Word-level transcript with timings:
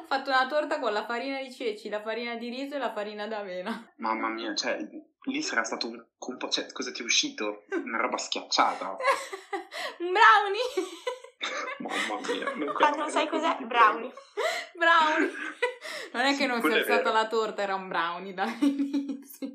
Ho 0.00 0.04
fatto 0.06 0.30
una 0.30 0.46
torta 0.46 0.78
con 0.80 0.92
la 0.94 1.04
farina 1.04 1.40
di 1.42 1.52
ceci, 1.52 1.88
la 1.90 2.00
farina 2.00 2.34
di 2.36 2.48
riso 2.48 2.74
e 2.74 2.78
la 2.78 2.92
farina 2.92 3.26
d'avena. 3.26 3.92
Mamma 3.96 4.28
mia, 4.28 4.54
cioè, 4.54 4.78
lì 5.24 5.42
sarà 5.42 5.62
stato 5.62 5.88
un 5.88 6.02
compo... 6.16 6.48
Cioè, 6.48 6.72
cosa 6.72 6.90
ti 6.90 7.02
è 7.02 7.04
uscito? 7.04 7.64
Una 7.84 7.98
roba 8.00 8.16
schiacciata. 8.16 8.96
un 10.00 10.10
brownie! 10.12 10.60
Mamma 11.78 12.20
mia. 12.32 12.54
Non 12.54 12.74
Quando 12.74 12.96
non 12.98 13.10
sai 13.10 13.28
cos'è, 13.28 13.56
brownie. 13.60 14.10
brownie! 14.74 15.30
Non 16.12 16.22
è 16.24 16.30
che 16.30 16.34
Sì, 16.36 16.46
non 16.46 16.56
si 16.56 16.60
quello 16.62 16.76
è 16.76 16.78
è 16.78 16.80
alzata 16.80 17.02
vero. 17.02 17.12
la 17.14 17.26
torta, 17.28 17.62
era 17.62 17.74
un 17.74 17.88
brownie 17.88 18.32
dall'inizio. 18.34 19.52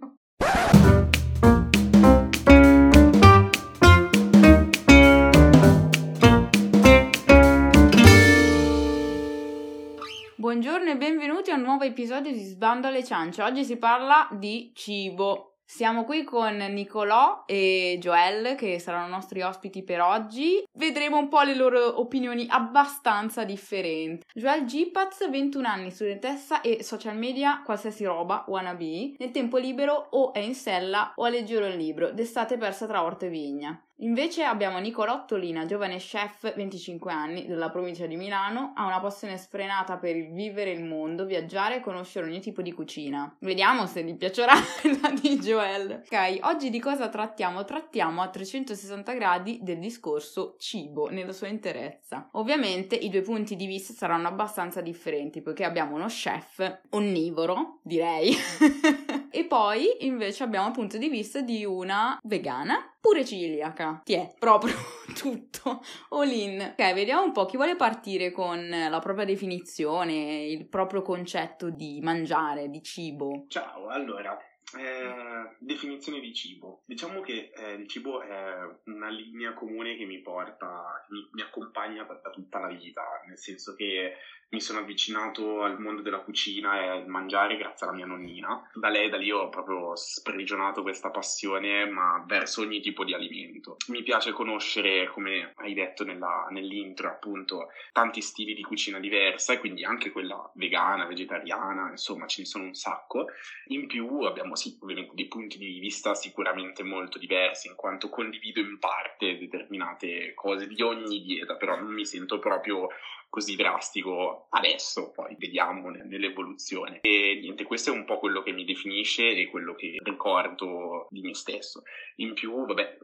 Buongiorno 10.56 10.90
e 10.90 10.96
benvenuti 10.96 11.52
a 11.52 11.56
un 11.56 11.64
nuovo 11.64 11.84
episodio 11.84 12.32
di 12.32 12.42
Sbando 12.42 12.88
alle 12.88 13.04
ciance. 13.04 13.42
Oggi 13.42 13.66
si 13.66 13.76
parla 13.76 14.30
di 14.32 14.72
cibo. 14.74 15.58
Siamo 15.66 16.06
qui 16.06 16.24
con 16.24 16.56
Nicolò 16.56 17.44
e 17.46 17.98
Joel 18.00 18.56
che 18.56 18.80
saranno 18.80 19.10
nostri 19.10 19.42
ospiti 19.42 19.84
per 19.84 20.00
oggi. 20.00 20.64
Vedremo 20.72 21.18
un 21.18 21.28
po' 21.28 21.42
le 21.42 21.56
loro 21.56 22.00
opinioni 22.00 22.46
abbastanza 22.48 23.44
differenti. 23.44 24.26
Joel 24.34 24.64
Gipaz, 24.64 25.30
21 25.30 25.68
anni, 25.68 25.92
studentessa 25.92 26.62
e 26.62 26.84
social 26.84 27.18
media, 27.18 27.62
qualsiasi 27.66 28.06
roba, 28.06 28.46
wannabe. 28.48 29.16
Nel 29.18 29.32
tempo 29.32 29.58
libero 29.58 30.08
o 30.12 30.32
è 30.32 30.40
in 30.40 30.56
sella 30.56 31.12
o 31.16 31.26
a 31.26 31.30
leggere 31.30 31.70
un 31.70 31.78
libro, 31.78 32.12
d'estate 32.12 32.56
persa 32.56 32.88
tra 32.88 33.04
orto 33.04 33.26
e 33.26 33.30
vigna. 33.30 33.78
Invece 34.00 34.44
abbiamo 34.44 34.80
Nicolò 34.80 35.24
Tolina, 35.24 35.66
giovane 35.66 35.98
chef, 35.98 36.54
25 36.54 37.12
anni, 37.14 37.46
della 37.46 37.70
provincia 37.70 38.06
di 38.06 38.18
Milano, 38.18 38.74
ha 38.76 38.86
una 38.86 39.00
passione 39.00 39.38
sfrenata 39.38 39.98
per 39.98 40.16
vivere 40.32 40.72
il 40.72 40.84
mondo, 40.84 41.26
viaggiare 41.26 41.78
e 41.78 41.80
conoscere 41.80 42.26
ogni 42.26 42.42
tipo 42.42 42.62
di 42.62 42.74
cucina. 42.74 43.34
Vediamo 43.40 43.86
se 43.86 44.04
gli 44.04 44.18
piacerà 44.18 44.52
la 45.02 45.12
di 45.12 45.40
Joel. 45.40 46.02
Ok, 46.04 46.40
oggi 46.42 46.70
di 46.70 46.80
cosa 46.82 47.08
trattiamo? 47.08 47.64
Trattiamo 47.64 48.22
a 48.22 48.28
360 48.28 49.14
gradi 49.14 49.60
del 49.62 49.80
discorso 49.80 50.56
cibo 50.60 51.08
nella 51.08 51.32
sua 51.32 51.48
interezza. 51.48 52.28
Ovviamente 52.34 52.96
i 52.96 53.08
due 53.08 53.22
punti 53.22 53.56
di 53.56 53.66
vista 53.66 53.94
saranno 53.94 54.28
abbastanza 54.28 54.82
differenti 54.82 55.42
poiché 55.42 55.64
abbiamo 55.64 55.96
uno 55.96 56.08
chef 56.08 56.82
onnivoro, 56.90 57.80
direi, 57.82 58.36
e 59.32 59.46
poi 59.46 60.06
invece 60.06 60.44
abbiamo 60.44 60.68
il 60.68 60.74
punto 60.74 60.98
di 60.98 61.08
vista 61.08 61.40
di 61.40 61.64
una 61.64 62.20
vegana 62.24 62.90
pure 63.06 63.24
celiaca. 63.24 64.02
Ti 64.04 64.14
è 64.14 64.34
proprio 64.40 64.74
tutto 65.16 65.82
all. 66.10 66.60
Ok, 66.72 66.94
vediamo 66.94 67.24
un 67.24 67.32
po' 67.32 67.46
chi 67.46 67.56
vuole 67.56 67.76
partire 67.76 68.32
con 68.32 68.68
la 68.68 69.00
propria 69.00 69.26
definizione, 69.26 70.46
il 70.46 70.68
proprio 70.68 71.04
concetto 71.04 71.70
di 71.70 72.00
mangiare, 72.02 72.70
di 72.70 72.82
cibo. 72.82 73.46
Ciao, 73.48 73.90
allora, 73.90 74.36
eh, 74.76 75.56
definizione 75.60 76.20
di 76.20 76.34
cibo. 76.34 76.82
Diciamo 76.86 77.22
che 77.22 77.52
eh, 77.56 77.74
il 77.74 77.88
cibo 77.88 78.22
è 78.22 78.54
una 78.86 79.10
linea 79.10 79.54
comune 79.54 79.96
che 79.96 80.06
mi 80.06 80.22
porta, 80.22 81.06
mi, 81.10 81.30
mi 81.32 81.42
accompagna 81.44 82.04
da 82.04 82.30
tutta 82.32 82.60
la 82.60 82.70
vita, 82.70 83.04
nel 83.28 83.38
senso 83.38 83.76
che 83.76 84.16
mi 84.56 84.62
sono 84.62 84.80
avvicinato 84.80 85.64
al 85.64 85.78
mondo 85.82 86.02
della 86.02 86.20
cucina 86.20 86.82
e 86.82 86.88
al 86.88 87.08
mangiare 87.08 87.58
grazie 87.58 87.86
alla 87.86 87.96
mia 87.96 88.06
nonnina. 88.06 88.72
Da 88.74 88.88
lei, 88.88 89.10
da 89.10 89.18
lì 89.18 89.30
ho 89.30 89.50
proprio 89.50 89.98
sprigionato 89.98 90.82
questa 90.82 91.10
passione, 91.12 91.86
ma 91.86 92.24
verso 92.26 92.62
ogni 92.62 92.80
tipo 92.80 93.04
di 93.04 93.14
alimento. 93.14 93.76
Mi 93.90 94.02
piace 94.02 94.32
conoscere, 94.32 95.10
come 95.10 95.52
hai 95.58 95.74
detto 95.74 96.06
nella- 96.06 96.48
nell'intro, 96.52 97.10
appunto, 97.10 97.68
tanti 97.92 98.22
stili 98.22 98.54
di 98.54 98.64
cucina 98.64 98.98
diversa, 98.98 99.52
e 99.52 99.60
quindi 99.60 99.84
anche 99.84 100.12
quella 100.12 100.50
vegana, 100.56 101.06
vegetariana, 101.06 101.90
insomma, 101.90 102.26
ce 102.26 102.42
ne 102.42 102.48
sono 102.48 102.64
un 102.64 102.74
sacco. 102.74 103.26
In 103.68 103.88
più 103.88 104.22
abbiamo 104.22 104.56
sì, 104.56 104.78
ovviamente 104.80 105.16
dei 105.16 105.28
punti 105.28 105.58
di 105.58 105.80
vista 105.80 106.16
sicuramente 106.16 106.82
molto 106.82 107.18
diversi, 107.20 107.68
in 107.68 107.76
quanto 107.76 108.08
condivido 108.08 108.62
in 108.62 108.80
parte 108.80 109.38
determinate 109.38 110.34
cose 110.34 110.66
di 110.66 110.82
ogni 110.82 111.22
dieta, 111.22 111.56
però 111.58 111.78
non 111.78 111.92
mi 111.92 112.06
sento 112.06 112.40
proprio 112.40 112.88
così 113.36 113.58
drastico 113.58 114.48
adesso, 114.52 115.12
poi 115.12 115.36
vediamo 115.38 115.90
ne- 115.90 116.06
nell'evoluzione. 116.06 117.02
E 117.02 117.38
niente, 117.42 117.66
questo 117.66 117.92
è 117.92 117.94
un 117.94 118.06
po' 118.06 118.18
quello 118.18 118.42
che 118.42 118.54
mi 118.54 118.64
definisce 118.64 119.32
e 119.32 119.48
quello 119.48 119.76
che 119.76 119.98
ricordo 120.02 121.08
di 121.10 121.20
me 121.20 121.34
stesso. 121.34 121.84
In 122.18 122.34
più, 122.34 122.66
vabbè, 122.66 123.00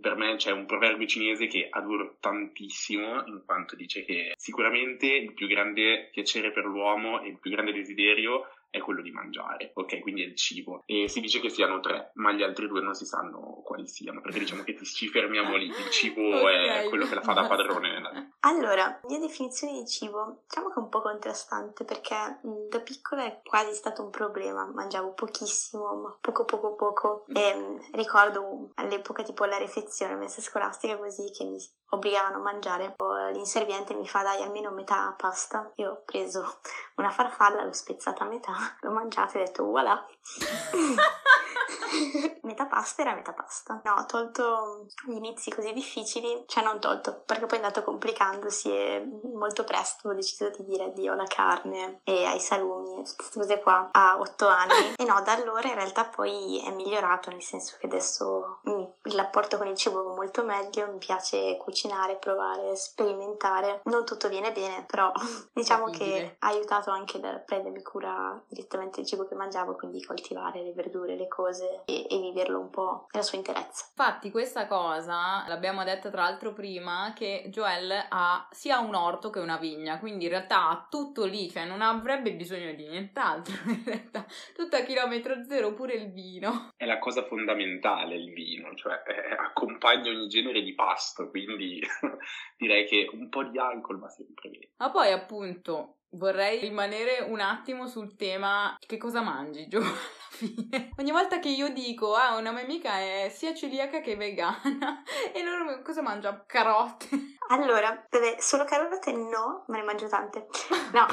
per 0.00 0.14
me 0.14 0.36
c'è 0.36 0.52
un 0.52 0.64
proverbio 0.66 1.08
cinese 1.08 1.48
che 1.48 1.66
adoro 1.68 2.18
tantissimo, 2.20 3.24
in 3.26 3.42
quanto 3.44 3.74
dice 3.74 4.04
che 4.04 4.34
sicuramente 4.36 5.06
il 5.06 5.34
più 5.34 5.48
grande 5.48 6.08
piacere 6.12 6.52
per 6.52 6.66
l'uomo 6.66 7.20
e 7.20 7.30
il 7.30 7.40
più 7.40 7.50
grande 7.50 7.72
desiderio 7.72 8.46
è 8.74 8.80
quello 8.80 9.02
di 9.02 9.12
mangiare, 9.12 9.70
ok? 9.72 10.00
Quindi 10.00 10.22
è 10.24 10.26
il 10.26 10.34
cibo. 10.34 10.82
E 10.84 11.08
si 11.08 11.20
dice 11.20 11.38
che 11.38 11.48
siano 11.48 11.78
tre, 11.78 12.10
ma 12.14 12.32
gli 12.32 12.42
altri 12.42 12.66
due 12.66 12.80
non 12.80 12.94
si 12.94 13.06
sanno 13.06 13.62
quali 13.64 13.86
siano, 13.86 14.20
perché 14.20 14.40
diciamo 14.40 14.64
che 14.64 14.76
ci 14.82 15.08
fermiamo 15.08 15.54
lì. 15.56 15.66
Il 15.66 15.90
cibo 15.90 16.20
è 16.50 16.82
Ok, 16.82 16.88
quello 16.88 17.06
che 17.06 17.14
la 17.14 17.20
fa 17.22 17.34
da 17.34 17.46
padrone 17.46 17.92
nella 17.92 18.10
vita. 18.10 18.36
Allora, 18.40 19.00
mia 19.06 19.20
definizione 19.20 19.78
di 19.78 19.86
cibo, 19.86 20.42
diciamo 20.48 20.68
che 20.68 20.74
è 20.74 20.82
un 20.82 20.88
po' 20.88 21.00
contrastante 21.02 21.84
perché 21.84 22.40
mh, 22.42 22.68
da 22.68 22.80
piccola 22.80 23.24
è 23.24 23.40
quasi 23.44 23.74
stato 23.74 24.02
un 24.02 24.10
problema, 24.10 24.66
mangiavo 24.66 25.12
pochissimo, 25.12 25.94
ma 25.94 26.18
poco 26.20 26.44
poco 26.44 26.74
poco 26.74 27.24
e 27.32 27.54
mh, 27.54 27.90
ricordo 27.92 28.70
all'epoca 28.74 29.22
tipo 29.22 29.44
la 29.44 29.56
refezione, 29.58 30.16
messa 30.16 30.40
scolastica 30.40 30.98
così 30.98 31.30
che 31.30 31.44
mi 31.44 31.58
obbligavano 31.94 32.36
a 32.36 32.40
mangiare, 32.40 32.92
Poi 32.94 33.32
l'inserviente 33.32 33.94
mi 33.94 34.06
fa 34.06 34.22
dai 34.22 34.42
almeno 34.42 34.70
metà 34.70 35.14
pasta, 35.16 35.70
io 35.76 35.90
ho 35.90 36.02
preso 36.04 36.58
una 36.96 37.10
farfalla, 37.10 37.64
l'ho 37.64 37.72
spezzata 37.72 38.24
a 38.24 38.28
metà, 38.28 38.52
l'ho 38.82 38.90
mangiata 38.90 39.38
e 39.38 39.42
ho 39.42 39.44
detto 39.44 39.64
voilà. 39.64 40.06
metà 42.42 42.66
pasta 42.66 43.02
era 43.02 43.14
metà 43.14 43.32
pasta. 43.32 43.80
No, 43.84 43.92
ho 43.92 44.06
tolto 44.06 44.86
gli 45.06 45.14
inizi 45.14 45.50
così 45.50 45.72
difficili, 45.72 46.44
cioè 46.46 46.62
non 46.62 46.80
tolto, 46.80 47.22
perché 47.26 47.46
poi 47.46 47.58
è 47.58 47.62
andato 47.62 47.82
complicandosi 47.82 48.70
e 48.70 49.08
molto 49.34 49.64
presto 49.64 50.08
ho 50.08 50.14
deciso 50.14 50.50
di 50.50 50.64
dire 50.64 50.84
addio 50.84 51.12
alla 51.12 51.26
carne 51.26 52.00
e 52.04 52.24
ai 52.24 52.40
salumi, 52.40 53.02
queste 53.02 53.38
cose 53.38 53.60
qua, 53.60 53.88
a 53.92 54.18
otto 54.18 54.46
anni. 54.46 54.92
E 55.04 55.06
no, 55.06 55.20
da 55.22 55.32
allora 55.32 55.68
in 55.68 55.74
realtà 55.74 56.04
poi 56.04 56.62
è 56.64 56.70
migliorato, 56.70 57.30
nel 57.30 57.42
senso 57.42 57.76
che 57.78 57.86
adesso 57.86 58.60
il 58.64 59.14
rapporto 59.14 59.58
con 59.58 59.66
il 59.66 59.76
cibo 59.76 60.02
va 60.02 60.14
molto 60.14 60.44
meglio, 60.44 60.86
mi 60.86 60.98
piace 60.98 61.56
cucinare, 61.56 62.16
provare, 62.16 62.76
sperimentare. 62.76 63.80
Non 63.84 64.04
tutto 64.04 64.28
viene 64.28 64.52
bene, 64.52 64.84
però 64.84 65.12
diciamo 65.52 65.90
che 65.90 66.36
ha 66.38 66.48
aiutato 66.48 66.90
anche 66.90 67.20
da 67.20 67.34
prendermi 67.34 67.82
cura 67.82 68.40
direttamente 68.48 69.00
del 69.00 69.06
cibo 69.06 69.26
che 69.26 69.34
mangiavo, 69.34 69.74
quindi 69.74 70.04
coltivare 70.14 70.62
le 70.62 70.72
verdure, 70.72 71.16
le 71.16 71.26
cose 71.26 71.82
e, 71.84 72.06
e 72.08 72.20
viverlo 72.20 72.60
un 72.60 72.70
po' 72.70 73.06
nella 73.10 73.24
sua 73.24 73.38
interezza. 73.38 73.86
Infatti 73.88 74.30
questa 74.30 74.66
cosa 74.68 75.44
l'abbiamo 75.48 75.82
detta 75.82 76.08
tra 76.08 76.22
l'altro 76.22 76.52
prima 76.52 77.12
che 77.14 77.46
Joel 77.48 78.06
ha 78.08 78.46
sia 78.52 78.78
un 78.78 78.94
orto 78.94 79.30
che 79.30 79.40
una 79.40 79.58
vigna, 79.58 79.98
quindi 79.98 80.24
in 80.24 80.30
realtà 80.30 80.68
ha 80.68 80.86
tutto 80.88 81.24
lì, 81.24 81.50
cioè 81.50 81.64
non 81.64 81.82
avrebbe 81.82 82.32
bisogno 82.34 82.72
di 82.74 82.86
nient'altro 82.86 83.54
in 83.66 83.82
realtà, 83.84 84.24
tutto 84.54 84.76
a 84.76 84.80
chilometro 84.80 85.42
zero, 85.42 85.74
pure 85.74 85.94
il 85.94 86.12
vino. 86.12 86.70
È 86.76 86.84
la 86.84 86.98
cosa 86.98 87.24
fondamentale 87.24 88.14
il 88.14 88.32
vino, 88.32 88.72
cioè 88.74 89.02
eh, 89.06 89.34
accompagna 89.34 90.10
ogni 90.10 90.28
genere 90.28 90.62
di 90.62 90.74
pasto, 90.74 91.28
quindi 91.28 91.80
direi 92.56 92.86
che 92.86 93.08
un 93.12 93.28
po' 93.28 93.42
di 93.42 93.58
alcol 93.58 93.98
va 93.98 94.08
sempre 94.08 94.48
bene. 94.50 94.70
Ma 94.76 94.90
poi 94.90 95.10
appunto 95.10 95.96
vorrei 96.14 96.60
rimanere 96.60 97.24
un 97.28 97.40
attimo 97.40 97.86
sul 97.86 98.16
tema 98.16 98.76
che 98.78 98.96
cosa 98.96 99.20
mangi 99.20 99.66
Gio 99.68 99.78
alla 99.78 100.23
fine. 100.34 100.90
Ogni 100.98 101.12
volta 101.12 101.38
che 101.38 101.48
io 101.48 101.72
dico 101.72 102.14
ah 102.14 102.36
una 102.36 102.50
mia 102.50 102.62
amica 102.62 102.98
è 102.98 103.30
sia 103.32 103.54
celiaca 103.54 104.00
che 104.00 104.16
vegana 104.16 105.02
e 105.32 105.42
loro 105.42 105.82
cosa 105.82 106.02
mangia? 106.02 106.44
Carote. 106.46 107.32
Allora, 107.48 108.06
beh, 108.08 108.36
solo 108.38 108.64
carote 108.64 109.12
no, 109.12 109.64
me 109.66 109.76
ne 109.76 109.84
mangio 109.84 110.08
tante. 110.08 110.46
No. 110.92 111.06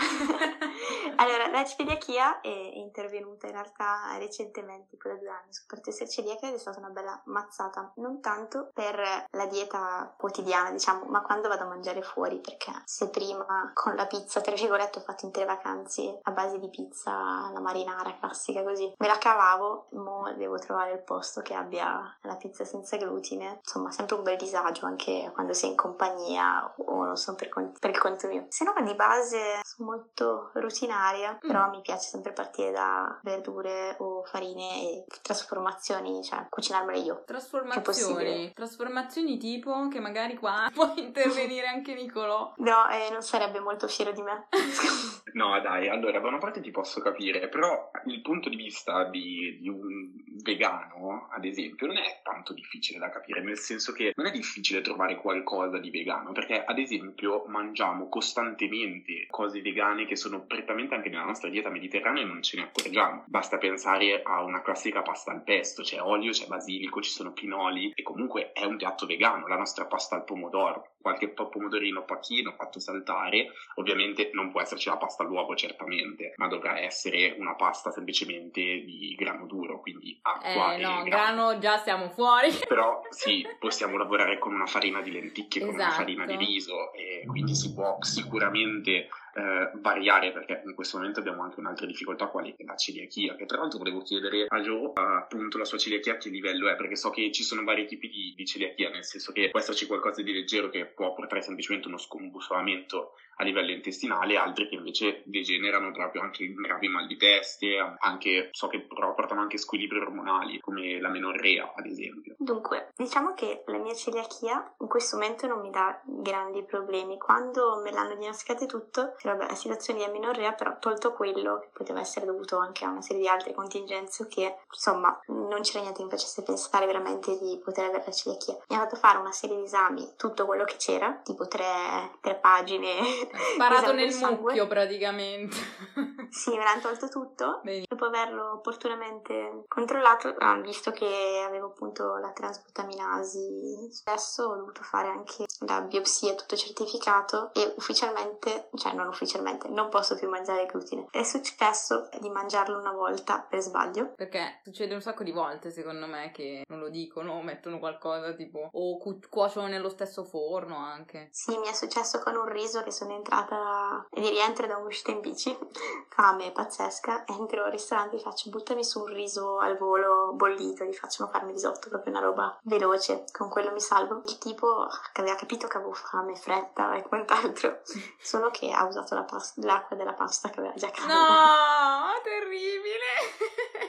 allora, 1.18 1.48
la 1.48 1.66
celiachia 1.66 2.40
è 2.40 2.48
intervenuta 2.48 3.48
in 3.48 3.52
realtà 3.52 4.16
recentemente, 4.18 4.92
tipo 4.92 5.10
da 5.10 5.16
due 5.16 5.28
anni. 5.28 5.50
Ho 5.50 5.54
scoperto 5.54 5.90
essere 5.90 6.10
celiaca 6.10 6.48
ed 6.48 6.54
è 6.54 6.58
stata 6.58 6.80
una 6.80 6.88
bella 6.88 7.22
mazzata. 7.26 7.92
Non 7.98 8.22
tanto 8.22 8.70
per 8.74 9.26
la 9.30 9.46
dieta 9.48 10.16
quotidiana, 10.18 10.72
diciamo, 10.72 11.04
ma 11.10 11.22
quando 11.22 11.50
vado 11.50 11.64
a 11.64 11.68
mangiare 11.68 12.02
fuori, 12.02 12.40
perché 12.40 12.72
se 12.86 13.10
prima 13.10 13.72
con 13.74 13.96
la 13.96 14.08
pizza, 14.08 14.40
tra 14.40 14.56
virgolette, 14.56 15.00
ho 15.00 15.02
fatto 15.02 15.26
intere 15.26 15.46
vacanze 15.46 16.20
a 16.22 16.32
base 16.32 16.60
di 16.60 16.70
pizza, 16.70 17.12
la 17.52 17.60
marinara 17.60 18.16
classica 18.18 18.64
così, 18.64 18.94
me 18.98 19.08
la 19.12 19.18
cavavo, 19.18 19.88
mo 19.92 20.34
devo 20.38 20.58
trovare 20.58 20.94
il 20.94 21.04
posto 21.04 21.42
che 21.42 21.54
abbia 21.54 22.18
la 22.22 22.36
pizza 22.36 22.64
senza 22.64 22.96
glutine. 22.96 23.60
Insomma, 23.64 23.92
sempre 23.92 24.16
un 24.16 24.24
bel 24.24 24.38
disagio 24.38 24.86
anche 24.86 25.30
quando 25.34 25.54
sei 25.54 25.72
in 25.72 25.76
compagnia 25.76 26.74
o 26.78 27.04
non 27.04 27.18
so 27.18 27.36
per, 27.36 27.50
conto, 27.50 27.78
per 27.80 27.90
il 27.90 27.98
conto 27.98 28.28
mio. 28.28 28.46
Se 28.50 28.64
no, 28.64 28.74
di 28.82 28.96
base 28.96 29.60
sono 29.64 29.90
molto 29.90 30.52
rutinaria, 30.54 31.34
mm. 31.34 31.48
però 31.48 31.70
mi 31.70 31.82
piace 31.82 32.08
sempre 32.08 32.32
partire 32.32 32.72
da 32.72 33.20
verdure 33.24 33.96
o 34.00 34.24
farine 34.24 34.82
e 34.82 35.06
trasformazioni, 35.22 36.24
cioè 36.24 36.46
cucinarmele 36.50 37.00
io. 37.00 37.24
Trasformazioni? 37.26 38.54
Trasformazioni 38.54 39.38
tipo 39.38 39.90
che 39.90 40.00
magari 40.00 40.38
qua 40.38 40.70
può 40.74 40.94
intervenire 40.96 41.68
anche 41.68 41.94
Nicolò. 41.94 42.54
No, 42.58 42.90
eh, 42.90 43.10
non 43.12 43.22
sarebbe 43.22 43.60
molto 43.60 43.88
fiero 43.88 44.12
di 44.12 44.22
me. 44.22 44.48
no, 45.34 45.60
dai, 45.60 45.90
allora 45.90 46.20
da 46.20 46.28
una 46.28 46.38
parte 46.38 46.62
ti 46.62 46.72
posso 46.72 47.02
capire, 47.02 47.50
però 47.50 47.92
il 48.06 48.22
punto 48.22 48.48
di 48.48 48.56
vista 48.56 49.01
di, 49.06 49.58
di 49.60 49.70
un 49.70 50.12
vegano, 50.44 51.28
ad 51.32 51.46
esempio, 51.46 51.88
non 51.88 51.98
è 51.98 52.22
tanto 52.24 52.54
difficile 52.54 53.00
da 53.00 53.10
capire, 53.10 53.42
nel 53.42 53.58
senso 53.58 53.92
che 53.92 54.14
non 54.16 54.26
è 54.26 54.32
difficile 54.32 54.82
trovare 54.82 55.16
qualcosa 55.16 55.78
di 55.78 55.90
vegano, 55.90 56.32
perché 56.32 56.64
ad 56.64 56.80
esempio 56.80 57.46
mangiamo 57.48 58.10
costantemente 58.10 59.28
cose 59.30 59.62
vegane 59.62 60.06
che 60.06 60.16
sono 60.16 60.46
prettamente 60.46 60.96
anche 60.96 61.10
nella 61.10 61.26
nostra 61.26 61.50
dieta 61.50 61.70
mediterranea 61.70 62.24
e 62.24 62.26
non 62.26 62.42
ce 62.42 62.58
ne 62.58 62.64
accorgiamo. 62.64 63.24
Basta 63.28 63.58
pensare 63.58 64.22
a 64.24 64.44
una 64.44 64.62
classica 64.62 65.02
pasta 65.02 65.32
al 65.32 65.44
pesto, 65.44 65.84
c'è 65.84 66.02
olio, 66.02 66.32
c'è 66.32 66.48
basilico, 66.48 67.02
ci 67.02 67.12
sono 67.12 67.34
pinoli 67.34 67.92
e 67.96 68.04
comunque 68.04 68.52
è 68.54 68.66
un 68.66 68.78
piatto 68.78 69.06
vegano, 69.06 69.48
la 69.48 69.58
nostra 69.58 69.86
pasta 69.86 70.16
al 70.16 70.24
pomodoro, 70.24 70.96
qualche 71.02 71.30
pomodorino 71.30 72.06
pacchino 72.06 72.54
fatto 72.54 72.80
saltare, 72.80 73.48
ovviamente 73.76 74.30
non 74.34 74.52
può 74.52 74.62
esserci 74.62 74.90
la 74.90 74.98
pasta 74.98 75.24
all'uovo 75.24 75.56
certamente, 75.56 76.34
ma 76.38 76.48
dovrà 76.48 76.80
essere 76.80 77.36
una 77.38 77.56
pasta 77.56 77.92
semplicemente 77.92 78.62
di 78.98 79.16
grano 79.16 79.46
duro, 79.46 79.80
quindi 79.80 80.20
acqua 80.22 80.76
eh, 80.76 80.82
no, 80.82 81.04
grano. 81.04 81.04
grano 81.04 81.60
già 81.60 81.78
siamo 81.78 82.10
fuori. 82.10 82.50
Però 82.68 83.02
sì, 83.10 83.46
possiamo 83.60 83.98
lavorare 83.98 84.38
con 84.38 84.54
una 84.54 84.66
farina 84.66 85.02
di 85.02 85.12
lenticchie, 85.12 85.62
esatto. 85.62 85.76
con 85.76 85.86
una 85.86 85.96
farina 85.96 86.26
di 86.26 86.34
esatto. 86.34 86.48
riso 86.48 86.94
e 86.94 87.24
quindi 87.28 87.56
si 87.56 87.74
può 87.74 87.98
sicuramente 88.02 89.10
eh, 89.34 89.72
variare 89.76 90.32
perché 90.32 90.62
in 90.66 90.76
questo 90.76 90.98
momento 90.98 91.20
abbiamo 91.20 91.44
anche 91.44 91.60
un'altra 91.60 91.86
difficoltà 91.86 92.28
quale 92.28 92.56
la 92.60 92.76
celiachia 92.76 93.36
che 93.36 93.46
tra 93.46 93.58
l'altro 93.58 93.80
volevo 93.80 94.02
chiedere 94.02 94.46
a 94.48 94.60
Joe 94.60 94.92
appunto 94.94 95.58
la 95.58 95.66
sua 95.66 95.78
celiachia 95.78 96.14
a 96.14 96.18
che 96.18 96.30
livello 96.30 96.70
è 96.70 96.76
perché 96.76 96.96
so 96.96 97.10
che 97.10 97.32
ci 97.32 97.44
sono 97.44 97.64
vari 97.64 97.86
tipi 97.86 98.10
di, 98.10 98.34
di 98.36 98.46
celiachia 98.46 98.90
nel 98.90 99.06
senso 99.06 99.32
che 99.32 99.50
può 99.50 99.60
esserci 99.60 99.88
qualcosa 99.88 100.22
di 100.22 100.34
leggero 100.34 100.70
che 100.70 100.86
può 100.86 101.14
portare 101.14 101.42
semplicemente 101.42 101.88
uno 101.88 101.98
scombussolamento 101.98 103.14
a 103.42 103.44
livello 103.44 103.72
intestinale, 103.72 104.38
altri 104.38 104.70
che 104.70 104.76
invece 104.76 105.24
degenerano 105.26 105.92
proprio 105.92 106.22
anche 106.22 106.44
in 106.44 106.54
gravi 106.54 106.88
mal 106.88 107.08
di 107.08 107.18
teste, 107.18 107.78
anche 108.00 108.50
so 108.52 108.68
che 108.68 108.82
però 108.82 109.14
portano 109.16 109.42
anche 109.42 109.58
squilibri 109.58 110.00
ormonali, 110.00 110.60
come 110.60 111.00
la 111.00 111.10
menorrea, 111.10 111.74
ad 111.76 111.86
esempio. 111.88 112.36
Dunque, 112.38 112.90
diciamo 112.96 113.34
che 113.34 113.64
la 113.66 113.80
mia 113.80 113.96
celiachia 113.96 114.76
in 114.80 114.88
questo 114.88 115.18
momento 115.18 115.48
non 115.48 115.62
mi 115.62 115.72
dà 115.72 116.00
grandi 116.04 116.64
problemi. 116.64 117.18
Quando 117.18 117.82
me 117.84 117.92
l'hanno 117.92 118.16
diagnosticato 118.16 118.68
tutto, 118.68 119.16
vabbè, 119.30 119.48
la 119.48 119.56
situazione 119.56 120.00
di 120.00 120.06
amenorrea, 120.06 120.54
però 120.54 120.78
tolto 120.80 121.14
quello, 121.14 121.60
che 121.60 121.70
poteva 121.74 122.00
essere 122.00 122.26
dovuto 122.26 122.58
anche 122.58 122.86
a 122.86 122.90
una 122.90 123.02
serie 123.02 123.22
di 123.22 123.28
altre 123.28 123.54
contingenze, 123.54 124.28
che 124.28 124.58
insomma 124.72 125.20
non 125.28 125.62
c'era 125.62 125.82
niente 125.82 126.00
che 126.00 126.06
mi 126.06 126.10
facesse 126.10 126.44
pensare 126.44 126.86
veramente 126.86 127.38
di 127.38 127.60
poter 127.64 127.86
avere 127.86 128.04
la 128.06 128.12
celiachia. 128.12 128.58
Mi 128.68 128.76
ha 128.76 128.80
fatto 128.80 128.96
fare 128.96 129.18
una 129.18 129.32
serie 129.32 129.58
di 129.58 129.64
esami, 129.64 130.14
tutto 130.18 130.46
quello 130.46 130.64
che 130.64 130.76
c'era, 130.78 131.20
tipo 131.24 131.48
tre, 131.48 132.18
tre 132.22 132.36
pagine 132.36 133.30
Sparato 133.54 133.94
nel 133.94 134.14
mucchio 134.14 134.68
praticamente. 134.68 135.56
sì, 136.30 136.52
me 136.52 136.64
l'hanno 136.64 136.82
tolto 136.82 137.10
tutto. 137.10 137.60
Bene. 137.64 137.86
Dopo 137.88 138.06
averlo 138.06 138.54
opportunamente 138.54 139.64
controllato, 139.68 140.34
ah, 140.38 140.56
visto 140.56 140.92
che 140.92 141.44
avevo 141.46 141.68
appunto 141.68 142.18
la 142.18 142.32
transglutaminasi, 142.32 143.90
spesso 143.92 144.44
ho 144.44 144.56
dovuto 144.56 144.82
fare 144.84 145.10
anche 145.10 145.46
la 145.66 145.82
biopsia 145.82 146.36
tutto 146.36 146.56
certificato 146.56 147.52
e 147.54 147.74
ufficialmente, 147.78 148.70
cioè 148.76 148.94
non 148.94 149.08
ufficialmente, 149.12 149.68
non 149.70 149.90
posso 149.90 150.16
più 150.16 150.28
mangiare 150.30 150.66
glutine. 150.66 151.08
È 151.12 151.24
successo 151.24 152.10
di 152.20 152.30
mangiarlo 152.30 152.78
una 152.78 152.92
volta 152.92 153.46
per 153.48 153.60
sbaglio. 153.60 154.14
Perché 154.16 154.60
succede 154.64 154.96
un 154.96 155.02
sacco 155.02 155.24
di 155.24 155.32
volte 155.32 155.72
secondo 155.72 156.08
me 156.08 156.32
che 156.32 156.64
non 156.68 156.80
lo 156.80 156.90
dicono, 156.90 157.42
mettono 157.42 157.80
qualcosa 157.80 158.34
tipo 158.34 158.70
o 158.72 158.98
cu- 158.98 159.28
cuociono 159.30 159.68
nello 159.68 159.90
stesso 159.90 160.24
forno 160.24 160.78
anche. 160.78 161.30
Sì, 161.32 161.58
mi 161.58 161.68
è 161.68 161.74
successo 161.74 162.20
con 162.20 162.36
un 162.36 162.48
riso 162.48 162.84
che 162.84 162.92
sono 162.92 163.14
entrata 163.14 164.06
e 164.10 164.22
di 164.22 164.30
rientro 164.30 164.68
da 164.68 164.78
un'uscita 164.78 165.12
in 165.12 165.20
bici, 165.20 165.56
fame 166.10 166.52
pazzesca, 166.52 167.26
entro 167.28 167.66
al 167.66 167.72
ristorante 167.72 168.16
e 168.16 168.20
faccio 168.20 168.50
buttami 168.50 168.84
su 168.84 169.00
un 169.00 169.08
riso 169.08 169.60
al 169.60 169.78
volo 169.78 170.34
bollito, 170.34 170.84
gli 170.84 170.94
facciano 170.94 171.30
farmi 171.30 171.52
risotto, 171.52 171.90
proprio 171.90 172.14
una 172.14 172.22
roba 172.22 172.60
veloce, 172.64 173.26
con 173.32 173.50
quello 173.50 173.72
mi 173.72 173.82
salvo. 173.82 174.22
Il 174.26 174.38
tipo 174.38 174.88
aveva 175.14 175.36
capito 175.36 175.68
che 175.68 175.78
avevo 175.78 175.94
fame, 175.94 176.36
fretta 176.36 176.96
e 176.96 177.02
quant'altro, 177.04 177.82
solo 178.22 178.50
che 178.52 178.72
ha 178.72 178.86
usato 178.86 179.01
la 179.10 179.24
pasta, 179.24 179.62
l'acqua 179.66 179.96
della 179.96 180.14
pasta 180.14 180.50
che 180.50 180.60
aveva 180.60 180.74
già 180.76 180.90
calda. 180.90 181.14
No, 181.14 182.22
terribile! 182.24 183.10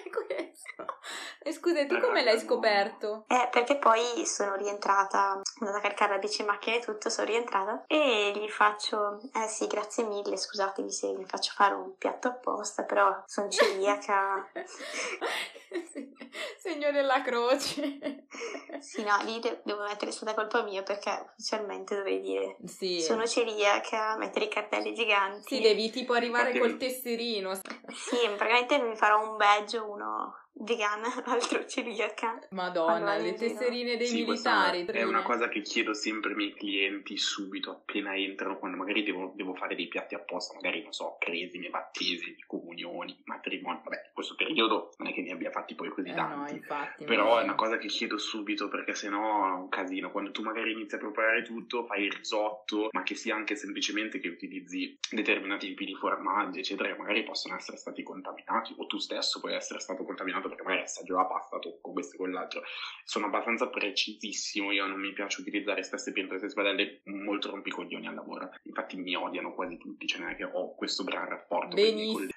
Questo. 0.13 0.99
E 1.43 1.53
scusa, 1.53 1.85
tu 1.87 1.99
come 2.01 2.23
l'hai 2.23 2.39
scoperto? 2.39 3.25
Eh, 3.27 3.49
perché 3.51 3.77
poi 3.77 4.25
sono 4.27 4.55
rientrata, 4.55 5.41
sono 5.43 5.71
andata 5.71 5.79
a 5.79 5.81
caricare 5.81 6.13
la 6.13 6.19
bici 6.19 6.43
in 6.43 6.47
macchina 6.47 6.77
e 6.77 6.81
tutto, 6.81 7.11
sono 7.11 7.27
rientrata 7.27 7.85
e 7.87 8.33
gli 8.35 8.49
faccio 8.49 9.21
eh 9.35 9.49
sì, 9.49 9.67
grazie 9.67 10.05
mille, 10.05 10.37
scusatemi 10.37 10.91
se 10.91 11.13
mi 11.13 11.25
faccio 11.25 11.53
fare 11.55 11.75
un 11.75 11.97
piatto 11.97 12.29
apposta, 12.29 12.85
però 12.85 13.23
sono 13.27 13.49
celiaca. 13.49 14.49
Segno 16.59 16.91
della 16.91 17.23
croce. 17.23 18.27
sì, 18.81 19.03
no, 19.03 19.17
lì 19.25 19.41
devo 19.41 19.83
mettere 19.83 20.11
stata 20.11 20.35
colpa 20.35 20.63
mia 20.63 20.83
perché 20.83 21.25
ufficialmente 21.31 21.95
dovrei 21.97 22.21
dire 22.21 22.57
sì. 22.65 23.01
sono 23.01 23.27
celiaca, 23.27 24.17
mettere 24.17 24.47
i 24.47 24.49
cartelli 24.49 24.95
giganti. 24.95 25.57
Sì, 25.57 25.61
devi 25.61 25.91
tipo 25.91 26.13
arrivare 26.13 26.59
col 26.59 26.77
tesserino. 26.77 27.55
sì, 27.55 28.17
praticamente 28.37 28.79
mi 28.79 28.97
farò 28.97 29.29
un 29.29 29.37
badge, 29.37 29.79
uno 29.79 30.35
vegana, 30.63 31.09
l'altro 31.27 31.65
celiaca. 31.67 32.41
Madonna, 32.51 33.17
le 33.17 33.35
tesserine 33.35 33.97
dei 33.97 34.07
sì, 34.07 34.25
militari. 34.25 34.85
È 34.85 35.03
una 35.03 35.23
cosa 35.23 35.49
che 35.49 35.61
chiedo 35.61 35.95
sempre 35.95 36.31
ai 36.31 36.37
miei 36.37 36.55
clienti 36.55 37.17
subito, 37.17 37.71
appena 37.71 38.17
entrano, 38.17 38.59
quando 38.59 38.77
magari 38.77 39.03
devo, 39.03 39.33
devo 39.35 39.55
fare 39.55 39.75
dei 39.75 39.89
piatti 39.89 40.15
apposta, 40.15 40.55
magari 40.55 40.83
non 40.83 40.93
so, 40.93 41.17
cresime, 41.19 41.69
battesimi, 41.69 42.37
comunioni, 42.47 43.21
matrimoni. 43.25 43.81
Vabbè, 43.83 44.03
in 44.07 44.13
questo 44.13 44.35
periodo 44.35 44.93
non 44.99 45.09
è 45.09 45.13
che 45.13 45.23
ne 45.23 45.33
abbia 45.33 45.51
fatti 45.51 45.75
poi 45.75 45.89
così 45.89 46.09
eh 46.09 46.15
tanti. 46.15 46.53
No, 46.53 46.57
infatti, 46.57 47.05
però 47.05 47.39
è 47.39 47.43
una 47.43 47.55
cosa 47.55 47.79
che 47.79 47.89
chiedo 47.89 48.19
subito 48.19 48.69
perché 48.69 48.95
sennò 48.95 49.49
è 49.49 49.53
un 49.53 49.69
casino. 49.69 50.11
Quando 50.11 50.31
tu 50.31 50.43
magari 50.43 50.73
inizi 50.73 50.95
a 50.95 50.99
preparare 50.99 51.43
tutto, 51.43 51.85
fai 51.85 52.05
il 52.05 52.13
risotto, 52.13 52.89
ma 52.93 53.03
che 53.03 53.15
sia 53.15 53.35
anche 53.35 53.57
semplicemente 53.57 54.21
che 54.21 54.29
utilizzi 54.29 54.99
determinati 55.11 55.69
tipi 55.69 55.85
di 55.85 55.95
formaggi, 55.95 56.61
eccetera, 56.61 56.89
che 56.93 56.99
magari 56.99 57.23
possono 57.25 57.57
essere 57.57 57.77
stati 57.77 58.03
contaminati, 58.03 58.75
o 58.77 58.87
tu 58.87 58.99
stesso 58.99 59.41
puoi 59.41 59.55
essere 59.55 59.81
stato 59.81 60.05
contaminato 60.05 60.49
perché 60.53 60.63
magari 60.63 60.85
assaggio 60.85 61.17
la 61.17 61.25
pasta, 61.25 61.59
tocco 61.59 61.93
questo 61.93 62.15
e 62.15 62.19
quell'altro. 62.19 62.63
Sono 63.05 63.27
abbastanza 63.27 63.69
precisissimo, 63.69 64.73
io 64.73 64.87
non 64.87 65.01
mi 65.01 65.13
piace 65.13 65.41
utilizzare 65.41 65.83
stesse 65.83 66.13
pietre, 66.13 66.39
stesse 66.39 66.55
padelle, 66.55 67.01
molto 67.05 67.51
rompicoglioni 67.51 68.07
al 68.07 68.15
lavoro. 68.15 68.51
Infatti 68.65 68.97
mi 68.97 69.15
odiano 69.15 69.55
quasi 69.55 69.79
tutti, 69.79 70.07
cioè 70.07 70.21
non 70.21 70.31
è 70.31 70.37
che 70.37 70.45
ho 70.45 70.75
questo 70.75 71.05
gran 71.05 71.29
rapporto 71.29 71.77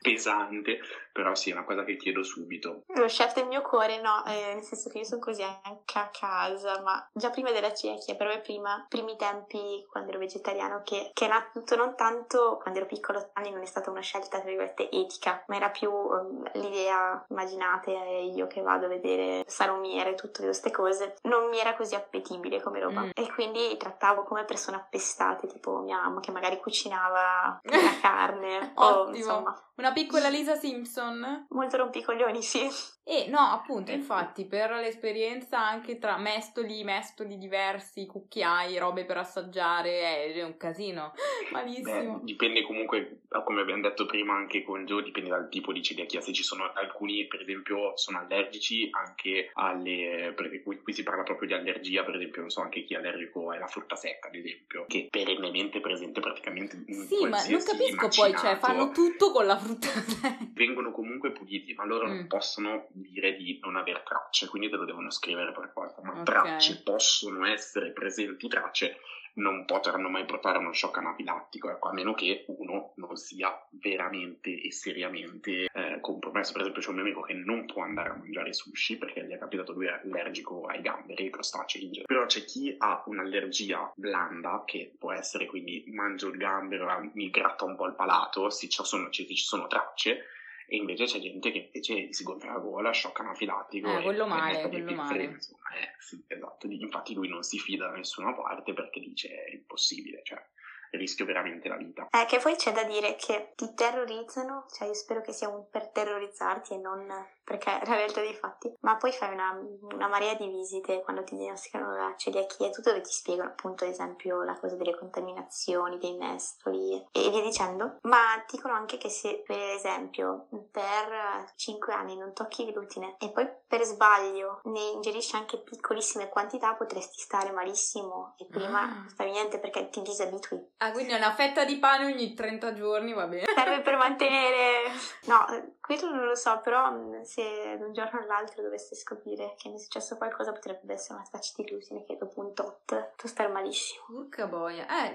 pesante, 0.02 0.80
però 1.12 1.34
sì, 1.36 1.50
è 1.50 1.54
una 1.54 1.66
cosa 1.66 1.84
che 1.84 1.98
chiedo 1.98 2.24
subito. 2.24 2.84
Lo 2.88 3.06
chef 3.06 3.34
del 3.34 3.48
mio 3.48 3.62
cuore, 3.62 4.00
no, 4.02 4.24
eh, 4.26 4.54
nel 4.54 4.64
senso 4.64 4.90
che 4.90 5.00
io 5.00 5.04
sono 5.04 5.22
così 5.22 5.44
anche 5.44 6.00
a 6.00 6.10
casa, 6.10 6.82
ma 6.82 7.10
già 7.14 7.30
prima 7.30 7.52
della 7.52 7.74
cecchia, 7.74 8.16
però 8.16 8.34
prima, 8.42 8.86
primi 8.88 9.16
tempi, 9.18 9.86
quando 9.90 10.12
ero 10.12 10.20
vegetariano, 10.20 10.82
che, 10.84 11.12
che 11.14 11.26
è 11.26 11.28
nato 11.28 11.76
non 11.76 11.96
tanto, 11.96 12.58
quando 12.62 12.80
ero 12.80 12.88
piccolo, 12.88 13.32
anni 13.34 13.52
non 13.52 13.62
è 13.62 13.66
stata 13.66 13.90
una 13.90 14.02
scelta, 14.02 14.40
tra 14.40 14.48
virgolette, 14.48 14.90
etica, 14.92 15.44
ma 15.48 15.56
era 15.56 15.70
più 15.70 15.90
um, 15.90 16.50
l'idea, 16.54 17.26
immaginate, 17.30 17.96
io 18.08 18.48
che 18.48 18.62
vado 18.62 18.86
a 18.86 18.90
vedere 18.90 19.44
salumiere 19.48 20.12
e 20.12 20.16
tutte 20.16 20.44
queste 20.44 20.72
cose, 20.72 21.16
non 21.24 21.50
mi 21.50 21.60
era 21.60 21.76
così 21.76 21.96
appetibile 21.96 22.62
come 22.62 22.80
roba. 22.80 23.02
Mm. 23.02 23.10
E 23.14 23.32
quindi 23.34 23.76
trattavo 23.78 24.24
come 24.24 24.46
persone 24.46 24.78
appestate, 24.78 25.48
tipo 25.48 25.80
mia 25.80 25.98
mamma 25.98 26.20
che 26.20 26.32
magari 26.32 26.60
cucinava 26.60 27.60
la 27.64 27.78
carne. 28.02 28.72
o, 28.76 29.14
insomma. 29.14 29.58
Una 29.76 29.92
piccola 29.92 30.30
Lisa 30.30 30.56
Simpson. 30.56 31.48
Molto 31.50 31.78
rompicoglioni, 31.78 32.42
sì. 32.42 32.70
E 33.08 33.28
no, 33.30 33.38
appunto, 33.38 33.92
infatti, 33.92 34.46
per 34.46 34.72
l'esperienza 34.72 35.60
anche 35.60 36.00
tra 36.00 36.18
mestoli, 36.18 36.84
mestoli 36.84 37.38
diversi, 37.38 38.08
cucchiai, 38.08 38.80
robe 38.80 39.06
per 39.06 39.18
assaggiare, 39.18 40.34
è 40.34 40.44
un 40.44 40.58
casino. 40.58 41.14
Malissimo. 41.54 42.18
Beh, 42.18 42.24
dipende 42.24 42.64
comunque, 42.64 43.20
come 43.44 43.62
abbiamo 43.62 43.84
detto 43.84 44.08
prima 44.08 44.34
anche 44.34 44.64
con 44.64 44.86
Joe, 44.86 45.04
dipende 45.04 45.30
dal 45.30 45.50
tipo 45.50 45.72
di 45.72 45.84
celiachia. 45.84 46.20
Se 46.20 46.34
ci 46.34 46.42
sono 46.42 46.72
alcuni, 46.74 47.28
per 47.28 47.42
esempio, 47.42 47.96
sono 47.96 48.18
allergici 48.18 48.90
anche 48.90 49.52
alle... 49.54 50.34
perché 50.36 50.64
qui, 50.64 50.82
qui 50.82 50.94
si 50.94 51.04
parla 51.04 51.22
proprio 51.22 51.48
di 51.48 51.54
allergia, 51.54 52.04
per 52.04 52.16
esempio, 52.16 52.42
non 52.42 52.50
so, 52.50 52.62
anche 52.62 52.86
chi 52.86 52.96
è 52.96 52.98
allergico 52.98 53.52
alla 53.52 53.68
frutta 53.68 53.96
secca, 53.96 54.30
ad 54.30 54.36
esempio, 54.36 54.86
che 54.88 55.10
perennemente 55.12 55.80
presente 55.80 56.22
praticamente 56.22 56.84
in 56.88 57.06
Sì, 57.06 57.28
ma 57.28 57.46
non 57.48 57.64
capisco 57.64 58.08
poi, 58.08 58.36
cioè, 58.36 58.58
fanno 58.58 58.90
tutto 58.90 59.30
con 59.30 59.46
la 59.46 59.60
frutta 59.60 59.90
secca. 60.02 60.38
Vengono 60.54 60.92
comunque 60.92 61.32
puliti, 61.32 61.76
ma 61.76 61.86
loro 61.86 62.08
mm. 62.08 62.16
non 62.16 62.28
possono 62.28 62.88
dire 62.96 63.36
di 63.36 63.60
non 63.62 63.76
avere 63.76 64.04
tracce, 64.04 64.48
quindi 64.48 64.70
te 64.70 64.78
lo 64.78 64.86
devono 64.86 65.10
scrivere 65.12 65.52
per 65.52 65.70
forza. 65.74 66.02
Ma 66.02 66.12
okay. 66.12 66.24
tracce 66.24 66.82
possono 66.84 67.46
essere 67.46 67.92
presenti 67.92 68.48
tracce 68.48 68.98
non 69.36 69.66
potranno 69.66 70.10
mai 70.10 70.26
portare 70.26 70.58
a 70.58 70.60
uno 70.62 70.74
shock 70.74 70.98
anafilattico, 70.98 71.70
ecco, 71.70 71.90
a 71.90 71.94
meno 71.94 72.14
che 72.14 72.46
uno 72.48 72.94
non 72.96 73.16
sia 73.16 73.52
veramente 73.72 74.62
e 74.62 74.72
seriamente 74.72 75.68
eh, 75.72 75.98
compromesso. 76.00 76.52
Per 76.52 76.62
esempio, 76.62 76.82
c'è 76.82 76.90
un 76.90 76.96
mio 76.96 77.04
amico 77.04 77.22
che 77.22 77.34
non 77.34 77.66
può 77.66 77.84
andare 77.84 78.10
a 78.10 78.16
mangiare 78.16 78.54
sushi 78.54 78.98
perché 78.98 79.26
gli 79.26 79.32
è 79.32 79.38
capitato 79.38 79.74
lui 79.74 79.88
è 79.88 80.00
allergico 80.04 80.66
ai 80.66 80.82
gamberi, 80.82 81.24
ai 81.24 81.30
crostacei 81.30 81.84
in 81.84 81.92
genere. 81.92 82.14
Però 82.14 82.26
c'è 82.26 82.46
chi 82.46 82.76
ha 82.78 83.04
un'allergia 83.08 83.92
blanda, 83.96 84.64
che 84.66 84.94
può 84.98 85.12
essere 85.12 85.48
quindi 85.48 85.84
mangio 85.88 86.30
il 86.30 86.38
gambero, 86.38 86.88
mi 87.14 87.30
gratta 87.30 87.66
un 87.66 87.76
po' 87.76 87.88
il 87.88 87.96
palato, 87.96 88.50
se 88.50 88.70
ci 88.70 88.84
sono, 88.84 89.10
ci 89.10 89.36
sono 89.36 89.68
tracce 89.68 90.24
e 90.68 90.78
invece 90.78 91.06
c'è 91.06 91.20
gente 91.20 91.52
che 91.52 91.70
invece 91.74 92.12
si 92.14 92.24
gonfia 92.24 92.54
la 92.54 92.60
gola, 92.60 92.94
shock 92.94 93.20
anafilattico. 93.20 93.98
Eh, 93.98 94.02
quello 94.02 94.28
male, 94.28 94.68
quello 94.68 94.94
male. 94.94 95.24
Insomma, 95.24 95.70
eh, 95.76 95.96
sì, 96.00 96.24
esatto. 96.28 96.68
Infatti 96.68 97.14
lui 97.14 97.28
non 97.28 97.44
si 97.44 97.60
fida 97.60 97.88
da 97.88 97.96
nessuna 97.96 98.34
parte 98.34 98.74
perché 98.74 99.00
dice 99.00 99.30
è 99.30 99.52
impossibile, 99.54 100.22
cioè 100.24 100.44
rischio 100.92 101.26
veramente 101.26 101.68
la 101.68 101.78
vita. 101.78 102.08
Eh, 102.10 102.26
che 102.26 102.40
poi 102.40 102.56
c'è 102.56 102.72
da 102.72 102.84
dire 102.84 103.16
che 103.16 103.54
ti 103.56 103.74
terrorizzano, 103.74 104.66
cioè 104.72 104.88
io 104.88 104.94
spero 104.94 105.22
che 105.22 105.34
sia 105.34 105.50
un 105.50 105.70
per 105.70 105.90
terrorizzarti 105.90 106.74
e 106.74 106.78
non 106.78 107.06
perché 107.46 107.80
è 107.80 107.86
la 107.86 107.96
realtà 107.96 108.22
dei 108.22 108.34
fatti, 108.34 108.74
ma 108.82 108.98
poi 108.98 109.12
fai 109.12 109.32
una, 109.32 109.58
una 109.94 110.08
marea 110.08 110.34
di 110.34 110.48
visite 110.48 111.02
quando 111.04 111.24
ti 111.24 111.36
diagnosticano 111.36 111.96
la 111.96 112.14
celiachia, 112.18 112.72
tutto 112.72 112.90
dove 112.90 113.02
ti 113.02 113.12
spiegano 113.12 113.50
appunto 113.50 113.86
ad 113.86 113.92
esempio 113.92 114.44
la 114.44 114.58
cosa 114.60 114.76
delle 114.76 114.98
contaminazioni, 114.98 116.00
dei 116.00 116.18
mestoli 116.18 117.06
e 117.12 117.30
via 117.30 117.42
dicendo, 117.42 118.00
ma 118.02 118.44
dicono 118.50 118.74
anche 118.74 118.98
che 118.98 119.10
se 119.10 119.44
per 119.46 119.60
esempio 119.60 120.48
per 120.72 121.54
5 121.56 121.94
anni 121.94 122.18
non 122.18 122.34
tocchi 122.34 122.66
glutine 122.72 123.16
e 123.20 123.30
poi 123.30 123.48
per 123.68 123.84
sbaglio 123.84 124.62
ne 124.64 124.80
ingerisci 124.80 125.36
anche 125.36 125.60
piccolissime 125.60 126.30
quantità 126.30 126.74
potresti 126.74 127.20
stare 127.20 127.52
malissimo 127.52 128.34
e 128.38 128.48
prima 128.50 128.82
ah. 128.82 128.86
non 128.86 129.10
stavi 129.10 129.30
niente 129.32 129.60
perché 129.60 129.90
ti 129.90 130.02
disabitui. 130.02 130.74
Ah, 130.78 130.92
quindi 130.92 131.14
una 131.14 131.34
fetta 131.34 131.64
di 131.64 131.78
pane 131.78 132.06
ogni 132.06 132.34
30 132.34 132.74
giorni 132.74 133.14
va 133.14 133.28
bene. 133.28 133.46
Serve 133.54 133.82
per 133.82 133.98
mantenere... 133.98 134.92
No, 135.26 135.46
quello 135.86 136.10
non 136.10 136.26
lo 136.26 136.34
so, 136.34 136.60
però 136.64 136.92
se 137.24 137.78
da 137.78 137.86
un 137.86 137.94
giorno 137.94 138.20
all'altro 138.20 138.64
dovesse 138.64 138.96
scoprire 138.96 139.54
che 139.56 139.70
mi 139.70 139.76
è 139.76 139.78
successo 139.78 140.18
qualcosa 140.18 140.52
potrebbe 140.52 140.94
essere 140.94 141.20
una 141.20 141.28
traccia 141.30 141.54
di 141.58 141.64
glutine 141.64 142.04
che 142.06 142.18
dopo 142.18 142.40
un 142.40 142.56
tot 142.56 143.14
tu 143.16 143.28
star 143.28 143.52
malissimo. 143.52 144.06
Urca 144.10 144.48
boia. 144.48 144.88
Eh, 144.88 145.14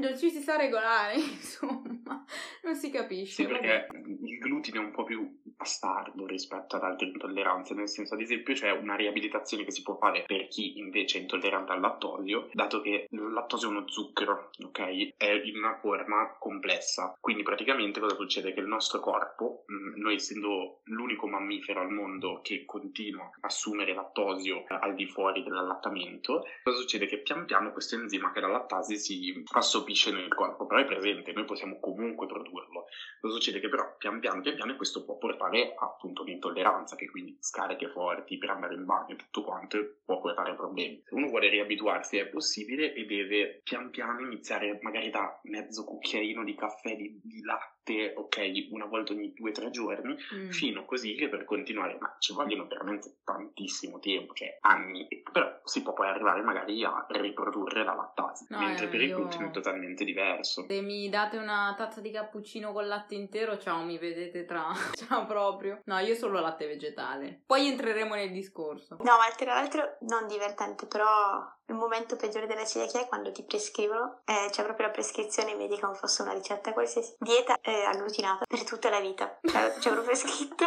non 0.00 0.18
ci 0.18 0.30
si 0.30 0.40
sa 0.40 0.56
regolare, 0.56 1.14
insomma. 1.22 2.24
Non 2.64 2.74
si 2.74 2.90
capisce. 2.90 3.44
Sì, 3.44 3.46
perché 3.46 3.86
il 3.92 4.38
glutine 4.38 4.78
è 4.78 4.80
un 4.80 4.90
po' 4.90 5.04
più 5.04 5.38
bastardo 5.44 6.26
rispetto 6.26 6.76
ad 6.76 6.82
altre 6.82 7.06
intolleranze, 7.06 7.74
nel 7.74 7.88
senso 7.88 8.14
ad 8.14 8.20
esempio 8.20 8.54
c'è 8.54 8.70
una 8.70 8.96
riabilitazione 8.96 9.64
che 9.64 9.70
si 9.70 9.82
può 9.82 9.96
fare 9.98 10.24
per 10.26 10.48
chi 10.48 10.78
invece 10.78 11.18
è 11.18 11.20
intollerante 11.20 11.72
al 11.72 11.80
lattosio, 11.80 12.48
dato 12.52 12.80
che 12.80 13.06
il 13.08 13.32
lattosio 13.32 13.68
è 13.68 13.70
uno 13.70 13.88
zucchero, 13.88 14.50
ok? 14.64 15.16
È 15.16 15.30
in 15.30 15.56
una 15.56 15.78
forma 15.78 16.36
complessa. 16.38 17.16
Quindi 17.20 17.42
praticamente 17.42 18.00
cosa 18.00 18.16
succede? 18.16 18.52
Che 18.52 18.60
il 18.60 18.66
nostro 18.66 19.00
corpo, 19.00 19.64
mm, 19.70 20.00
noi 20.08 20.14
essendo 20.14 20.80
l'unico 20.84 21.28
mammifero 21.28 21.80
al 21.80 21.90
mondo 21.90 22.40
che 22.42 22.64
continua 22.64 23.24
a 23.24 23.30
assumere 23.42 23.92
lattosio 23.92 24.64
al 24.66 24.94
di 24.94 25.06
fuori 25.06 25.42
dell'allattamento, 25.42 26.44
cosa 26.62 26.78
succede? 26.78 27.06
Che 27.06 27.18
pian 27.18 27.44
piano 27.44 27.72
questo 27.72 27.96
enzima 27.96 28.32
che 28.32 28.38
è 28.38 28.42
la 28.42 28.48
lattasi 28.48 28.96
si 28.96 29.42
assopisce 29.52 30.10
nel 30.10 30.34
corpo, 30.34 30.66
però 30.66 30.80
è 30.80 30.86
presente, 30.86 31.32
noi 31.32 31.44
possiamo 31.44 31.78
comunque 31.78 32.26
produrlo. 32.26 32.86
Cosa 33.20 33.34
succede? 33.34 33.60
Che 33.60 33.68
però 33.68 33.96
pian 33.98 34.18
piano, 34.18 34.40
pian 34.40 34.54
piano 34.54 34.76
questo 34.76 35.04
può 35.04 35.18
portare 35.18 35.74
appunto 35.76 36.22
un'intolleranza, 36.22 36.96
che 36.96 37.10
quindi 37.10 37.36
scariche 37.40 37.88
forti 37.88 38.38
per 38.38 38.50
andare 38.50 38.74
in 38.74 38.84
bagno 38.84 39.14
e 39.14 39.16
tutto 39.16 39.42
quanto 39.42 39.98
può 40.04 40.20
portare 40.20 40.54
problemi. 40.54 41.02
Se 41.04 41.14
uno 41.14 41.28
vuole 41.28 41.48
riabituarsi 41.48 42.16
è 42.16 42.26
possibile 42.26 42.94
e 42.94 43.04
deve 43.04 43.60
pian 43.62 43.90
piano 43.90 44.20
iniziare 44.20 44.78
magari 44.80 45.10
da 45.10 45.38
mezzo 45.44 45.84
cucchiaino 45.84 46.44
di 46.44 46.54
caffè 46.54 46.96
di, 46.96 47.20
di 47.22 47.42
latte 47.42 48.12
ok, 48.14 48.68
una 48.70 48.86
volta 48.86 49.12
ogni 49.12 49.32
due 49.32 49.50
o 49.50 49.52
giorni, 49.98 50.16
mm. 50.34 50.50
fino 50.50 50.84
così 50.84 51.14
che 51.14 51.28
per 51.28 51.44
continuare, 51.44 51.96
ma 52.00 52.16
ci 52.18 52.32
vogliono 52.32 52.66
veramente 52.66 53.16
tantissimo 53.24 53.98
tempo, 53.98 54.34
cioè 54.34 54.58
anni, 54.60 55.06
però 55.30 55.60
si 55.64 55.82
può 55.82 55.92
poi 55.92 56.08
arrivare 56.08 56.42
magari 56.42 56.82
a 56.84 57.06
riprodurre 57.08 57.84
la 57.84 57.94
lattasi, 57.94 58.46
no, 58.50 58.58
mentre 58.58 58.86
eh, 58.86 58.88
per 58.88 59.00
il 59.00 59.14
glutine 59.14 59.48
è 59.48 59.50
totalmente 59.50 60.04
diverso. 60.04 60.64
Se 60.66 60.80
mi 60.80 61.08
date 61.08 61.36
una 61.36 61.74
tazza 61.76 62.00
di 62.00 62.10
cappuccino 62.10 62.72
con 62.72 62.86
latte 62.86 63.14
intero, 63.14 63.58
ciao, 63.58 63.82
mi 63.82 63.98
vedete 63.98 64.44
tra... 64.44 64.72
ciao 64.94 65.26
proprio. 65.26 65.82
No, 65.84 65.98
io 65.98 66.14
solo 66.14 66.40
latte 66.40 66.66
vegetale. 66.66 67.42
Poi 67.46 67.66
entreremo 67.66 68.14
nel 68.14 68.32
discorso. 68.32 68.96
No, 69.00 69.16
ma 69.16 69.28
tra 69.36 69.54
l'altro 69.54 69.96
non 70.00 70.26
divertente, 70.26 70.86
però 70.86 71.56
il 71.68 71.74
momento 71.74 72.16
peggiore 72.16 72.46
della 72.46 72.64
celiachia 72.64 73.02
è 73.02 73.06
quando 73.06 73.30
ti 73.30 73.42
prescrivono, 73.42 74.20
eh, 74.24 74.48
c'è 74.50 74.64
proprio 74.64 74.86
la 74.86 74.92
prescrizione 74.92 75.54
medica, 75.54 75.86
non 75.86 75.94
fosse 75.94 76.22
una 76.22 76.32
ricetta 76.32 76.72
qualsiasi, 76.72 77.16
dieta 77.18 77.60
eh, 77.60 77.84
agglutinata 77.84 78.46
per 78.46 78.64
tutta 78.64 78.88
la 78.88 79.00
vita. 79.00 79.38
Cioè, 79.42 79.74
c'è 79.78 79.92
proprio 79.92 80.14
scritto. 80.16 80.64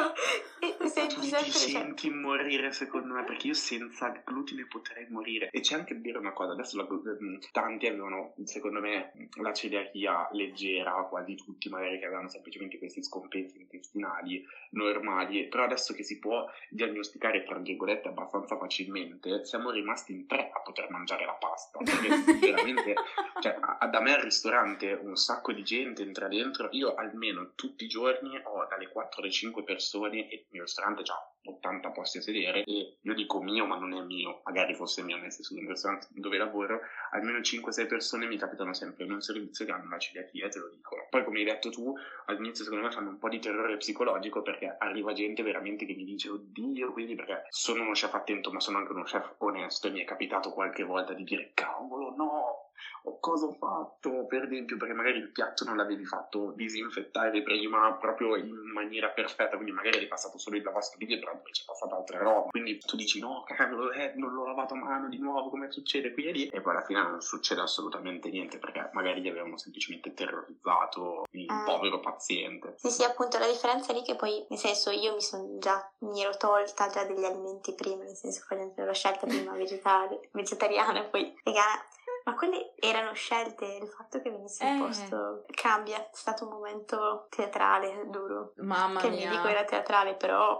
e 0.60 0.88
senti 0.88 1.15
tu 1.15 1.22
ti 1.22 1.51
senti 1.51 2.08
cioè... 2.08 2.15
morire 2.15 2.72
secondo 2.72 3.13
me, 3.15 3.24
perché 3.24 3.48
io 3.48 3.53
senza 3.53 4.10
glutine 4.24 4.67
potrei 4.67 5.08
morire. 5.10 5.50
E 5.50 5.62
c'è 5.62 5.75
anche 5.75 5.93
a 5.93 5.98
dire 5.98 6.20
una 6.20 6.34
cosa, 6.34 6.51
adesso 6.51 6.77
la, 6.77 6.88
mm, 6.88 7.38
tanti 7.51 7.88
avevano, 7.88 8.36
secondo 8.43 8.79
me, 8.79 9.12
la 9.41 9.53
celiachia 9.53 10.29
leggera, 10.34 10.91
quasi 11.10 11.34
tutti 11.36 11.67
magari 11.70 11.98
che 11.98 12.05
avevano 12.05 12.29
semplicemente 12.29 12.77
questi 12.77 13.03
scompensi 13.03 13.60
intestinali 13.60 14.46
normali, 14.72 15.48
però 15.48 15.63
adesso 15.63 15.96
che 15.96 16.03
si 16.03 16.20
può 16.20 16.46
diagnosticare, 16.70 17.43
tra 17.43 17.58
virgolette, 17.58 18.10
abbastanza 18.10 18.55
facilmente, 18.55 19.43
siamo 19.46 19.72
rimasti 19.72 20.12
in 20.12 20.27
tre 20.27 20.51
a 20.53 20.60
poter 20.62 20.89
mangiare 20.91 21.25
la 21.25 21.33
pasta. 21.33 21.79
Veramente, 22.39 22.93
cioè, 23.39 23.57
a, 23.60 23.88
da 23.88 24.01
me 24.01 24.13
al 24.13 24.21
ristorante 24.21 24.93
un 24.93 25.15
sacco 25.15 25.51
di 25.51 25.63
gente 25.63 26.03
entra 26.03 26.27
dentro. 26.27 26.69
Io 26.71 26.93
almeno 26.95 27.51
tutti 27.55 27.86
i 27.86 27.88
giorni 27.88 28.39
ho 28.43 28.65
dalle 28.69 28.89
4 28.89 29.21
alle 29.21 29.31
5 29.31 29.63
persone 29.63 30.29
e 30.29 30.36
il 30.36 30.45
mio 30.51 30.63
ristorante 30.63 31.01
ha 31.01 31.30
80 31.43 31.89
posti 31.91 32.19
a 32.19 32.21
sedere 32.21 32.63
e 32.63 32.98
io 33.01 33.13
dico 33.13 33.41
mio 33.41 33.65
ma 33.65 33.77
non 33.77 33.93
è 33.93 34.01
mio, 34.01 34.41
magari 34.45 34.75
fosse 34.75 35.01
mio 35.03 35.17
nel 35.17 35.31
senso 35.31 35.55
nel 35.55 35.67
ristorante 35.67 36.07
dove 36.12 36.38
lavoro 36.38 36.81
almeno 37.12 37.39
5-6 37.39 37.88
persone 37.88 38.27
mi 38.27 38.38
capitano 38.38 38.74
sempre 38.74 39.05
in 39.05 39.12
un 39.12 39.21
servizio 39.21 39.65
che 39.65 39.71
hanno 39.71 39.89
la 39.89 39.98
celiachia 39.98 40.50
te 40.50 40.60
lo 40.60 40.69
dicono. 40.69 41.07
Poi 41.10 41.24
come 41.24 41.39
hai 41.39 41.45
detto 41.45 41.69
tu 41.69 41.93
all'inizio 42.25 42.63
secondo 42.63 42.86
me 42.86 42.91
fanno 42.91 43.10
un 43.10 43.17
po' 43.17 43.29
di 43.29 43.39
terrore 43.39 43.77
psicologico 43.77 44.41
perché 44.41 44.75
arriva 44.77 45.13
gente 45.13 45.43
veramente 45.43 45.86
che 45.86 45.93
mi 45.93 46.03
dice 46.03 46.29
oddio 46.29 46.91
quindi 46.93 47.15
perché 47.15 47.45
sono 47.50 47.81
uno 47.81 47.91
chef 47.91 48.13
attento 48.13 48.51
ma 48.51 48.60
sono 48.60 48.77
anche 48.77 48.91
uno 48.91 49.03
chef 49.03 49.36
onesto 49.39 49.88
e 49.88 49.91
mi 49.91 50.01
è 50.01 50.05
capitato 50.05 50.51
qualche 50.51 50.83
volta 50.83 51.13
di 51.13 51.24
dire 51.24 51.51
cavolo 51.53 52.13
no 52.15 52.70
o 53.03 53.19
cosa 53.19 53.47
ho 53.47 53.53
fatto, 53.53 54.25
per 54.27 54.43
esempio, 54.43 54.77
perché 54.77 54.93
magari 54.93 55.17
il 55.17 55.31
piatto 55.31 55.63
non 55.65 55.77
l'avevi 55.77 56.05
fatto 56.05 56.53
disinfettare 56.55 57.41
prima 57.41 57.93
proprio 57.93 58.35
in 58.35 58.51
maniera 58.73 59.09
perfetta, 59.09 59.55
quindi 59.55 59.71
magari 59.71 59.97
hai 59.97 60.07
passato 60.07 60.38
solo 60.38 60.57
il 60.57 60.63
lavastoviglie, 60.63 61.19
però 61.19 61.39
poi 61.39 61.51
c'è 61.51 61.63
passata 61.65 61.95
altre 61.95 62.19
roba. 62.19 62.50
Quindi 62.50 62.77
tu 62.79 62.95
dici 62.95 63.19
no, 63.19 63.43
cavolo, 63.45 63.91
eh, 63.91 64.13
non 64.15 64.33
l'ho 64.33 64.45
lavato 64.45 64.73
a 64.73 64.77
mano 64.77 65.09
di 65.09 65.17
nuovo, 65.17 65.50
come 65.50 65.71
succede 65.71 66.13
qui 66.13 66.25
e 66.25 66.31
lì, 66.31 66.47
e 66.47 66.61
poi 66.61 66.73
alla 66.73 66.85
fine 66.85 67.01
non 67.01 67.21
succede 67.21 67.61
assolutamente 67.61 68.29
niente, 68.29 68.59
perché 68.59 68.89
magari 68.93 69.21
gli 69.21 69.29
avevano 69.29 69.57
semplicemente 69.57 70.13
terrorizzato 70.13 71.25
il 71.31 71.50
eh. 71.50 71.63
povero 71.65 72.00
paziente. 72.00 72.75
Sì, 72.77 72.89
sì, 72.89 73.03
appunto, 73.03 73.38
la 73.39 73.47
differenza 73.47 73.91
è 73.91 73.95
lì 73.95 74.03
che 74.03 74.15
poi, 74.15 74.45
nel 74.50 74.59
senso, 74.59 74.91
io 74.91 75.13
mi 75.13 75.21
sono 75.21 75.57
già, 75.57 75.91
mi 76.00 76.21
ero 76.21 76.35
tolta 76.38 76.88
già 76.89 77.03
degli 77.03 77.23
alimenti 77.23 77.73
prima, 77.73 78.03
nel 78.03 78.15
senso, 78.15 78.45
esempio, 78.50 78.85
l'ho 78.85 78.93
scelta 78.93 79.25
prima 79.25 79.53
vegetariana, 80.31 81.03
poi 81.05 81.33
vegana 81.43 81.85
ma 82.23 82.35
quelle 82.35 82.73
erano 82.75 83.13
scelte, 83.13 83.65
il 83.65 83.87
fatto 83.87 84.21
che 84.21 84.29
venisse 84.29 84.63
eh. 84.63 84.69
imposto 84.69 85.45
cambia, 85.51 85.97
è 85.97 86.09
stato 86.11 86.45
un 86.45 86.51
momento 86.51 87.27
teatrale, 87.29 88.07
duro. 88.09 88.53
Mamma 88.57 88.99
che 88.99 89.09
mia. 89.09 89.29
Che 89.29 89.35
dico 89.35 89.47
era 89.47 89.63
teatrale, 89.63 90.15
però... 90.15 90.59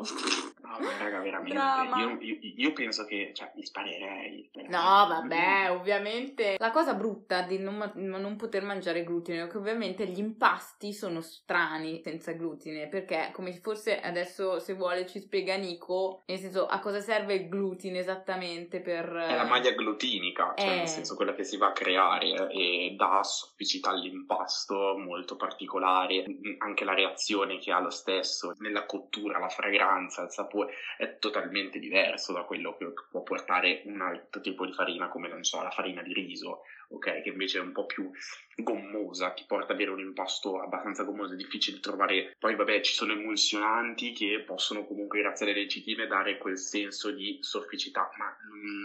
ma 0.80 0.98
raga, 0.98 1.20
veramente. 1.20 1.58
Io, 2.00 2.18
io, 2.20 2.38
io, 2.56 2.74
penso 2.74 3.06
che, 3.06 3.32
cioè, 3.34 3.52
mi 3.56 3.64
sparerei. 3.64 4.50
No, 4.68 5.06
vabbè, 5.08 5.72
ovviamente. 5.72 6.56
La 6.58 6.72
cosa 6.72 6.94
brutta 6.94 7.42
di 7.42 7.58
non, 7.58 7.92
non, 7.96 8.36
poter 8.36 8.64
mangiare 8.64 9.04
glutine 9.04 9.44
è 9.44 9.48
che 9.48 9.58
ovviamente 9.58 10.06
gli 10.08 10.20
impasti 10.20 10.94
sono 10.94 11.22
strani 11.22 12.02
senza 12.04 12.32
glutine, 12.34 12.88
perché 12.88 13.30
come 13.34 13.54
forse 13.54 14.00
adesso, 14.00 14.60
se 14.60 14.74
vuole, 14.74 15.06
ci 15.06 15.20
spiega 15.20 15.56
Nico, 15.56 16.24
nel 16.28 16.38
senso, 16.38 16.68
a 16.68 16.80
cosa 16.80 17.00
serve 17.00 17.34
il 17.36 17.50
glutine 17.50 18.00
esattamente 18.00 18.80
per... 18.82 19.06
È 19.06 19.36
la 19.36 19.46
maglia 19.46 19.72
glutinica, 19.72 20.54
cioè, 20.56 20.70
eh... 20.70 20.76
nel 20.78 20.88
senso, 20.88 21.16
quella 21.16 21.34
che 21.34 21.44
si 21.44 21.58
va 21.58 21.68
a 21.68 21.74
creare 21.74 22.50
e 22.52 22.96
dà 22.98 23.22
sofficità 23.24 23.90
all'impasto 23.90 24.96
molto 24.98 25.36
particolare, 25.36 26.24
anche 26.60 26.84
la 26.84 26.94
reazione 26.94 27.58
che 27.58 27.72
ha 27.72 27.80
lo 27.80 27.90
stesso 27.90 28.54
nella 28.60 28.86
cottura, 28.86 29.40
la 29.40 29.50
fragranza, 29.50 30.24
il 30.24 30.32
sapore 30.32 30.61
è 30.98 31.18
totalmente 31.20 31.80
diverso 31.80 32.34
da 32.34 32.44
quello 32.44 32.76
che 32.78 32.92
può 33.10 33.22
portare 33.24 33.82
un 33.86 34.02
altro 34.02 34.42
tipo 34.42 34.66
di 34.66 34.74
farina 34.74 35.08
come 35.08 35.28
non 35.28 35.44
so, 35.44 35.62
la 35.62 35.72
farina 35.72 36.02
di 36.02 36.14
riso, 36.14 36.62
ok, 36.92 37.22
che 37.22 37.30
invece 37.30 37.60
è 37.60 37.62
un 37.62 37.72
po' 37.72 37.86
più 37.86 38.10
gommosa, 38.56 39.32
ti 39.32 39.46
porta 39.48 39.72
ad 39.72 39.80
avere 39.80 39.92
un 39.92 40.00
impasto 40.00 40.60
abbastanza 40.60 41.04
gommoso, 41.04 41.34
è 41.34 41.38
difficile 41.38 41.80
trovare, 41.80 42.36
poi 42.38 42.56
vabbè 42.56 42.82
ci 42.82 42.94
sono 42.94 43.14
emulsionanti 43.14 44.12
che 44.12 44.44
possono 44.46 44.86
comunque 44.86 45.22
grazie 45.22 45.46
alle 45.46 45.60
lecitine 45.60 46.08
dare 46.08 46.38
quel 46.38 46.58
senso 46.58 47.12
di 47.12 47.38
sofficità, 47.42 48.10
ma 48.18 48.36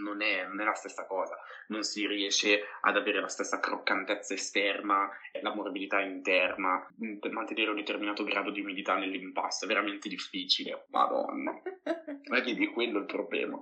non 0.02 0.22
è, 0.22 0.46
non 0.46 0.60
è 0.60 0.64
la 0.64 0.74
stessa 0.74 1.06
cosa, 1.06 1.36
non 1.68 1.82
si 1.82 2.06
riesce 2.06 2.62
ad 2.80 2.96
avere 2.96 3.20
la 3.20 3.28
stessa 3.28 3.58
croccantezza 3.58 4.34
esterna, 4.34 5.10
la 5.42 5.54
morbidità 5.54 6.00
interna, 6.00 6.88
mantenere 7.30 7.70
un 7.70 7.76
determinato 7.76 8.24
grado 8.24 8.50
di 8.50 8.60
umidità 8.60 8.96
nell'impasto, 8.96 9.64
è 9.64 9.68
veramente 9.68 10.08
difficile, 10.08 10.86
madonna, 10.90 11.60
non 11.82 12.38
è 12.38 12.42
che 12.42 12.54
di 12.54 12.66
quello 12.68 13.00
il 13.00 13.06
problema. 13.06 13.58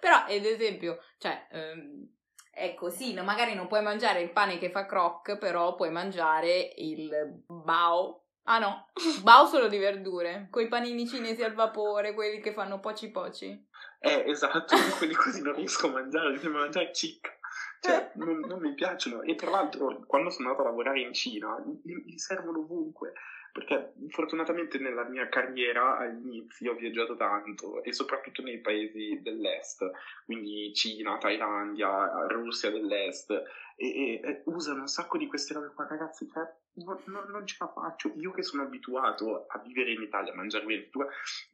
Però 0.00 0.24
ad 0.24 0.44
esempio, 0.44 0.98
cioè... 1.18 1.46
Um 1.52 2.16
così, 2.74 3.14
no? 3.14 3.22
magari 3.24 3.54
non 3.54 3.66
puoi 3.66 3.82
mangiare 3.82 4.20
il 4.20 4.32
pane 4.32 4.58
che 4.58 4.70
fa 4.70 4.86
croc, 4.86 5.36
però 5.38 5.74
puoi 5.74 5.90
mangiare 5.90 6.72
il 6.76 7.42
bao. 7.46 8.24
Ah 8.44 8.58
no, 8.58 8.88
bao 9.22 9.46
solo 9.46 9.68
di 9.68 9.78
verdure, 9.78 10.48
quei 10.50 10.68
panini 10.68 11.06
cinesi 11.06 11.42
al 11.42 11.54
vapore, 11.54 12.14
quelli 12.14 12.40
che 12.40 12.52
fanno 12.52 12.80
poci 12.80 13.10
poci. 13.10 13.66
Eh, 14.00 14.24
esatto, 14.26 14.76
quelli 14.98 15.14
così 15.14 15.42
non 15.42 15.54
riesco 15.54 15.88
a 15.88 15.92
mangiare, 15.92 16.38
devo 16.38 16.58
mangiare 16.58 16.92
cicca. 16.92 17.30
Cioè, 17.80 18.12
non, 18.14 18.40
non, 18.40 18.60
mi 18.60 18.74
piacciono. 18.74 19.22
E 19.22 19.34
tra 19.34 19.50
l'altro, 19.50 20.04
quando 20.06 20.30
sono 20.30 20.48
andato 20.48 20.66
a 20.66 20.70
lavorare 20.70 21.00
in 21.00 21.12
Cina, 21.12 21.62
mi 21.84 22.18
servono 22.18 22.58
ovunque 22.60 23.12
perché 23.52 23.92
fortunatamente 24.10 24.78
nella 24.78 25.04
mia 25.04 25.28
carriera 25.28 25.98
all'inizio 25.98 26.72
ho 26.72 26.74
viaggiato 26.76 27.16
tanto 27.16 27.82
e 27.82 27.92
soprattutto 27.92 28.42
nei 28.42 28.60
paesi 28.60 29.20
dell'est, 29.22 29.90
quindi 30.24 30.72
Cina, 30.74 31.18
Thailandia, 31.18 32.26
Russia 32.28 32.70
dell'est, 32.70 33.42
e, 33.78 33.86
e, 33.86 34.20
e 34.22 34.42
usano 34.46 34.80
un 34.80 34.88
sacco 34.88 35.16
di 35.16 35.28
queste 35.28 35.54
robe 35.54 35.72
qua, 35.72 35.86
ragazzi, 35.86 36.28
cioè, 36.28 36.42
no, 36.84 37.00
no, 37.06 37.24
non 37.28 37.46
ce 37.46 37.56
la 37.60 37.68
faccio. 37.68 38.12
Io 38.16 38.32
che 38.32 38.42
sono 38.42 38.64
abituato 38.64 39.46
a 39.46 39.58
vivere 39.60 39.92
in 39.92 40.02
Italia, 40.02 40.32
a 40.32 40.36
mangiare 40.36 40.64
bene, 40.64 40.90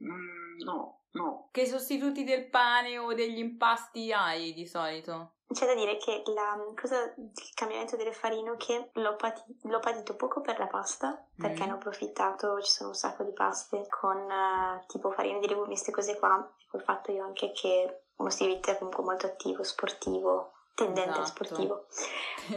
mm, 0.03 0.59
no, 0.65 1.03
no. 1.13 1.49
Che 1.53 1.67
sostituti 1.67 2.25
del 2.25 2.49
pane 2.49 2.99
o 2.99 3.13
degli 3.13 3.39
impasti 3.39 4.11
hai 4.11 4.55
di 4.55 4.67
solito? 4.67 5.35
C'è 5.47 5.67
da 5.67 5.75
dire 5.75 5.99
che 5.99 6.23
la 6.35 6.59
cosa 6.75 7.13
del 7.15 7.31
cambiamento 7.55 7.97
delle 7.97 8.13
farine 8.13 8.57
che 8.57 8.91
l'ho, 8.95 9.15
pati- 9.15 9.43
l'ho 9.65 9.79
patito 9.79 10.17
poco 10.17 10.41
per 10.41 10.59
la 10.59 10.67
pasta, 10.67 11.29
perché 11.37 11.63
mm. 11.63 11.67
ne 11.67 11.73
ho 11.73 11.75
approfittato, 11.75 12.61
ci 12.63 12.73
sono 12.73 12.89
un 12.89 12.95
sacco 12.95 13.23
di 13.23 13.33
paste 13.35 13.87
con 13.89 14.17
uh, 14.17 14.85
tipo 14.87 15.11
farine 15.11 15.41
di 15.41 15.47
legumi, 15.47 15.67
queste 15.67 15.93
cose 15.93 16.19
qua, 16.19 16.55
e 16.59 16.65
col 16.71 16.83
fatto 16.83 17.13
io 17.13 17.23
anche 17.23 17.53
che 17.53 18.05
uno 18.17 18.31
stile 18.31 18.51
di 18.51 18.55
vita 18.57 18.73
è 18.73 18.79
comunque 18.79 19.05
molto 19.05 19.27
attivo, 19.27 19.63
sportivo, 19.63 20.55
tendente 20.75 21.21
esatto. 21.21 21.27
sportivo, 21.27 21.87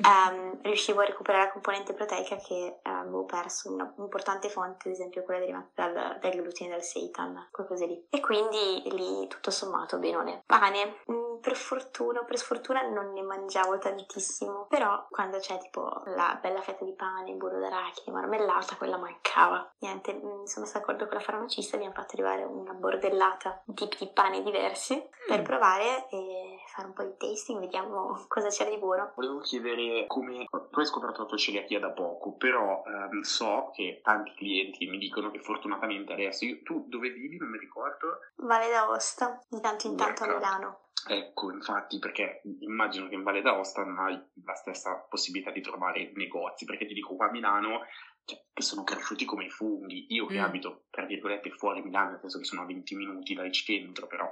um, 0.04 0.60
riuscivo 0.64 1.02
a 1.02 1.06
recuperare 1.06 1.46
la 1.46 1.52
componente 1.52 1.94
proteica 1.94 2.36
che 2.38 2.80
uh, 2.84 2.90
avevo 2.90 3.26
perso, 3.26 3.72
una 3.72 3.94
importante 3.98 4.50
fonte, 4.50 4.88
ad 4.88 4.96
esempio 4.96 5.24
quella 5.24 5.40
derivata 5.40 5.68
dal, 5.74 6.18
dal 6.20 6.32
glutine 6.32 6.72
del 6.72 6.84
seitan, 6.84 7.50
quelle 7.52 7.70
cose 7.70 7.86
lì. 7.86 8.08
E 8.10 8.20
quindi 8.20 8.84
lì 8.92 9.28
tutto 9.28 9.52
sommato 9.52 9.98
benone. 10.00 10.44
Pane, 10.46 11.02
mm, 11.12 11.40
per 11.42 11.56
fortuna 11.56 12.22
o 12.22 12.26
per 12.26 12.38
sfortuna 12.38 12.82
non 12.82 13.14
ne 13.14 13.22
mangiavo 13.22 13.78
tantissimo, 13.78 14.66
però 14.68 15.06
quando 15.10 15.38
c'è 15.38 15.58
tipo 15.60 16.02
la 16.06 16.38
bella 16.42 16.62
fetta 16.62 16.84
di 16.84 16.94
pane, 16.94 17.34
burro 17.34 17.60
d'arachidi, 17.60 18.12
marmellata, 18.12 18.76
quella 18.76 18.98
mancava. 18.98 19.72
Niente, 19.80 20.14
mi 20.14 20.42
mm, 20.42 20.44
sono 20.46 20.66
stata 20.66 20.80
d'accordo 20.80 21.08
con 21.08 21.18
la 21.18 21.24
farmacista, 21.24 21.76
abbiamo 21.76 21.94
fatto 21.94 22.14
arrivare 22.14 22.44
una 22.44 22.74
bordellata 22.74 23.62
di 23.64 23.74
tipi 23.74 23.98
di 24.00 24.12
pane 24.12 24.42
diversi 24.42 25.02
per 25.28 25.42
mm. 25.42 25.44
provare 25.44 26.08
e 26.10 26.57
fare 26.78 26.88
un 26.90 26.94
po' 26.94 27.04
di 27.04 27.18
tasting, 27.18 27.60
vediamo 27.60 28.26
cosa 28.30 28.50
c'era 28.50 28.70
di 28.70 28.78
buono. 28.78 29.12
Volevo 29.16 29.40
chiedere 29.40 30.06
come 30.06 30.46
tu 30.46 30.80
hai 30.80 30.86
scoperto 30.86 31.22
la 31.22 31.28
tua 31.28 31.38
celiachia 31.38 31.80
da 31.80 31.90
poco, 31.90 32.34
però 32.34 32.84
ehm, 32.86 33.22
so 33.22 33.72
che 33.74 34.02
tanti 34.04 34.34
clienti 34.36 34.86
mi 34.86 35.00
dicono 35.00 35.32
che 35.32 35.40
fortunatamente 35.40 36.14
adesso 36.14 36.46
io, 36.46 36.62
tu 36.62 36.86
dove 36.88 37.10
vivi 37.10 37.38
non 37.38 37.50
mi 37.50 37.58
ricordo? 37.58 38.20
Valle 38.36 38.70
d'Aosta, 38.70 39.44
di 39.50 39.60
tanto 39.60 39.88
in 39.88 39.98
tanto 39.98 40.24
a 40.24 40.28
Milano. 40.28 40.82
Ecco, 41.10 41.52
infatti, 41.52 42.00
perché 42.00 42.42
immagino 42.60 43.08
che 43.08 43.16
in 43.16 43.24
Valle 43.24 43.42
d'Aosta 43.42 43.84
non 43.84 43.98
hai 44.00 44.20
la 44.44 44.56
stessa 44.56 44.96
possibilità 45.10 45.52
di 45.52 45.62
trovare 45.62 46.12
negozi, 46.16 46.66
perché 46.66 46.86
ti 46.86 46.94
dico 46.94 47.16
qua 47.16 47.28
a 47.28 47.32
Milano 47.32 47.86
cioè, 48.26 48.44
che 48.54 48.62
sono 48.62 48.84
cresciuti 48.84 49.24
come 49.24 49.46
i 49.46 49.50
funghi. 49.50 50.08
Io 50.10 50.26
che 50.26 50.40
mm. 50.40 50.44
abito, 50.44 50.86
tra 50.90 51.06
virgolette, 51.06 51.50
fuori 51.52 51.82
Milano, 51.82 52.12
nel 52.12 52.20
senso 52.20 52.40
che 52.40 52.46
sono 52.46 52.64
a 52.64 52.66
20 52.66 52.96
minuti 52.96 53.34
dal 53.34 53.52
centro, 53.52 54.08
però 54.08 54.30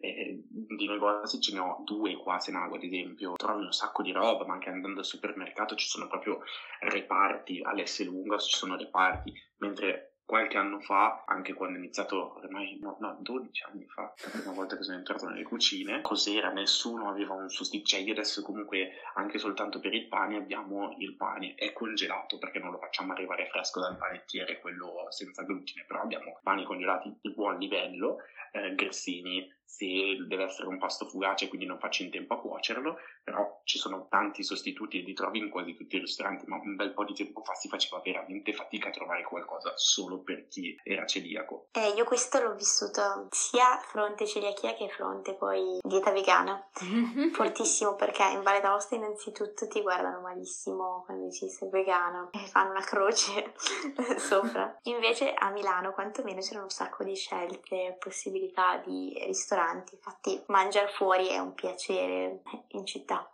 eh, 0.00 0.42
di 0.48 0.88
negozi 0.88 1.40
ce 1.40 1.52
ne 1.52 1.60
ho 1.60 1.82
due 1.84 2.16
qua 2.16 2.36
a 2.36 2.40
Senago 2.40 2.76
ad 2.76 2.82
esempio, 2.82 3.34
trovi 3.34 3.64
un 3.64 3.72
sacco 3.72 4.02
di 4.02 4.12
roba, 4.12 4.46
ma 4.46 4.54
anche 4.54 4.70
andando 4.70 5.00
al 5.00 5.06
supermercato 5.06 5.74
ci 5.74 5.86
sono 5.86 6.08
proprio 6.08 6.42
reparti, 6.80 7.60
all'S 7.62 8.04
lunga 8.04 8.38
ci 8.38 8.56
sono 8.56 8.76
reparti, 8.76 9.32
mentre 9.58 10.10
qualche 10.30 10.58
anno 10.58 10.78
fa, 10.78 11.24
anche 11.26 11.54
quando 11.54 11.76
ho 11.76 11.80
iniziato, 11.80 12.36
ormai 12.36 12.78
no, 12.80 12.96
no, 13.00 13.16
12 13.18 13.64
anni 13.64 13.84
fa, 13.88 14.14
la 14.22 14.30
prima 14.30 14.52
volta 14.52 14.76
che 14.76 14.84
sono 14.84 14.96
entrato 14.96 15.26
nelle 15.26 15.42
cucine, 15.42 16.02
cos'era? 16.02 16.52
Nessuno 16.52 17.08
aveva 17.08 17.34
un 17.34 17.48
sostituto, 17.48 17.88
cioè 17.88 18.00
io 18.00 18.12
adesso 18.12 18.40
comunque 18.42 18.92
anche 19.16 19.38
soltanto 19.38 19.80
per 19.80 19.92
il 19.92 20.06
pane 20.06 20.36
abbiamo 20.36 20.94
il 20.98 21.16
pane, 21.16 21.56
è 21.56 21.72
congelato 21.72 22.38
perché 22.38 22.60
non 22.60 22.70
lo 22.70 22.78
facciamo 22.78 23.10
arrivare 23.10 23.48
fresco 23.48 23.80
dal 23.80 23.96
panettiere, 23.96 24.60
quello 24.60 25.06
senza 25.08 25.42
glutine, 25.42 25.84
però 25.84 26.02
abbiamo 26.02 26.38
pani 26.44 26.64
congelati 26.64 27.12
di 27.20 27.32
buon 27.32 27.58
livello, 27.58 28.18
eh, 28.52 28.72
grissini, 28.76 29.52
se 29.70 30.26
deve 30.26 30.44
essere 30.44 30.66
un 30.66 30.78
pasto 30.78 31.06
fugace 31.06 31.48
quindi 31.48 31.64
non 31.64 31.78
faccio 31.78 32.02
in 32.02 32.10
tempo 32.10 32.34
a 32.34 32.40
cuocerlo, 32.40 32.98
però 33.22 33.60
ci 33.64 33.78
sono 33.78 34.08
tanti 34.08 34.42
sostituti 34.42 34.98
e 34.98 35.02
li 35.02 35.14
trovi 35.14 35.38
in 35.38 35.48
quasi 35.48 35.74
tutti 35.74 35.96
i 35.96 36.00
ristoranti, 36.00 36.44
ma 36.46 36.56
un 36.56 36.74
bel 36.74 36.92
po' 36.92 37.04
di 37.04 37.14
tempo 37.14 37.42
fa 37.42 37.54
si 37.54 37.68
faceva 37.68 38.00
veramente 38.04 38.52
fatica 38.52 38.88
a 38.88 38.92
trovare 38.92 39.22
qualcosa 39.22 39.72
solo 39.76 40.22
per 40.22 40.48
chi 40.48 40.76
era 40.82 41.06
celiaco. 41.06 41.68
Eh, 41.72 41.90
io 41.96 42.04
questo 42.04 42.40
l'ho 42.40 42.54
vissuto 42.54 43.28
sia 43.30 43.78
fronte 43.78 44.26
celiachia 44.26 44.74
che 44.74 44.88
fronte 44.88 45.34
poi 45.34 45.78
dieta 45.82 46.10
vegana, 46.10 46.68
fortissimo 47.32 47.94
perché 47.94 48.24
in 48.24 48.42
Valle 48.42 48.60
d'Aosta 48.60 48.96
innanzitutto 48.96 49.68
ti 49.68 49.80
guardano 49.80 50.20
malissimo 50.20 51.04
quando 51.04 51.26
dici 51.26 51.48
sei 51.48 51.70
vegano 51.70 52.30
e 52.32 52.38
fanno 52.40 52.70
una 52.70 52.84
croce 52.84 53.54
sopra. 54.18 54.76
Invece 54.82 55.32
a 55.32 55.50
Milano 55.50 55.92
quantomeno 55.92 56.40
c'erano 56.40 56.64
un 56.64 56.70
sacco 56.70 57.04
di 57.04 57.14
scelte, 57.14 57.96
possibilità 57.98 58.82
di 58.84 59.14
ristoranti 59.26 59.59
ristoranti, 59.60 59.94
infatti 59.94 60.42
mangiare 60.46 60.88
fuori 60.88 61.28
è 61.28 61.38
un 61.38 61.54
piacere 61.54 62.42
in 62.68 62.86
città. 62.86 63.30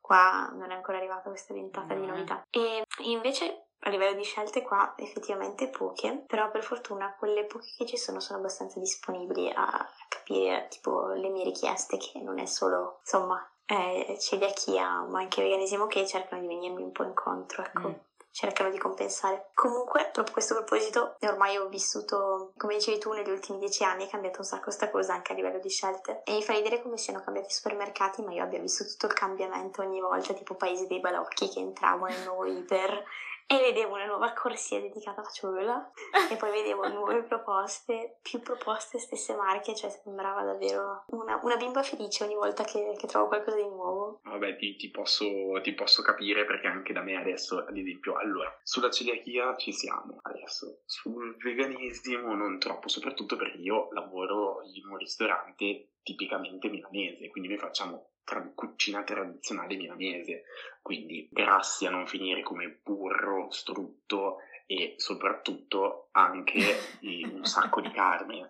Qua 0.00 0.50
non 0.52 0.70
è 0.70 0.74
ancora 0.74 0.98
arrivata 0.98 1.28
questa 1.28 1.54
ventata 1.54 1.94
mm. 1.94 2.00
di 2.00 2.06
novità. 2.06 2.42
E 2.50 2.84
invece 3.04 3.66
a 3.80 3.90
livello 3.90 4.14
di 4.14 4.24
scelte 4.24 4.62
qua 4.62 4.92
effettivamente 4.96 5.68
poche, 5.68 6.24
però 6.26 6.50
per 6.50 6.62
fortuna 6.62 7.14
quelle 7.18 7.46
poche 7.46 7.72
che 7.78 7.86
ci 7.86 7.96
sono 7.96 8.20
sono 8.20 8.38
abbastanza 8.38 8.78
disponibili 8.78 9.50
a 9.54 9.88
capire 10.08 10.66
tipo 10.68 11.08
le 11.12 11.30
mie 11.30 11.44
richieste 11.44 11.96
che 11.96 12.20
non 12.20 12.38
è 12.38 12.44
solo 12.44 12.98
insomma 13.00 13.42
eh, 13.64 14.18
celiachia 14.20 15.04
ma 15.04 15.20
anche 15.20 15.42
veganesimo 15.42 15.86
che 15.86 16.06
cercano 16.06 16.42
di 16.42 16.48
venirmi 16.48 16.82
un 16.82 16.92
po' 16.92 17.04
incontro 17.04 17.62
ecco. 17.62 17.88
Mm 17.88 18.09
cercano 18.30 18.70
di 18.70 18.78
compensare. 18.78 19.50
Comunque, 19.54 20.02
proprio 20.04 20.24
a 20.24 20.32
questo 20.32 20.54
proposito, 20.54 21.16
ormai 21.20 21.56
ho 21.56 21.68
vissuto, 21.68 22.52
come 22.56 22.76
dicevi 22.76 22.98
tu, 22.98 23.12
negli 23.12 23.30
ultimi 23.30 23.58
dieci 23.58 23.84
anni 23.84 24.06
è 24.06 24.08
cambiato 24.08 24.38
un 24.38 24.44
sacco 24.44 24.64
questa 24.64 24.90
cosa 24.90 25.14
anche 25.14 25.32
a 25.32 25.34
livello 25.34 25.58
di 25.58 25.68
scelte. 25.68 26.22
E 26.24 26.32
mi 26.32 26.42
fa 26.42 26.52
ridere 26.52 26.82
come 26.82 26.96
siano 26.96 27.22
cambiati 27.22 27.48
i 27.48 27.52
supermercati, 27.52 28.22
ma 28.22 28.32
io 28.32 28.42
abbia 28.42 28.60
visto 28.60 28.84
tutto 28.84 29.06
il 29.06 29.14
cambiamento 29.14 29.82
ogni 29.82 30.00
volta, 30.00 30.32
tipo 30.32 30.54
paesi 30.54 30.86
dei 30.86 31.00
balocchi 31.00 31.48
che 31.48 31.58
entravano 31.58 32.12
in 32.12 32.22
noi 32.24 32.62
per 32.62 33.04
e 33.52 33.58
vedevo 33.58 33.94
una 33.94 34.06
nuova 34.06 34.32
corsia 34.32 34.78
dedicata 34.78 35.22
alla 35.22 35.30
ciotola 35.30 35.90
e 36.30 36.36
poi 36.36 36.52
vedevo 36.52 36.86
nuove 36.86 37.24
proposte, 37.24 38.20
più 38.22 38.38
proposte, 38.38 39.00
stesse 39.00 39.34
marche, 39.34 39.74
cioè 39.74 39.90
sembrava 39.90 40.44
davvero 40.44 41.02
una, 41.08 41.40
una 41.42 41.56
bimba 41.56 41.82
felice 41.82 42.22
ogni 42.22 42.36
volta 42.36 42.62
che, 42.62 42.94
che, 42.96 43.08
trovo 43.08 43.26
qualcosa 43.26 43.56
di 43.56 43.68
nuovo. 43.68 44.20
Vabbè, 44.22 44.54
ti, 44.54 44.76
ti, 44.76 44.88
posso, 44.90 45.26
ti, 45.62 45.72
posso, 45.72 46.00
capire 46.02 46.44
perché 46.44 46.68
anche 46.68 46.92
da 46.92 47.02
me 47.02 47.16
adesso, 47.16 47.58
ad 47.58 47.76
esempio, 47.76 48.14
allora, 48.14 48.56
sulla 48.62 48.88
celiachia 48.88 49.56
ci 49.56 49.72
siamo 49.72 50.18
adesso, 50.22 50.82
sul 50.84 51.36
veganesimo 51.38 52.32
non 52.36 52.60
troppo, 52.60 52.86
soprattutto 52.86 53.34
perché 53.34 53.58
io 53.58 53.88
lavoro 53.90 54.60
in 54.62 54.86
un 54.86 54.96
ristorante 54.96 55.88
tipicamente 56.04 56.68
milanese, 56.68 57.28
quindi 57.30 57.48
noi 57.48 57.58
facciamo 57.58 58.09
tra- 58.24 58.50
cucina 58.54 59.02
tradizionale 59.02 59.76
milanese, 59.76 60.44
quindi 60.82 61.28
grassi 61.30 61.86
a 61.86 61.90
non 61.90 62.06
finire 62.06 62.42
come 62.42 62.80
burro, 62.82 63.50
strutto 63.50 64.38
e 64.66 64.94
soprattutto 64.98 66.10
anche 66.12 66.76
un 67.02 67.44
sacco 67.44 67.80
di 67.80 67.90
carne, 67.90 68.48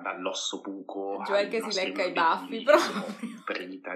dall'osso 0.00 0.60
buco 0.60 1.20
Joel 1.24 1.48
che 1.48 1.60
si 1.62 1.84
lecca 1.84 2.04
i 2.04 2.12
baffi 2.12 2.62
proprio. 2.62 3.04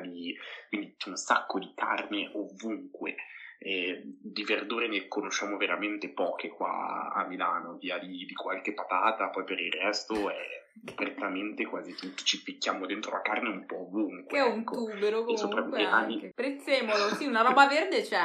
Di, 0.02 0.36
quindi 0.68 0.94
c'è 0.96 1.08
un 1.08 1.16
sacco 1.16 1.58
di 1.58 1.72
carne 1.74 2.30
ovunque. 2.34 3.14
E 3.58 4.02
di 4.04 4.44
verdure 4.44 4.86
ne 4.86 5.08
conosciamo 5.08 5.56
veramente 5.56 6.10
poche 6.10 6.48
qua 6.48 7.10
a 7.14 7.26
Milano, 7.26 7.78
via 7.78 7.98
di, 7.98 8.26
di 8.26 8.34
qualche 8.34 8.74
patata, 8.74 9.28
poi 9.28 9.44
per 9.44 9.58
il 9.58 9.72
resto 9.72 10.28
è 10.28 10.65
prettamente 10.94 11.64
quasi 11.66 11.94
tutti 11.94 12.24
ci 12.24 12.42
picchiamo 12.42 12.86
dentro 12.86 13.12
la 13.12 13.22
carne 13.22 13.48
un 13.48 13.66
po' 13.66 13.80
ovunque. 13.80 14.26
Che 14.26 14.44
è 14.44 14.46
un 14.46 14.60
ecco. 14.60 14.74
tubero 14.74 15.24
comunque 15.24 15.84
anche. 15.84 16.32
Prezzemolo, 16.34 17.14
sì, 17.14 17.26
una 17.26 17.42
roba 17.42 17.66
verde 17.66 18.02
c'è. 18.02 18.24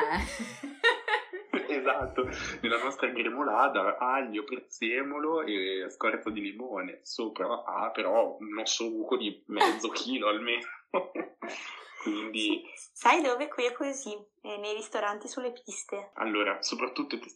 esatto, 1.67 2.29
nella 2.61 2.81
nostra 2.81 3.07
gremolada 3.07 3.97
aglio, 3.97 4.43
prezzemolo 4.43 5.43
e 5.43 5.87
scorza 5.89 6.29
di 6.29 6.41
limone. 6.41 6.99
Sopra 7.03 7.63
ha 7.65 7.89
però 7.91 8.37
un 8.39 8.57
osso 8.59 8.89
buco 8.89 9.17
di 9.17 9.43
mezzo 9.47 9.89
chilo 9.89 10.27
almeno. 10.27 10.67
Quindi... 12.01 12.63
Sai 12.73 13.21
dove? 13.21 13.47
Qui 13.47 13.65
è 13.65 13.73
così, 13.73 14.11
eh, 14.41 14.57
nei 14.57 14.73
ristoranti 14.73 15.27
sulle 15.27 15.51
piste. 15.51 16.11
Allora, 16.15 16.61
soprattutto 16.61 17.19
ti 17.19 17.29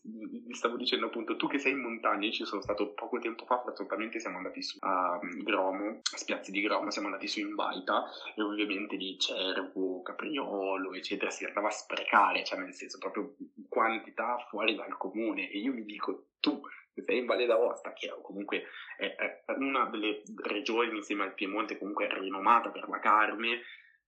stavo 0.54 0.76
dicendo 0.76 1.06
appunto, 1.06 1.36
tu 1.36 1.48
che 1.48 1.60
sei 1.60 1.74
in 1.74 1.82
montagna, 1.82 2.26
io 2.26 2.32
ci 2.32 2.46
sono 2.46 2.62
stato 2.62 2.94
poco 2.94 3.20
tempo 3.20 3.46
fa, 3.46 3.62
fortunatamente 3.62 4.20
siamo 4.20 4.38
andati 4.38 4.64
su 4.64 4.78
a 4.82 5.20
mm, 5.24 5.42
Gromo, 5.42 5.90
a 5.90 6.18
Spiazzi 6.18 6.52
di 6.52 6.62
Gromo, 6.62 6.90
siamo 6.90 7.08
andati 7.08 7.28
su 7.28 7.42
in 7.42 7.54
Baita 7.54 8.06
e 8.36 8.42
ovviamente 8.42 8.96
lì 8.96 9.20
cervo, 9.20 10.02
capriolo, 10.02 10.94
eccetera, 10.94 11.30
si 11.30 11.46
andava 11.46 11.68
a 11.68 11.72
sprecare, 11.72 12.44
cioè 12.44 12.60
nel 12.60 12.74
senso 12.74 12.98
proprio 12.98 13.36
quantità 13.70 14.38
fuori 14.50 14.76
dal 14.76 14.98
comune 14.98 15.50
e 15.50 15.60
io 15.60 15.74
mi 15.74 15.86
dico, 15.86 16.30
tu 16.40 16.60
sei 17.04 17.20
in 17.20 17.26
Valle 17.26 17.46
d'Aosta, 17.46 17.94
che 17.94 18.12
comunque 18.22 18.64
è, 18.98 19.16
è 19.16 19.44
una 19.58 19.86
delle 19.86 20.24
regioni 20.44 20.98
insieme 20.98 21.24
al 21.24 21.34
Piemonte 21.34 21.78
comunque 21.78 22.08
rinomata 22.20 22.70
per 22.70 22.88
la 22.88 23.00
carne, 23.00 23.62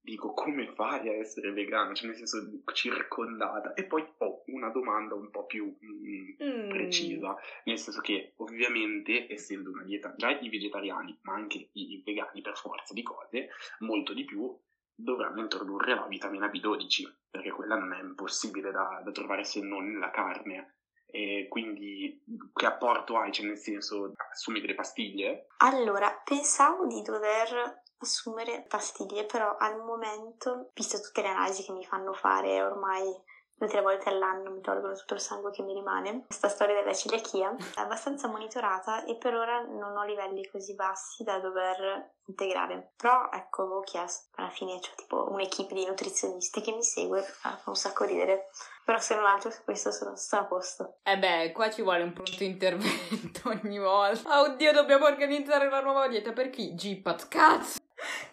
dico 0.07 0.33
come 0.33 0.71
fai 0.73 1.09
a 1.09 1.15
essere 1.15 1.51
vegano, 1.51 1.93
cioè 1.93 2.07
nel 2.07 2.15
senso 2.15 2.49
circondata. 2.73 3.73
E 3.73 3.83
poi 3.83 4.07
ho 4.19 4.43
una 4.47 4.69
domanda 4.69 5.15
un 5.15 5.29
po' 5.29 5.45
più 5.45 5.65
mm, 5.65 6.29
mm. 6.41 6.69
precisa, 6.69 7.35
nel 7.65 7.77
senso 7.77 7.99
che 7.99 8.31
ovviamente 8.37 9.29
essendo 9.29 9.69
una 9.69 9.83
dieta 9.83 10.13
già 10.15 10.29
i 10.39 10.47
vegetariani, 10.47 11.19
ma 11.23 11.33
anche 11.33 11.71
i 11.73 12.01
vegani 12.05 12.41
per 12.41 12.55
forza 12.55 12.93
di 12.93 13.03
cose, 13.03 13.49
molto 13.79 14.13
di 14.13 14.23
più 14.23 14.57
dovranno 14.95 15.41
introdurre 15.41 15.93
la 15.93 16.07
vitamina 16.07 16.47
B12, 16.47 17.13
perché 17.29 17.51
quella 17.51 17.77
non 17.77 17.91
è 17.91 18.01
impossibile 18.01 18.71
da, 18.71 19.01
da 19.03 19.11
trovare 19.11 19.43
se 19.43 19.59
non 19.61 19.91
nella 19.91 20.09
carne. 20.09 20.75
E 21.05 21.47
quindi 21.49 22.23
che 22.53 22.65
apporto 22.65 23.17
hai? 23.17 23.31
Cioè 23.33 23.45
nel 23.45 23.57
senso, 23.57 24.13
assumi 24.31 24.61
delle 24.61 24.75
pastiglie? 24.75 25.47
Allora, 25.57 26.09
pensavo 26.23 26.85
di 26.85 27.01
dover 27.01 27.83
assumere 27.99 28.65
pastiglie, 28.67 29.25
però 29.25 29.55
al 29.57 29.77
momento, 29.83 30.69
visto 30.73 30.99
tutte 31.01 31.21
le 31.21 31.29
analisi 31.29 31.63
che 31.63 31.71
mi 31.71 31.85
fanno 31.85 32.13
fare 32.13 32.61
ormai 32.61 33.03
due 33.57 33.65
o 33.65 33.69
tre 33.69 33.81
volte 33.81 34.09
all'anno 34.09 34.51
mi 34.51 34.61
tolgono 34.61 34.93
tutto 34.93 35.15
il 35.15 35.19
sangue 35.19 35.51
che 35.51 35.63
mi 35.63 35.73
rimane. 35.73 36.25
Questa 36.27 36.47
storia 36.47 36.75
della 36.75 36.93
celiachia 36.93 37.55
è 37.75 37.79
abbastanza 37.79 38.27
monitorata 38.27 39.03
e 39.05 39.15
per 39.15 39.33
ora 39.33 39.61
non 39.61 39.97
ho 39.97 40.05
livelli 40.05 40.47
così 40.47 40.75
bassi 40.75 41.23
da 41.23 41.39
dover 41.39 42.13
integrare. 42.27 42.93
Però 42.95 43.29
ecco, 43.31 43.63
avevo 43.63 43.81
chiesto, 43.81 44.29
alla 44.35 44.49
fine 44.49 44.79
c'è 44.79 44.91
tipo 44.95 45.29
un'equipe 45.31 45.73
di 45.73 45.85
nutrizionisti 45.85 46.61
che 46.61 46.71
mi 46.71 46.83
segue, 46.83 47.21
fa 47.21 47.59
un 47.65 47.75
sacco 47.75 48.05
ridere. 48.05 48.49
Però 48.85 48.99
se 48.99 49.15
non 49.15 49.25
altro 49.25 49.49
su 49.49 49.63
questo 49.63 49.91
sono, 49.91 50.15
sono 50.15 50.43
a 50.43 50.45
posto. 50.45 50.99
Eh 51.03 51.17
beh, 51.17 51.51
qua 51.51 51.69
ci 51.69 51.81
vuole 51.81 52.03
un 52.03 52.13
pronto 52.13 52.43
intervento 52.43 53.49
ogni 53.49 53.79
volta. 53.79 54.41
Oddio, 54.41 54.71
dobbiamo 54.71 55.05
organizzare 55.05 55.69
la 55.69 55.81
nuova 55.81 56.07
dieta 56.07 56.31
per 56.31 56.49
chi? 56.49 56.73
Gpat, 56.73 57.27
cazzo! 57.27 57.76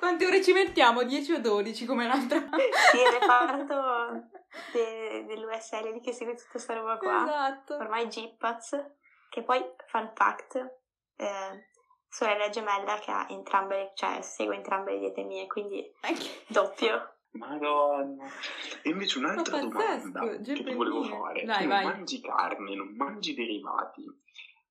Quante 0.04 0.26
ore 0.26 0.42
ci 0.42 0.52
mettiamo? 0.52 1.02
10 1.02 1.32
o 1.32 1.40
12 1.40 1.86
come 1.86 2.06
l'altra? 2.06 2.36
sì, 2.92 2.98
il 2.98 3.10
reparto 3.18 4.28
de- 4.70 5.24
dell'USL 5.26 5.98
che 6.02 6.12
segue 6.12 6.34
tutta 6.34 6.50
questa 6.50 6.74
roba 6.74 6.98
qua. 6.98 7.24
Esatto. 7.24 7.76
Ormai 7.76 8.10
Gipaz, 8.10 8.84
che 9.30 9.42
poi, 9.42 9.64
fun 9.86 10.12
fact, 10.14 10.56
eh, 11.16 11.68
sorella 12.06 12.50
gemella 12.50 12.98
che 12.98 13.10
ha 13.12 13.26
entrambe, 13.30 13.92
cioè 13.94 14.20
segue 14.20 14.56
entrambe 14.56 14.92
le 14.92 14.98
diete 14.98 15.22
mie, 15.22 15.46
quindi 15.46 15.90
doppio. 16.48 17.14
Madonna. 17.30 18.26
E 18.82 18.90
invece 18.90 19.16
un'altra 19.16 19.58
domanda 19.58 20.28
che 20.28 20.40
ti 20.42 20.74
volevo 20.74 21.02
fare. 21.04 21.44
Dai, 21.44 21.62
tu 21.62 21.68
vai. 21.68 21.82
non 21.82 21.92
mangi 21.94 22.20
carne, 22.20 22.74
non 22.74 22.94
mangi 22.94 23.32
derivati 23.32 24.04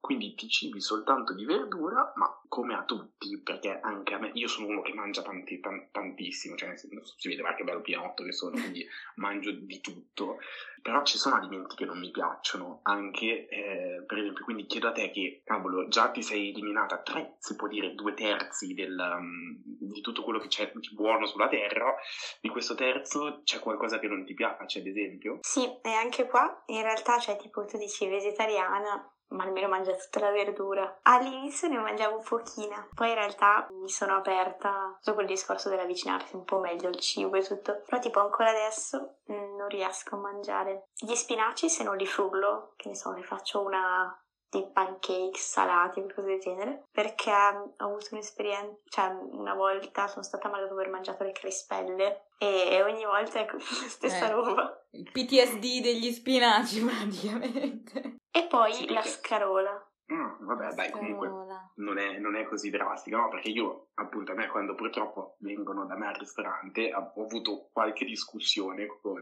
quindi 0.03 0.35
ti 0.35 0.49
cibi 0.49 0.81
soltanto 0.81 1.33
di 1.33 1.45
verdura, 1.45 2.11
ma 2.17 2.29
come 2.53 2.75
a 2.75 2.83
tutti, 2.83 3.41
perché 3.41 3.79
anche 3.81 4.13
a 4.13 4.19
me, 4.19 4.29
io 4.35 4.47
sono 4.47 4.67
uno 4.67 4.83
che 4.83 4.93
mangia 4.93 5.23
tanti, 5.23 5.59
tan, 5.59 5.87
tantissimo, 5.89 6.55
cioè 6.55 6.75
si 6.77 7.27
vede 7.27 7.41
ma 7.41 7.55
che 7.55 7.63
bello 7.63 7.81
pianotto 7.81 8.23
che 8.23 8.31
sono, 8.31 8.51
quindi 8.51 8.85
mangio 9.17 9.49
di 9.49 9.81
tutto, 9.81 10.37
però 10.79 11.01
ci 11.01 11.17
sono 11.17 11.37
alimenti 11.37 11.75
che 11.75 11.85
non 11.85 11.97
mi 11.97 12.11
piacciono, 12.11 12.81
anche 12.83 13.47
eh, 13.47 14.03
per 14.05 14.19
esempio, 14.19 14.43
quindi 14.43 14.67
chiedo 14.67 14.89
a 14.89 14.91
te 14.91 15.09
che, 15.09 15.41
cavolo, 15.43 15.87
già 15.87 16.11
ti 16.11 16.21
sei 16.21 16.51
eliminata 16.51 17.01
tre, 17.01 17.37
si 17.39 17.55
può 17.55 17.67
dire 17.67 17.95
due 17.95 18.13
terzi 18.13 18.75
del, 18.75 18.99
um, 18.99 19.59
di 19.65 20.01
tutto 20.01 20.21
quello 20.21 20.37
che 20.37 20.47
c'è 20.47 20.71
di 20.75 20.89
buono 20.93 21.25
sulla 21.25 21.47
terra, 21.47 21.95
di 22.39 22.49
questo 22.49 22.75
terzo 22.75 23.41
c'è 23.43 23.57
qualcosa 23.57 23.97
che 23.97 24.07
non 24.07 24.25
ti 24.25 24.35
piace, 24.35 24.77
ad 24.77 24.85
esempio? 24.85 25.39
Sì, 25.41 25.67
e 25.81 25.89
anche 25.89 26.27
qua 26.27 26.63
in 26.67 26.83
realtà 26.83 27.17
c'è 27.17 27.35
tipo 27.37 27.65
tu 27.65 27.79
dici 27.79 28.07
vegetariana, 28.07 29.11
ma 29.29 29.43
almeno 29.43 29.67
mangia 29.67 29.95
tutta 29.95 30.19
la 30.19 30.31
verdura. 30.31 30.99
All'inizio 31.03 31.67
ne 31.67 31.77
mangiavo 31.77 32.19
pochina, 32.19 32.87
poi 32.93 33.09
in 33.09 33.15
realtà 33.15 33.67
mi 33.71 33.89
sono 33.89 34.15
aperta 34.15 34.97
dopo 35.03 35.21
il 35.21 35.27
discorso 35.27 35.69
dell'avvicinarsi 35.69 36.35
un 36.35 36.43
po' 36.43 36.59
meglio 36.59 36.87
al 36.87 36.99
cibo 36.99 37.35
e 37.37 37.43
tutto. 37.43 37.81
Però 37.85 37.99
tipo 37.99 38.19
ancora 38.19 38.49
adesso 38.49 39.17
mm, 39.31 39.55
non 39.55 39.67
riesco 39.67 40.15
a 40.15 40.19
mangiare. 40.19 40.89
Gli 40.95 41.15
spinaci 41.15 41.69
se 41.69 41.83
non 41.83 41.97
li 41.97 42.05
frullo, 42.05 42.73
che 42.75 42.89
ne 42.89 42.95
so, 42.95 43.11
ne 43.11 43.23
faccio 43.23 43.61
una 43.61 44.17
di 44.57 44.69
pancake 44.71 45.37
salati 45.37 45.99
o 45.99 46.03
qualcosa 46.03 46.27
del 46.27 46.39
genere 46.39 46.83
perché 46.91 47.31
ho 47.31 47.73
avuto 47.77 48.09
un'esperienza 48.11 48.77
cioè 48.85 49.07
una 49.31 49.53
volta 49.53 50.07
sono 50.07 50.23
stata 50.23 50.49
male 50.49 50.63
dopo 50.63 50.75
aver 50.75 50.89
mangiato 50.89 51.23
le 51.23 51.31
crispelle 51.31 52.27
e 52.37 52.81
ogni 52.83 53.05
volta 53.05 53.39
è 53.39 53.47
la 53.49 53.57
stessa 53.87 54.27
eh, 54.27 54.31
roba. 54.31 54.85
Il 54.91 55.09
PTSD 55.09 55.81
degli 55.81 56.11
spinaci 56.11 56.83
praticamente. 56.85 58.17
E 58.29 58.47
poi 58.47 58.73
sì, 58.73 58.91
la 58.91 59.01
scarola. 59.01 59.87
Mm, 60.11 60.45
vabbè, 60.45 60.73
dai, 60.73 60.91
comunque 60.91 61.29
non 61.75 61.97
è, 61.97 62.17
non 62.17 62.35
è, 62.35 62.43
così 62.45 62.69
drastica, 62.69 63.17
no? 63.17 63.29
Perché 63.29 63.49
io, 63.49 63.87
appunto, 63.93 64.33
a 64.33 64.35
me 64.35 64.47
quando 64.47 64.75
purtroppo 64.75 65.37
vengono 65.39 65.85
da 65.85 65.95
me 65.95 66.07
al 66.07 66.15
ristorante 66.15 66.93
ho 66.93 67.13
avuto 67.15 67.69
qualche 67.71 68.03
discussione 68.03 68.85
con 69.01 69.21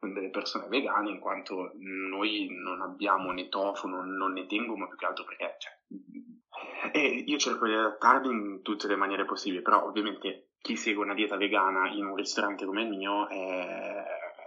delle 0.00 0.30
persone 0.30 0.68
vegane, 0.68 1.10
in 1.10 1.18
quanto 1.18 1.72
noi 1.74 2.48
non 2.50 2.80
abbiamo 2.80 3.32
né 3.32 3.48
tofu, 3.48 3.88
non, 3.88 4.10
non 4.14 4.32
ne 4.32 4.46
tengo, 4.46 4.76
ma 4.76 4.86
più 4.86 4.96
che 4.96 5.06
altro 5.06 5.24
perché, 5.24 5.56
cioè, 5.58 6.92
e 6.92 7.24
io 7.26 7.38
cerco 7.38 7.66
di 7.66 7.74
adattarmi 7.74 8.28
in 8.28 8.62
tutte 8.62 8.86
le 8.86 8.96
maniere 8.96 9.24
possibili, 9.24 9.62
però 9.62 9.84
ovviamente 9.84 10.50
chi 10.60 10.76
segue 10.76 11.04
una 11.04 11.14
dieta 11.14 11.36
vegana 11.36 11.88
in 11.90 12.04
un 12.04 12.14
ristorante 12.14 12.64
come 12.64 12.82
il 12.82 12.88
mio 12.88 13.28
è 13.28 14.04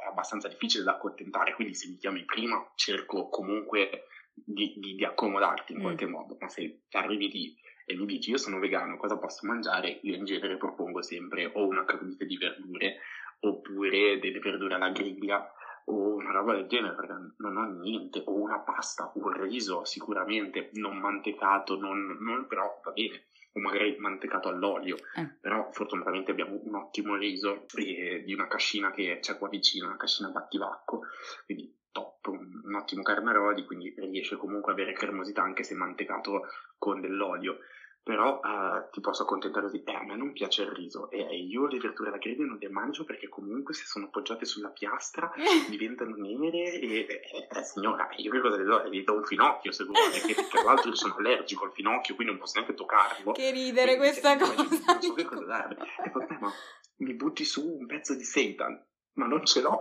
abbastanza 0.09 0.47
difficile 0.47 0.83
da 0.83 0.91
accontentare, 0.91 1.53
quindi 1.53 1.73
se 1.73 1.89
mi 1.89 1.97
chiami 1.97 2.23
prima 2.25 2.71
cerco 2.75 3.27
comunque 3.29 4.05
di, 4.33 4.73
di, 4.77 4.95
di 4.95 5.05
accomodarti 5.05 5.73
in 5.73 5.79
mm. 5.79 5.81
qualche 5.81 6.05
modo, 6.05 6.37
ma 6.39 6.47
se 6.47 6.83
arrivi 6.91 7.29
lì 7.29 7.55
e 7.85 7.95
mi 7.95 8.05
dici 8.05 8.29
io 8.29 8.37
sono 8.37 8.59
vegano, 8.59 8.97
cosa 8.97 9.17
posso 9.17 9.45
mangiare? 9.45 9.99
Io 10.03 10.15
in 10.15 10.23
genere 10.23 10.57
propongo 10.57 11.01
sempre 11.01 11.51
o 11.53 11.65
una 11.65 11.83
crudite 11.83 12.25
di 12.25 12.37
verdure 12.37 12.99
oppure 13.41 14.19
delle 14.19 14.39
verdure 14.39 14.75
alla 14.75 14.89
griglia 14.89 15.51
o 15.85 16.15
una 16.15 16.31
roba 16.31 16.53
del 16.53 16.67
genere 16.67 16.95
perché 16.95 17.13
non 17.37 17.57
ho 17.57 17.65
niente, 17.79 18.21
o 18.25 18.33
una 18.33 18.59
pasta, 18.59 19.11
un 19.15 19.31
riso 19.43 19.83
sicuramente 19.83 20.69
non 20.73 20.97
mantecato, 20.97 21.77
non, 21.77 22.17
non 22.19 22.47
però 22.47 22.79
va 22.83 22.91
bene, 22.91 23.23
o 23.53 23.59
magari 23.59 23.95
mantecato 23.97 24.47
all'olio, 24.47 24.95
eh. 25.15 25.27
però 25.39 25.69
fortunatamente 25.71 26.31
abbiamo 26.31 26.59
un 26.63 26.75
ottimo 26.75 27.15
riso 27.15 27.65
eh, 27.75 28.23
di 28.23 28.33
una 28.33 28.47
cascina 28.47 28.91
che 28.91 29.17
c'è 29.19 29.37
qua 29.37 29.49
vicino, 29.49 29.87
una 29.87 29.97
cascina 29.97 30.29
battivacco, 30.29 31.01
quindi 31.45 31.75
top, 31.91 32.27
un, 32.27 32.61
un 32.63 32.75
ottimo 32.75 33.01
carnaroli, 33.01 33.65
quindi 33.65 33.93
riesce 33.97 34.37
comunque 34.37 34.71
a 34.71 34.75
avere 34.75 34.93
cremosità 34.93 35.41
anche 35.41 35.63
se 35.63 35.75
mantecato 35.75 36.47
con 36.77 37.01
dell'olio 37.01 37.57
però 38.03 38.39
uh, 38.39 38.89
ti 38.91 38.99
posso 38.99 39.23
accontentare 39.23 39.67
così, 39.67 39.83
eh, 39.83 39.93
a 39.93 40.03
me 40.03 40.15
non 40.15 40.31
piace 40.31 40.63
il 40.63 40.71
riso 40.71 41.09
e 41.11 41.19
eh, 41.19 41.37
io 41.37 41.67
le 41.67 41.77
verdure 41.77 42.09
alla 42.09 42.17
griglia 42.17 42.45
non 42.45 42.57
le 42.59 42.69
mangio 42.69 43.03
perché 43.03 43.29
comunque 43.29 43.75
se 43.75 43.85
sono 43.85 44.05
appoggiate 44.05 44.45
sulla 44.45 44.69
piastra 44.69 45.31
diventano 45.69 46.15
nere 46.15 46.79
e, 46.79 47.05
eh, 47.07 47.47
eh, 47.49 47.63
signora, 47.63 48.09
io 48.17 48.31
che 48.31 48.39
cosa 48.39 48.57
le 48.57 48.63
do? 48.63 48.83
Le 48.89 49.03
do 49.03 49.13
un 49.13 49.23
finocchio 49.23 49.71
se 49.71 49.83
vuole, 49.83 50.19
che 50.25 50.33
tra 50.49 50.63
l'altro 50.63 50.89
io 50.89 50.95
sono 50.95 51.15
allergico 51.17 51.65
al 51.65 51.73
finocchio 51.73 52.15
quindi 52.15 52.33
non 52.33 52.41
posso 52.41 52.57
neanche 52.59 52.75
toccarlo. 52.75 53.33
Che 53.33 53.51
ridere 53.51 53.95
quindi, 53.97 54.19
questa 54.19 54.37
cosa! 54.37 54.55
Non 54.55 54.99
so 55.01 55.13
che 55.13 55.25
cosa 55.25 55.45
darle. 55.45 55.77
E 56.03 56.09
vabbè, 56.11 56.37
ma 56.39 56.51
mi 56.97 57.13
butti 57.13 57.45
su 57.45 57.77
un 57.77 57.85
pezzo 57.85 58.15
di 58.15 58.23
seitan, 58.23 58.83
ma 59.13 59.27
non 59.27 59.45
ce 59.45 59.61
l'ho. 59.61 59.79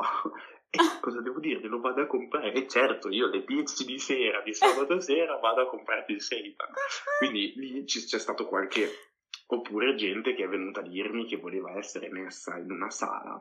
E 0.70 0.78
cosa 1.00 1.20
devo 1.20 1.40
dire? 1.40 1.66
Lo 1.66 1.80
vado 1.80 2.02
a 2.02 2.06
comprare. 2.06 2.52
E 2.52 2.68
certo, 2.68 3.08
io 3.08 3.26
alle 3.26 3.44
10 3.44 3.84
di 3.84 3.98
sera, 3.98 4.40
di 4.40 4.54
sabato 4.54 4.98
sera, 5.00 5.36
vado 5.36 5.62
a 5.62 5.68
comprare 5.68 6.04
il 6.08 6.20
seitan. 6.20 6.68
Quindi 7.18 7.52
lì 7.56 7.84
c'è 7.84 8.18
stato 8.18 8.46
qualche... 8.46 8.88
Oppure 9.52 9.96
gente 9.96 10.34
che 10.34 10.44
è 10.44 10.48
venuta 10.48 10.78
a 10.78 10.84
dirmi 10.84 11.26
che 11.26 11.36
voleva 11.36 11.76
essere 11.76 12.08
messa 12.08 12.56
in 12.56 12.70
una 12.70 12.88
sala. 12.88 13.40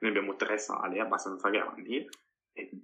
Noi 0.00 0.10
abbiamo 0.10 0.34
tre 0.34 0.58
sale 0.58 0.98
abbastanza 0.98 1.48
grandi 1.48 2.04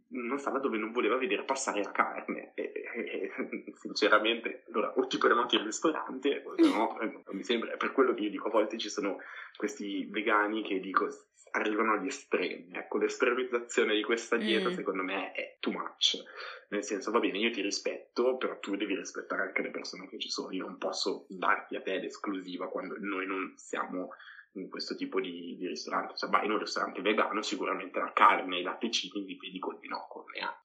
una 0.09 0.39
sala 0.39 0.59
dove 0.59 0.79
non 0.79 0.91
voleva 0.91 1.17
vedere 1.17 1.45
passare 1.45 1.83
la 1.83 1.93
carne 1.93 2.53
e, 2.55 2.73
e, 2.73 3.33
e 3.37 3.75
sinceramente 3.79 4.65
allora 4.69 4.93
o 4.97 5.07
ti 5.07 5.17
prenoti 5.17 5.55
il 5.55 5.63
ristorante 5.63 6.43
o 6.45 6.55
no 6.59 6.99
non 7.01 7.23
mi 7.31 7.45
sembra 7.45 7.73
è 7.73 7.77
per 7.77 7.93
quello 7.93 8.13
che 8.13 8.23
io 8.23 8.31
dico 8.31 8.49
a 8.49 8.51
volte 8.51 8.79
ci 8.79 8.89
sono 8.89 9.19
questi 9.57 10.07
vegani 10.11 10.63
che 10.63 10.81
dico 10.81 11.09
arrivano 11.53 11.95
agli 11.95 12.07
estremi. 12.07 12.69
Ecco, 12.73 12.99
l'estremizzazione 12.99 13.95
di 13.95 14.03
questa 14.03 14.37
dieta 14.37 14.69
mm. 14.69 14.73
secondo 14.73 15.03
me 15.03 15.33
è 15.33 15.57
too 15.61 15.73
much. 15.73 16.23
Nel 16.69 16.85
senso, 16.85 17.11
va 17.11 17.19
bene, 17.19 17.39
io 17.39 17.51
ti 17.51 17.61
rispetto, 17.63 18.37
però 18.37 18.59
tu 18.59 18.77
devi 18.77 18.95
rispettare 18.95 19.43
anche 19.43 19.63
le 19.63 19.71
persone 19.71 20.09
che 20.09 20.19
ci 20.19 20.29
sono. 20.29 20.53
Io 20.53 20.67
non 20.67 20.79
posso 20.79 21.27
darti 21.29 21.77
a 21.77 21.83
te 21.83 21.99
l'esclusiva 21.99 22.69
quando 22.69 22.97
noi 22.99 23.27
non 23.27 23.55
siamo 23.57 24.11
in 24.55 24.69
questo 24.69 24.95
tipo 24.97 25.21
di, 25.21 25.57
di 25.57 25.67
ristorante. 25.67 26.17
Cioè, 26.17 26.31
vai 26.31 26.47
in 26.47 26.53
un 26.53 26.59
ristorante 26.59 27.01
vegano, 27.01 27.43
sicuramente 27.43 27.99
la 27.99 28.13
carne 28.13 28.57
e 28.57 28.61
i 28.61 28.65
latticini 28.65 29.25
li 29.25 29.37
vedi 29.37 29.59
col 29.59 29.79
binocolo. 29.79 30.25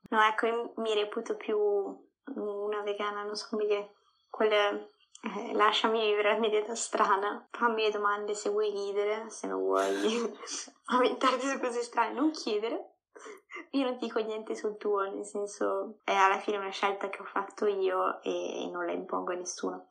No, 0.10 0.21
ecco, 0.21 0.74
mi 0.78 0.93
reputo 0.93 1.36
più 1.36 1.58
una 1.58 2.82
vegana, 2.82 3.24
non 3.24 3.36
so 3.36 3.48
come 3.50 3.65
dire, 3.65 3.93
quelle 4.30 4.93
eh, 5.21 5.54
lasciami 5.54 6.02
vivere 6.02 6.34
la 6.34 6.39
mia 6.39 6.50
dieta 6.50 6.76
strana, 6.76 7.48
fammi 7.52 7.84
le 7.84 7.91
domande 7.91 8.34
se 8.34 8.50
vuoi 8.50 8.71
ridere, 8.71 9.30
se 9.30 9.48
non 9.48 9.62
vuoi 9.62 9.93
lamentarti 10.86 11.48
su 11.48 11.60
cose 11.60 11.82
strane, 11.82 12.13
non 12.13 12.32
chiedere. 12.32 12.91
Io 13.71 13.86
non 13.86 13.98
dico 13.98 14.19
niente 14.19 14.56
sul 14.56 14.78
tuo, 14.78 15.02
nel 15.10 15.26
senso 15.26 16.00
è 16.04 16.13
alla 16.13 16.39
fine 16.39 16.58
una 16.58 16.69
scelta 16.69 17.10
che 17.10 17.21
ho 17.21 17.26
fatto 17.26 17.65
io 17.65 18.21
e 18.21 18.69
non 18.71 18.86
la 18.86 18.91
impongo 18.91 19.32
a 19.32 19.36
nessuno. 19.36 19.88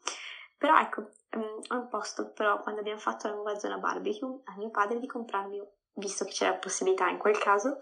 Però 0.56 0.78
ecco, 0.78 1.10
um, 1.36 1.60
ho 1.68 1.74
imposto 1.74 2.32
però 2.32 2.60
quando 2.60 2.80
abbiamo 2.80 3.00
fatto 3.00 3.28
la 3.28 3.34
nuova 3.34 3.58
zona 3.58 3.78
barbecue 3.78 4.40
a 4.44 4.56
mio 4.56 4.70
padre 4.70 4.98
di 4.98 5.06
comprarmi, 5.06 5.60
visto 5.94 6.24
che 6.24 6.32
c'era 6.32 6.52
la 6.52 6.58
possibilità 6.58 7.08
in 7.08 7.18
quel 7.18 7.38
caso, 7.38 7.78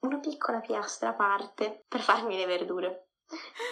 una 0.00 0.18
piccola 0.18 0.60
piastra 0.60 1.10
a 1.10 1.14
parte 1.14 1.84
per 1.88 2.00
farmi 2.00 2.36
le 2.36 2.46
verdure. 2.46 3.02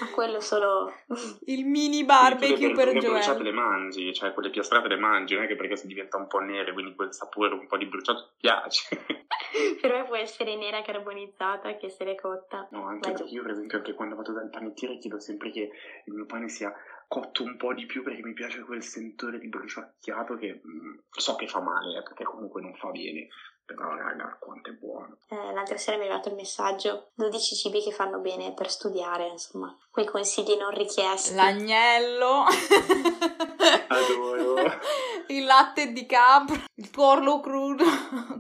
Ma 0.01 0.11
quello 0.11 0.39
solo 0.41 0.93
il 1.47 1.65
mini 1.65 2.05
barbecue 2.05 2.73
per 2.73 2.89
Joel. 2.89 3.03
Le 3.03 3.09
bruciate 3.09 3.43
le 3.43 3.53
mangi, 3.53 4.13
cioè 4.13 4.35
quelle 4.35 4.51
piastrate 4.51 4.89
le 4.89 4.99
mangi, 4.99 5.35
non 5.35 5.45
è 5.45 5.47
che 5.47 5.57
perché 5.57 5.77
si 5.77 5.87
diventa 5.87 6.19
un 6.19 6.27
po' 6.27 6.41
nere, 6.41 6.75
quindi 6.75 6.95
quel 6.95 7.15
sapore 7.15 7.55
un 7.55 7.67
po' 7.67 7.79
di 7.79 7.87
bruciato 7.87 8.27
ti 8.27 8.35
piace. 8.37 8.89
per 9.81 9.93
me 9.93 10.05
può 10.05 10.17
essere 10.17 10.57
nera 10.57 10.83
carbonizzata 10.83 11.75
che 11.77 11.87
essere 11.87 12.15
cotta. 12.17 12.69
No, 12.71 12.87
anche 12.87 13.13
perché 13.13 13.33
io 13.33 13.43
per 13.43 13.53
esempio 13.53 13.79
anche 13.79 13.95
quando 13.95 14.15
vado 14.15 14.33
dal 14.33 14.51
panettiere 14.51 14.99
chiedo 14.99 15.19
sempre 15.21 15.51
che 15.51 15.71
il 16.05 16.13
mio 16.13 16.27
pane 16.27 16.49
sia 16.49 16.75
cotto 17.09 17.45
un 17.45 17.57
po' 17.57 17.73
di 17.73 17.87
più 17.87 18.03
perché 18.03 18.23
mi 18.23 18.33
piace 18.33 18.61
quel 18.61 18.83
sentore 18.83 19.39
di 19.39 19.49
bruciacchiato 19.49 20.37
che 20.37 20.61
mh, 20.63 20.71
mm, 20.71 20.95
so 21.11 21.35
che 21.37 21.47
fa 21.47 21.61
male, 21.61 21.99
eh, 21.99 22.03
perché 22.03 22.25
comunque 22.25 22.61
non 22.61 22.75
fa 22.75 22.91
bene, 22.91 23.29
però 23.67 23.95
raga, 23.97 24.37
quanto 24.41 24.71
è 24.71 24.73
buono. 24.73 25.17
Eh, 25.29 25.53
l'altra 25.53 25.77
sera 25.77 25.97
mi 25.97 26.05
è 26.05 26.07
arrivato 26.07 26.29
il 26.29 26.37
messaggio, 26.37 27.11
12 27.15 27.57
cibi 27.57 27.83
che 27.83 27.91
fanno 27.91 28.21
bene 28.21 28.55
per 28.55 28.71
studiare, 28.71 29.27
insomma, 29.27 29.77
quei 29.91 30.07
consigli 30.07 30.57
non 30.57 30.71
richiesti. 30.71 31.35
L'agnello. 31.35 32.45
Adoro. 33.89 34.55
il 35.29 35.45
latte 35.45 35.93
di 35.93 36.07
capra, 36.07 36.65
il 36.75 36.91
tuorlo 36.91 37.41
crudo, 37.41 37.85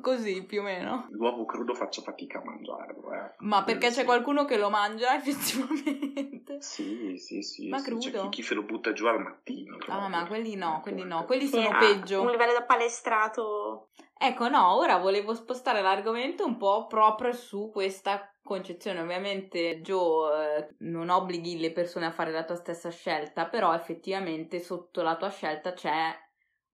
così 0.00 0.44
più 0.44 0.60
o 0.60 0.62
meno. 0.62 1.08
L'uovo 1.10 1.44
crudo 1.44 1.74
faccio 1.74 2.02
fatica 2.02 2.38
a 2.38 2.44
mangiarlo, 2.44 3.12
eh. 3.12 3.34
Ma 3.38 3.64
perché 3.64 3.90
c'è 3.90 4.04
qualcuno 4.04 4.44
che 4.44 4.56
lo 4.56 4.70
mangia 4.70 5.14
effettivamente? 5.18 6.60
Sì, 6.60 7.16
sì, 7.18 7.42
sì. 7.42 7.68
Ma 7.68 7.78
sì. 7.78 7.84
crudo? 7.84 8.00
C'è 8.00 8.20
chi, 8.20 8.28
chi, 8.28 8.42
se 8.42 8.54
lo 8.54 8.62
butta 8.62 8.92
giù 8.92 9.06
al 9.06 9.20
mattino. 9.20 9.76
Ah, 9.88 10.08
ma 10.08 10.24
quelli 10.26 10.54
no, 10.54 10.80
quelli 10.82 11.04
no, 11.04 11.24
quelli 11.24 11.46
sono 11.48 11.68
ah, 11.68 11.78
peggio. 11.78 12.22
Un 12.22 12.30
livello 12.30 12.52
da 12.52 12.62
palestrato 12.62 13.88
Ecco, 14.18 14.48
no, 14.48 14.74
ora 14.76 14.96
volevo 14.96 15.34
spostare 15.34 15.82
l'argomento 15.82 16.44
un 16.44 16.56
po' 16.56 16.86
proprio 16.86 17.32
su 17.32 17.70
questa 17.70 18.32
concezione. 18.42 19.00
Ovviamente, 19.00 19.80
Joe, 19.82 20.56
eh, 20.58 20.74
non 20.78 21.10
obblighi 21.10 21.58
le 21.58 21.70
persone 21.70 22.06
a 22.06 22.10
fare 22.10 22.30
la 22.32 22.44
tua 22.44 22.56
stessa 22.56 22.90
scelta, 22.90 23.46
però 23.46 23.74
effettivamente 23.74 24.58
sotto 24.60 25.02
la 25.02 25.16
tua 25.16 25.28
scelta 25.30 25.74
c'è 25.74 26.14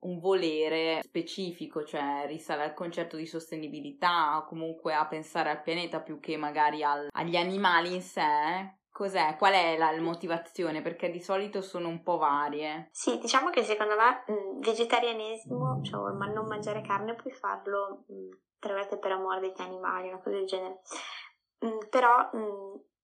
un 0.01 0.19
volere 0.21 1.01
specifico, 1.03 1.85
cioè 1.85 2.25
risale 2.27 2.63
al 2.65 2.75
concetto 2.75 3.17
di 3.17 3.27
sostenibilità 3.27 4.37
o 4.39 4.45
comunque 4.47 4.95
a 4.95 5.07
pensare 5.07 5.51
al 5.51 5.63
pianeta 5.63 6.01
più 6.01 6.21
che 6.21 6.37
magari 6.37 6.83
al, 6.85 7.09
agli 7.11 7.37
animali 7.37 7.95
in 7.95 8.03
sé. 8.03 8.82
Cos'è? 8.93 9.37
Qual 9.39 9.55
è 9.55 9.79
la 9.79 9.99
motivazione? 10.01 10.83
Perché 10.83 11.11
di 11.11 11.19
solito 11.19 11.63
sono 11.63 11.89
un 11.89 12.03
po' 12.03 12.19
varie. 12.19 12.91
Sì, 12.93 13.19
diciamo 13.19 13.49
che 13.49 13.65
secondo 13.65 13.97
me 13.97 14.23
il 14.29 14.59
vegetarianesimo, 14.61 15.81
cioè 15.83 16.13
ma 16.13 16.27
non 16.27 16.47
mangiare 16.47 16.83
carne, 16.83 17.15
puoi 17.15 17.33
farlo 17.33 18.05
tra 18.59 18.75
l'altro 18.75 18.99
per 18.99 19.13
amore 19.13 19.41
degli 19.41 19.61
animali, 19.61 20.09
una 20.09 20.21
cosa 20.21 20.37
del 20.37 20.47
genere. 20.47 20.81
Però 21.89 22.31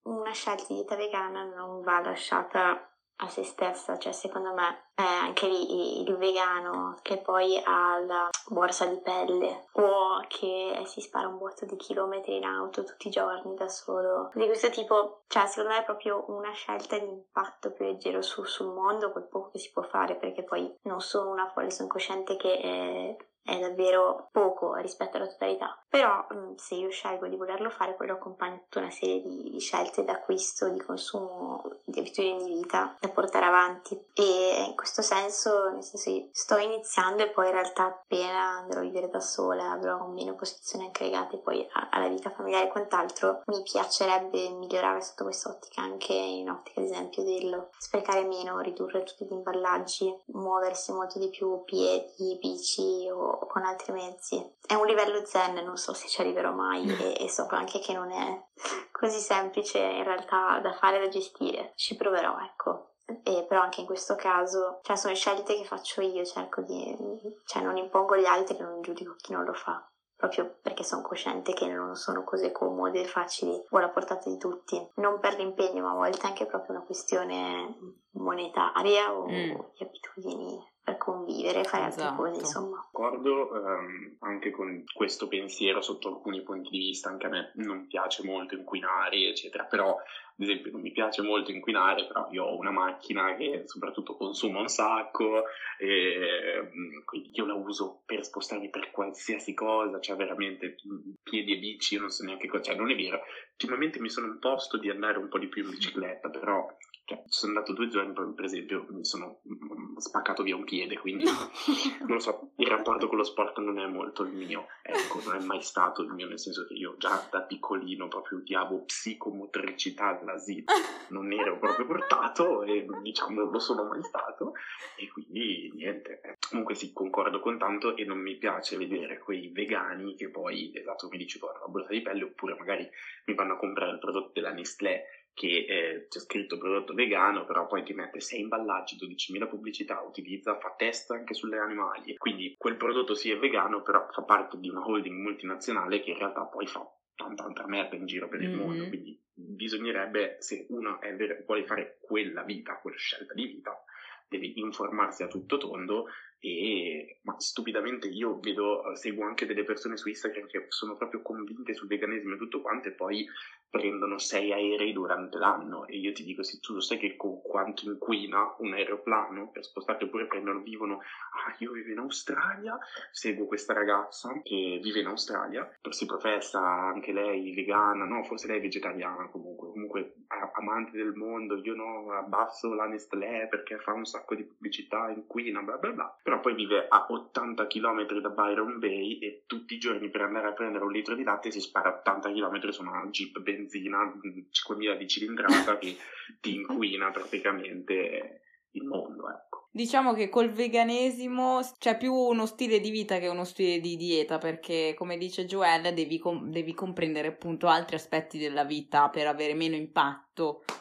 una 0.02 0.32
scelta 0.32 0.64
di 0.68 0.74
dieta 0.74 0.94
vegana 0.94 1.44
non 1.44 1.80
va 1.80 2.00
lasciata 2.00 2.92
a 3.20 3.28
se 3.28 3.42
stessa, 3.42 3.98
cioè 3.98 4.12
secondo 4.12 4.52
me 4.52 4.90
eh, 4.94 5.02
anche 5.02 5.46
lì 5.46 6.02
il 6.02 6.16
vegano 6.16 6.98
che 7.02 7.18
poi 7.18 7.60
ha 7.64 7.98
la 7.98 8.28
borsa 8.48 8.86
di 8.86 9.00
pelle 9.00 9.66
o 9.72 10.24
che 10.28 10.82
si 10.86 11.00
spara 11.00 11.28
un 11.28 11.38
botto 11.38 11.64
di 11.64 11.76
chilometri 11.76 12.36
in 12.36 12.44
auto 12.44 12.84
tutti 12.84 13.08
i 13.08 13.10
giorni 13.10 13.54
da 13.54 13.68
solo, 13.68 14.30
di 14.34 14.46
questo 14.46 14.70
tipo, 14.70 15.22
cioè 15.26 15.46
secondo 15.46 15.70
me 15.70 15.80
è 15.80 15.84
proprio 15.84 16.24
una 16.28 16.52
scelta 16.52 16.98
di 16.98 17.06
impatto 17.06 17.72
più 17.72 17.84
leggero 17.84 18.22
su, 18.22 18.44
sul 18.44 18.72
mondo, 18.72 19.10
quel 19.10 19.26
poco 19.28 19.50
che 19.50 19.58
si 19.58 19.72
può 19.72 19.82
fare 19.82 20.16
perché 20.16 20.44
poi 20.44 20.72
non 20.82 21.00
sono 21.00 21.30
una 21.30 21.48
folle, 21.48 21.70
sono 21.70 21.88
cosciente 21.88 22.36
che 22.36 22.52
eh, 22.52 23.16
è 23.42 23.58
davvero 23.58 24.28
poco 24.30 24.74
rispetto 24.74 25.16
alla 25.16 25.26
totalità. 25.26 25.82
Però 25.88 26.26
mm, 26.32 26.54
se 26.56 26.74
io 26.74 26.90
scelgo 26.90 27.26
di 27.28 27.36
volerlo 27.36 27.70
fare, 27.70 27.94
poi 27.94 28.06
lo 28.06 28.14
accompagno 28.14 28.60
tutta 28.64 28.80
una 28.80 28.90
serie 28.90 29.22
di, 29.22 29.50
di 29.50 29.58
scelte 29.58 30.04
d'acquisto, 30.04 30.68
di 30.68 30.80
consumo, 30.80 31.62
di 31.84 31.98
abitudini 31.98 32.44
di 32.44 32.54
vita 32.54 32.96
da 33.00 33.08
portare 33.08 33.46
avanti. 33.46 33.98
E 34.12 34.64
in 34.68 34.74
questo 34.76 35.02
senso, 35.02 35.70
nel 35.70 35.82
senso, 35.82 36.28
sto 36.32 36.56
iniziando 36.58 37.22
e 37.22 37.30
poi 37.30 37.46
in 37.46 37.52
realtà 37.52 37.86
appena 37.86 38.58
andrò 38.58 38.80
a 38.80 38.82
vivere 38.82 39.08
da 39.08 39.20
sola, 39.20 39.70
avrò 39.70 40.06
meno 40.08 40.34
posizioni 40.34 40.84
anche 40.84 41.04
legate 41.04 41.38
poi 41.38 41.66
alla 41.90 42.08
vita 42.08 42.30
familiare 42.30 42.66
e 42.66 42.70
quant'altro, 42.70 43.42
mi 43.46 43.62
piacerebbe 43.62 44.50
migliorare 44.50 45.00
sotto 45.00 45.24
questa 45.24 45.50
ottica 45.50 45.82
anche 45.82 46.12
in 46.12 46.50
ottica 46.50 46.80
ad 46.80 46.86
esempio 46.86 47.22
dello 47.22 47.70
sprecare 47.78 48.24
meno, 48.24 48.60
ridurre 48.60 49.04
tutti 49.04 49.24
gli 49.24 49.32
imballaggi, 49.32 50.14
muoversi 50.26 50.92
molto 50.92 51.18
di 51.18 51.28
più 51.30 51.62
piedi, 51.64 52.36
bici 52.40 53.08
o 53.10 53.27
con 53.48 53.64
altri 53.64 53.92
mezzi. 53.92 54.56
È 54.64 54.74
un 54.74 54.86
livello 54.86 55.24
zen, 55.24 55.54
non 55.64 55.76
so 55.76 55.92
se 55.92 56.08
ci 56.08 56.20
arriverò 56.20 56.52
mai 56.52 56.88
e, 56.88 57.24
e 57.24 57.28
so 57.28 57.46
anche 57.50 57.78
che 57.78 57.92
non 57.92 58.10
è 58.10 58.46
così 58.92 59.18
semplice 59.18 59.78
in 59.78 60.04
realtà 60.04 60.60
da 60.60 60.72
fare 60.72 60.96
e 60.96 61.00
da 61.00 61.08
gestire. 61.08 61.72
Ci 61.74 61.96
proverò, 61.96 62.38
ecco. 62.38 62.94
E 63.22 63.46
però 63.48 63.62
anche 63.62 63.80
in 63.80 63.86
questo 63.86 64.16
caso, 64.16 64.80
cioè 64.82 64.96
sono 64.96 65.14
scelte 65.14 65.56
che 65.56 65.64
faccio 65.64 66.02
io, 66.02 66.24
cerco 66.24 66.60
di, 66.60 66.96
cioè 67.44 67.62
non 67.62 67.76
impongo 67.76 68.16
gli 68.16 68.26
altri, 68.26 68.58
non 68.58 68.82
giudico 68.82 69.14
chi 69.16 69.32
non 69.32 69.44
lo 69.44 69.54
fa 69.54 69.82
proprio 70.18 70.58
perché 70.60 70.82
sono 70.82 71.00
cosciente 71.00 71.52
che 71.52 71.68
non 71.68 71.94
sono 71.94 72.24
cose 72.24 72.50
comode 72.50 73.04
facili 73.04 73.52
o 73.52 73.78
alla 73.78 73.88
portata 73.88 74.28
di 74.28 74.36
tutti. 74.36 74.76
Non 74.96 75.20
per 75.20 75.36
l'impegno, 75.36 75.82
ma 75.82 75.92
a 75.92 75.94
volte 75.94 76.26
anche 76.26 76.44
proprio 76.44 76.74
una 76.74 76.84
questione 76.84 77.76
monetaria 78.14 79.14
o 79.14 79.26
mm. 79.28 79.60
di 79.76 79.84
abitudini 79.84 80.72
convivere, 80.96 81.64
fare 81.64 81.84
altre 81.84 82.02
Esatto. 82.02 82.22
cose, 82.22 82.40
insomma. 82.40 82.88
Concordo 82.90 83.54
ehm, 83.54 84.16
anche 84.20 84.50
con 84.50 84.84
questo 84.92 85.28
pensiero 85.28 85.80
sotto 85.80 86.08
alcuni 86.08 86.42
punti 86.42 86.70
di 86.70 86.78
vista, 86.78 87.08
anche 87.08 87.26
a 87.26 87.30
me 87.30 87.52
non 87.56 87.86
piace 87.86 88.24
molto 88.24 88.54
inquinare, 88.54 89.28
eccetera, 89.28 89.64
però 89.64 89.96
ad 90.40 90.46
esempio 90.46 90.70
non 90.70 90.80
mi 90.80 90.92
piace 90.92 91.20
molto 91.22 91.50
inquinare, 91.50 92.06
però 92.06 92.28
io 92.30 92.44
ho 92.44 92.56
una 92.56 92.70
macchina 92.70 93.34
che 93.34 93.64
soprattutto 93.66 94.16
consuma 94.16 94.60
un 94.60 94.68
sacco, 94.68 95.42
e, 95.78 96.70
mm, 96.72 97.04
quindi 97.04 97.30
io 97.32 97.44
la 97.44 97.54
uso 97.54 98.02
per 98.06 98.24
spostarmi 98.24 98.70
per 98.70 98.92
qualsiasi 98.92 99.52
cosa, 99.52 99.98
cioè 99.98 100.14
veramente 100.16 100.76
mm, 100.86 101.14
piedi 101.24 101.54
e 101.54 101.58
bici, 101.58 101.94
io 101.94 102.00
non 102.00 102.10
so 102.10 102.24
neanche 102.24 102.46
cosa, 102.46 102.62
cioè 102.62 102.76
non 102.76 102.90
è 102.90 102.94
vero, 102.94 103.20
ultimamente 103.50 103.98
mi 103.98 104.08
sono 104.08 104.28
imposto 104.28 104.78
di 104.78 104.88
andare 104.88 105.18
un 105.18 105.28
po' 105.28 105.38
di 105.38 105.48
più 105.48 105.64
in 105.64 105.70
bicicletta, 105.70 106.28
però 106.30 106.68
cioè, 107.08 107.22
ci 107.26 107.38
sono 107.38 107.52
andato 107.52 107.72
due 107.72 107.88
giorni, 107.88 108.12
poi 108.12 108.34
per 108.34 108.44
esempio 108.44 108.84
mi 108.90 109.02
sono 109.02 109.40
mm, 109.48 109.96
spaccato 109.96 110.42
via 110.42 110.54
un 110.54 110.64
piede, 110.64 110.98
quindi 110.98 111.24
non 111.24 112.06
lo 112.06 112.18
so, 112.18 112.50
il 112.56 112.66
rapporto 112.66 113.08
con 113.08 113.16
lo 113.16 113.24
sport 113.24 113.56
non 113.60 113.78
è 113.78 113.86
molto 113.86 114.24
il 114.24 114.32
mio, 114.34 114.66
ecco, 114.82 115.22
non 115.24 115.36
è 115.36 115.42
mai 115.42 115.62
stato 115.62 116.02
il 116.02 116.10
mio, 116.10 116.28
nel 116.28 116.38
senso 116.38 116.66
che 116.66 116.74
io 116.74 116.96
già 116.98 117.26
da 117.30 117.40
piccolino 117.40 118.08
proprio 118.08 118.40
odiavo 118.40 118.84
psicomotricità 118.84 120.18
all'asilo, 120.20 120.66
non 121.08 121.32
ero 121.32 121.58
proprio 121.58 121.86
portato 121.86 122.62
e 122.62 122.86
diciamo 123.00 123.40
non 123.40 123.52
lo 123.52 123.58
sono 123.58 123.84
mai 123.84 124.02
stato 124.02 124.52
e 124.98 125.08
quindi 125.08 125.72
niente. 125.76 126.20
eh. 126.22 126.36
Comunque 126.50 126.74
sì, 126.74 126.92
concordo 126.92 127.40
con 127.40 127.56
tanto 127.56 127.96
e 127.96 128.04
non 128.04 128.18
mi 128.18 128.36
piace 128.36 128.76
vedere 128.76 129.18
quei 129.18 129.48
vegani 129.48 130.14
che 130.14 130.28
poi, 130.28 130.72
esatto 130.74 131.06
come 131.06 131.16
dici 131.16 131.38
hanno 131.40 131.58
la 131.58 131.68
borsa 131.68 131.92
di 131.92 132.02
pelle 132.02 132.24
oppure 132.24 132.54
magari 132.58 132.86
mi 133.24 133.34
vanno 133.34 133.54
a 133.54 133.56
comprare 133.56 133.92
il 133.92 133.98
prodotto 133.98 134.32
della 134.34 134.52
Nestlé 134.52 135.04
che 135.34 135.64
eh, 135.68 136.06
c'è 136.08 136.18
scritto 136.18 136.58
prodotto 136.58 136.94
vegano, 136.94 137.44
però 137.44 137.66
poi 137.66 137.82
ti 137.84 137.92
mette 137.92 138.20
6 138.20 138.40
imballaggi, 138.40 138.96
12.000 138.96 139.46
pubblicità, 139.46 140.00
utilizza, 140.02 140.58
fa 140.58 140.74
test 140.76 141.10
anche 141.12 141.34
sulle 141.34 141.58
animali. 141.58 142.16
Quindi 142.16 142.54
quel 142.56 142.76
prodotto 142.76 143.14
sì 143.14 143.30
è 143.30 143.38
vegano, 143.38 143.82
però 143.82 144.06
fa 144.10 144.22
parte 144.22 144.58
di 144.58 144.68
una 144.68 144.84
holding 144.84 145.16
multinazionale 145.20 146.00
che 146.00 146.10
in 146.10 146.18
realtà 146.18 146.44
poi 146.46 146.66
fa 146.66 146.84
tanta 147.14 147.44
altra 147.44 147.66
merda 147.66 147.96
in 147.96 148.06
giro 148.06 148.28
per 148.28 148.40
il 148.42 148.50
Mhm. 148.50 148.58
mondo. 148.58 148.86
Quindi 148.88 149.20
bisognerebbe, 149.32 150.36
se 150.40 150.66
uno 150.70 151.00
è 151.00 151.14
ver- 151.14 151.44
vuole 151.44 151.64
fare 151.64 151.98
quella 152.00 152.42
vita, 152.42 152.78
quella 152.80 152.96
scelta 152.96 153.34
di 153.34 153.44
vita, 153.44 153.82
deve 154.28 154.46
informarsi 154.56 155.22
a 155.22 155.28
tutto 155.28 155.56
tondo 155.56 156.06
e 156.40 157.18
ma 157.22 157.34
stupidamente 157.38 158.06
io 158.08 158.38
vedo, 158.38 158.94
seguo 158.94 159.24
anche 159.24 159.46
delle 159.46 159.64
persone 159.64 159.96
su 159.96 160.08
Instagram 160.08 160.46
che 160.46 160.66
sono 160.68 160.96
proprio 160.96 161.22
convinte 161.22 161.74
sul 161.74 161.88
veganesimo 161.88 162.34
e 162.34 162.38
tutto 162.38 162.60
quanto 162.60 162.88
e 162.88 162.92
poi 162.92 163.26
prendono 163.68 164.18
sei 164.18 164.52
aerei 164.52 164.92
durante 164.92 165.38
l'anno. 165.38 165.86
E 165.86 165.98
io 165.98 166.12
ti 166.12 166.24
dico 166.24 166.42
se 166.42 166.58
tu 166.60 166.74
lo 166.74 166.80
sai 166.80 166.98
che 166.98 167.16
con 167.16 167.42
quanto 167.42 167.84
inquina 167.84 168.54
un 168.58 168.72
aeroplano 168.72 169.50
per 169.50 169.64
spostarti 169.64 170.04
oppure 170.04 170.26
prendono, 170.26 170.60
vivono 170.60 170.98
ah 170.98 171.54
io 171.58 171.72
vivo 171.72 171.90
in 171.90 171.98
Australia 171.98 172.78
seguo 173.10 173.46
questa 173.46 173.72
ragazza 173.72 174.40
che 174.42 174.78
vive 174.82 175.00
in 175.00 175.06
Australia 175.06 175.68
si 175.88 176.06
professa 176.06 176.60
anche 176.60 177.12
lei 177.12 177.54
vegana 177.54 178.04
no 178.04 178.24
forse 178.24 178.46
lei 178.46 178.58
è 178.58 178.60
vegetariana 178.60 179.28
comunque 179.28 179.68
comunque 179.68 180.14
amante 180.54 180.96
del 180.96 181.14
mondo 181.14 181.56
io 181.56 181.74
no 181.74 182.12
abbasso 182.12 182.74
la 182.74 182.86
Nestlé 182.86 183.46
perché 183.48 183.78
fa 183.78 183.92
un 183.92 184.04
sacco 184.04 184.34
di 184.34 184.44
pubblicità 184.44 185.08
inquina 185.10 185.62
bla 185.62 185.76
bla 185.76 185.90
bla 185.90 186.18
però 186.28 186.40
poi 186.40 186.54
vive 186.54 186.86
a 186.90 187.06
80 187.08 187.66
km 187.66 188.20
da 188.20 188.28
Byron 188.28 188.78
Bay 188.78 189.18
e 189.18 189.44
tutti 189.46 189.74
i 189.74 189.78
giorni 189.78 190.10
per 190.10 190.20
andare 190.20 190.48
a 190.48 190.52
prendere 190.52 190.84
un 190.84 190.92
litro 190.92 191.14
di 191.14 191.22
latte 191.22 191.50
si 191.50 191.58
spara 191.58 192.00
80 192.00 192.30
km 192.32 192.68
su 192.68 192.82
una 192.82 193.08
Jeep 193.10 193.38
benzina 193.40 194.04
mh, 194.04 194.48
5000 194.50 194.94
di 194.96 195.08
cilindrata 195.08 195.78
che 195.78 195.96
ti 196.38 196.54
inquina 196.54 197.10
praticamente 197.10 198.42
il 198.72 198.84
mondo, 198.84 199.30
ecco. 199.30 199.68
Diciamo 199.70 200.12
che 200.12 200.28
col 200.28 200.50
veganesimo 200.50 201.60
c'è 201.78 201.96
più 201.96 202.12
uno 202.12 202.44
stile 202.44 202.78
di 202.80 202.90
vita 202.90 203.18
che 203.18 203.28
uno 203.28 203.44
stile 203.44 203.80
di 203.80 203.96
dieta, 203.96 204.36
perché 204.36 204.94
come 204.98 205.16
dice 205.16 205.46
Joelle 205.46 205.94
devi, 205.94 206.18
com- 206.18 206.50
devi 206.50 206.74
comprendere 206.74 207.28
appunto 207.28 207.68
altri 207.68 207.96
aspetti 207.96 208.36
della 208.36 208.64
vita 208.64 209.08
per 209.08 209.26
avere 209.26 209.54
meno 209.54 209.76
impatto 209.76 210.27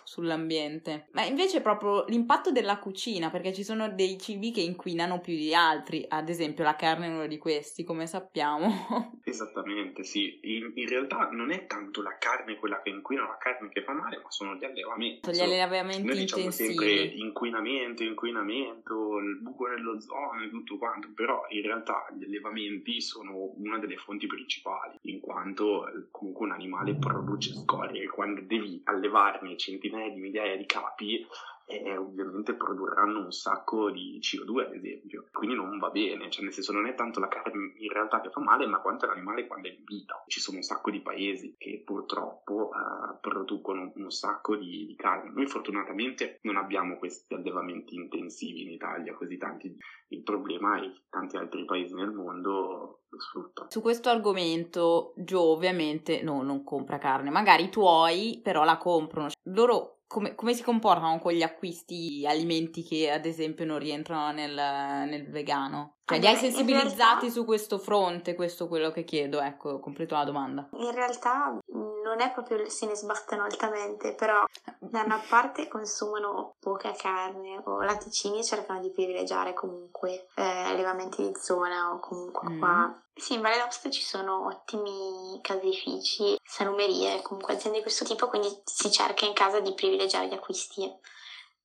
sull'ambiente. 0.03 1.07
Ma 1.11 1.23
invece 1.23 1.61
proprio 1.61 2.05
l'impatto 2.07 2.51
della 2.51 2.79
cucina, 2.79 3.29
perché 3.29 3.53
ci 3.53 3.63
sono 3.63 3.89
dei 3.89 4.17
cibi 4.19 4.51
che 4.51 4.61
inquinano 4.61 5.19
più 5.19 5.35
di 5.35 5.53
altri, 5.53 6.05
ad 6.07 6.29
esempio 6.29 6.63
la 6.63 6.75
carne 6.75 7.07
è 7.07 7.09
uno 7.09 7.27
di 7.27 7.37
questi, 7.37 7.83
come 7.83 8.07
sappiamo. 8.07 9.17
Esattamente, 9.23 10.03
sì. 10.03 10.39
In, 10.43 10.71
in 10.75 10.87
realtà 10.87 11.29
non 11.31 11.51
è 11.51 11.65
tanto 11.67 12.01
la 12.01 12.17
carne 12.17 12.55
quella 12.57 12.81
che 12.81 12.89
inquina, 12.89 13.23
la 13.23 13.37
carne 13.37 13.69
che 13.69 13.83
fa 13.83 13.93
male, 13.93 14.19
ma 14.23 14.29
sono 14.29 14.55
gli 14.55 14.63
allevamenti. 14.63 15.29
Gli 15.29 15.33
Sono- 15.35 15.51
allevamenti 15.51 16.03
Noi 16.03 16.17
diciamo 16.17 16.43
intensivi. 16.43 16.73
sempre 16.73 17.03
inquinamento, 17.03 18.03
inquinamento, 18.03 19.17
il 19.19 19.39
buco 19.41 19.67
nell'ozono 19.67 20.41
e 20.43 20.49
tutto 20.49 20.77
quanto, 20.77 21.09
però 21.13 21.45
in 21.49 21.61
realtà 21.61 22.07
gli 22.17 22.23
allevamenti 22.23 23.01
sono 23.01 23.53
una 23.57 23.77
delle 23.77 23.97
fonti 23.97 24.27
principali, 24.27 24.97
in 25.01 25.19
quanto 25.19 25.87
eh, 25.87 26.07
comunque 26.11 26.45
un 26.45 26.51
animale 26.53 26.95
produce 26.95 27.53
scorie 27.53 28.07
quando 28.07 28.41
devi 28.41 28.81
allevarne 28.85 29.46
centinaia 29.55 30.09
di 30.09 30.19
migliaia 30.19 30.57
di 30.57 30.65
capi, 30.65 31.25
eh, 31.69 31.97
ovviamente 31.97 32.53
produrranno 32.53 33.25
un 33.25 33.31
sacco 33.31 33.91
di 33.91 34.19
CO2 34.21 34.67
ad 34.67 34.73
esempio, 34.73 35.27
quindi 35.33 35.55
non 35.55 35.77
va 35.79 35.89
bene, 35.89 36.29
cioè 36.29 36.43
nel 36.43 36.53
senso 36.53 36.71
non 36.71 36.87
è 36.87 36.95
tanto 36.95 37.19
la 37.19 37.27
carne 37.27 37.73
in 37.75 37.91
realtà 37.91 38.21
che 38.21 38.29
fa 38.29 38.39
male, 38.39 38.65
ma 38.65 38.79
quanto 38.79 39.05
l'animale 39.05 39.47
quando 39.47 39.67
è 39.67 39.71
in 39.71 39.83
vita. 39.83 40.23
Ci 40.27 40.39
sono 40.39 40.57
un 40.57 40.63
sacco 40.63 40.89
di 40.89 41.01
paesi 41.01 41.55
che 41.57 41.81
purtroppo 41.85 42.71
eh, 42.71 43.17
producono 43.19 43.91
un 43.93 44.11
sacco 44.11 44.55
di, 44.55 44.85
di 44.85 44.95
carne. 44.95 45.31
Noi 45.31 45.45
fortunatamente 45.47 46.39
non 46.43 46.55
abbiamo 46.55 46.97
questi 46.97 47.33
allevamenti 47.33 47.95
intensivi 47.95 48.61
in 48.61 48.71
Italia, 48.71 49.13
così 49.13 49.37
tanti. 49.37 49.75
Il 50.09 50.23
problema 50.23 50.77
è 50.77 50.89
che 50.89 51.03
tanti 51.09 51.35
altri 51.35 51.65
paesi 51.65 51.93
nel 51.93 52.11
mondo 52.11 53.01
lo 53.09 53.19
sfruttano. 53.19 53.69
Su 53.69 53.81
questo 53.81 54.07
argomento, 54.09 55.13
Joe 55.17 55.51
ovviamente 55.51 56.21
no, 56.21 56.41
non 56.43 56.63
compra 56.63 56.97
carne, 56.97 57.29
magari 57.29 57.65
i 57.65 57.69
tuoi 57.69 58.39
però 58.41 58.63
la 58.63 58.77
comprano. 58.77 59.27
Loro 59.49 59.96
come, 60.07 60.35
come 60.35 60.53
si 60.53 60.63
comportano 60.63 61.19
con 61.19 61.33
gli 61.33 61.43
acquisti 61.43 62.25
alimenti 62.25 62.83
che 62.83 63.11
ad 63.11 63.25
esempio 63.25 63.65
non 63.65 63.77
rientrano 63.77 64.31
nel, 64.31 64.53
nel 64.53 65.29
vegano? 65.29 65.97
Cioè, 66.05 66.19
li 66.19 66.27
hai 66.27 66.35
sensibilizzati 66.37 66.95
realtà- 66.95 67.29
su 67.29 67.43
questo 67.43 67.77
fronte? 67.77 68.33
Questo 68.33 68.65
è 68.65 68.67
quello 68.67 68.91
che 68.91 69.03
chiedo, 69.03 69.41
ecco, 69.41 69.79
completo 69.79 70.15
la 70.15 70.23
domanda. 70.23 70.69
In 70.77 70.91
realtà 70.91 71.59
non 72.07 72.21
è 72.21 72.31
proprio 72.31 72.67
se 72.69 72.85
ne 72.85 72.95
sbattono 72.95 73.43
altamente, 73.43 74.13
però 74.15 74.43
da 74.79 75.01
una 75.03 75.21
parte 75.27 75.67
consumano 75.67 76.55
poca 76.59 76.91
carne 76.93 77.61
o 77.65 77.81
latticini 77.81 78.39
e 78.39 78.43
cercano 78.43 78.79
di 78.79 78.91
privilegiare 78.91 79.53
comunque 79.53 80.27
eh, 80.35 80.41
allevamenti 80.43 81.21
di 81.21 81.33
zona 81.39 81.93
o 81.93 81.99
comunque 81.99 82.49
Mm. 82.49 82.59
qua. 82.59 83.01
Sì, 83.13 83.33
in 83.33 83.41
Valle 83.41 83.57
d'Aosta 83.57 83.89
ci 83.89 84.03
sono 84.03 84.45
ottimi 84.47 85.39
caseifici, 85.41 86.37
salumerie, 86.43 87.21
comunque 87.23 87.53
aziende 87.55 87.77
di 87.79 87.83
questo 87.83 88.05
tipo, 88.05 88.27
quindi 88.27 88.61
si 88.63 88.91
cerca 88.91 89.25
in 89.25 89.33
casa 89.33 89.59
di 89.59 89.73
privilegiare 89.73 90.27
gli 90.27 90.33
acquisti 90.33 90.83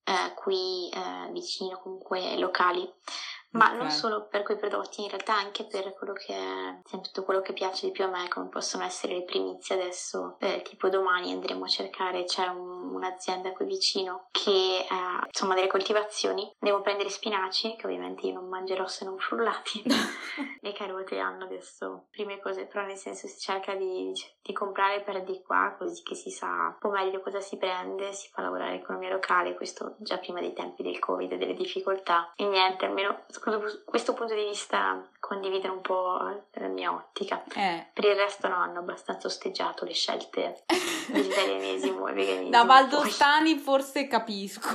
eh, 0.04 0.34
qui 0.34 0.88
eh, 0.90 1.30
vicino, 1.30 1.78
comunque 1.78 2.36
locali. 2.38 2.90
Ma 3.52 3.70
Ok. 3.70 3.76
non 3.78 3.90
solo 3.90 4.26
per 4.28 4.42
quei 4.42 4.56
prodotti, 4.56 5.02
in 5.02 5.08
realtà 5.08 5.34
anche 5.34 5.64
per 5.64 5.92
quello 5.94 6.12
che 6.14 6.34
è 6.34 6.74
insomma, 6.82 7.02
tutto 7.02 7.22
quello 7.24 7.40
che 7.40 7.52
piace 7.52 7.86
di 7.86 7.92
più 7.92 8.04
a 8.04 8.08
me, 8.08 8.28
come 8.28 8.48
possono 8.48 8.84
essere 8.84 9.14
le 9.14 9.24
primizie 9.24 9.74
adesso, 9.74 10.36
eh, 10.40 10.62
tipo 10.62 10.88
domani 10.88 11.32
andremo 11.32 11.64
a 11.64 11.68
cercare, 11.68 12.24
c'è 12.24 12.46
un- 12.46 12.94
un'azienda 12.94 13.52
qui 13.52 13.64
vicino 13.66 14.26
che 14.30 14.84
ha 14.88 15.22
insomma 15.26 15.54
delle 15.54 15.66
coltivazioni, 15.66 16.50
devo 16.58 16.80
prendere 16.82 17.08
spinaci, 17.10 17.76
che 17.76 17.86
ovviamente 17.86 18.26
io 18.26 18.34
non 18.34 18.48
mangerò 18.48 18.86
se 18.86 19.04
non 19.04 19.18
frullati, 19.18 19.82
le 20.60 20.72
carote 20.72 21.18
hanno 21.18 21.44
adesso 21.44 22.06
prime 22.10 22.40
cose, 22.40 22.66
però 22.66 22.84
nel 22.84 22.96
senso 22.96 23.26
si 23.26 23.38
cerca 23.38 23.74
di, 23.74 24.12
di 24.40 24.52
comprare 24.52 25.02
per 25.02 25.22
di 25.24 25.42
qua, 25.42 25.74
così 25.78 26.02
che 26.02 26.14
si 26.14 26.30
sa 26.30 26.46
un 26.46 26.76
po' 26.78 26.90
meglio 26.90 27.20
cosa 27.20 27.40
si 27.40 27.56
prende, 27.56 28.12
si 28.12 28.28
fa 28.32 28.42
lavorare 28.42 28.72
l'economia 28.72 29.10
locale, 29.10 29.54
questo 29.54 29.96
già 29.98 30.18
prima 30.18 30.40
dei 30.40 30.52
tempi 30.52 30.82
del 30.82 30.98
Covid 30.98 31.32
e 31.32 31.36
delle 31.38 31.54
difficoltà. 31.54 32.32
E 32.34 32.44
niente, 32.46 32.84
almeno 32.86 33.24
su 33.44 33.84
questo 33.84 34.14
punto 34.14 34.34
di 34.34 34.44
vista 34.44 35.04
condividere 35.18 35.72
un 35.72 35.80
po' 35.80 36.18
la 36.52 36.68
mia 36.68 36.92
ottica. 36.92 37.42
Eh, 37.54 37.88
Per 37.92 38.04
il 38.04 38.14
resto 38.14 38.46
no, 38.48 38.56
hanno 38.56 38.78
abbastanza 38.80 39.26
osteggiato 39.26 39.84
le 39.84 39.94
scelte 39.94 40.64
vegetarianesimo 41.10 42.06
e 42.08 42.12
veganismo. 42.12 42.50
da 42.50 42.58
Poi- 42.58 42.66
Valdostani 42.68 43.56
forse 43.58 44.06
capisco, 44.06 44.70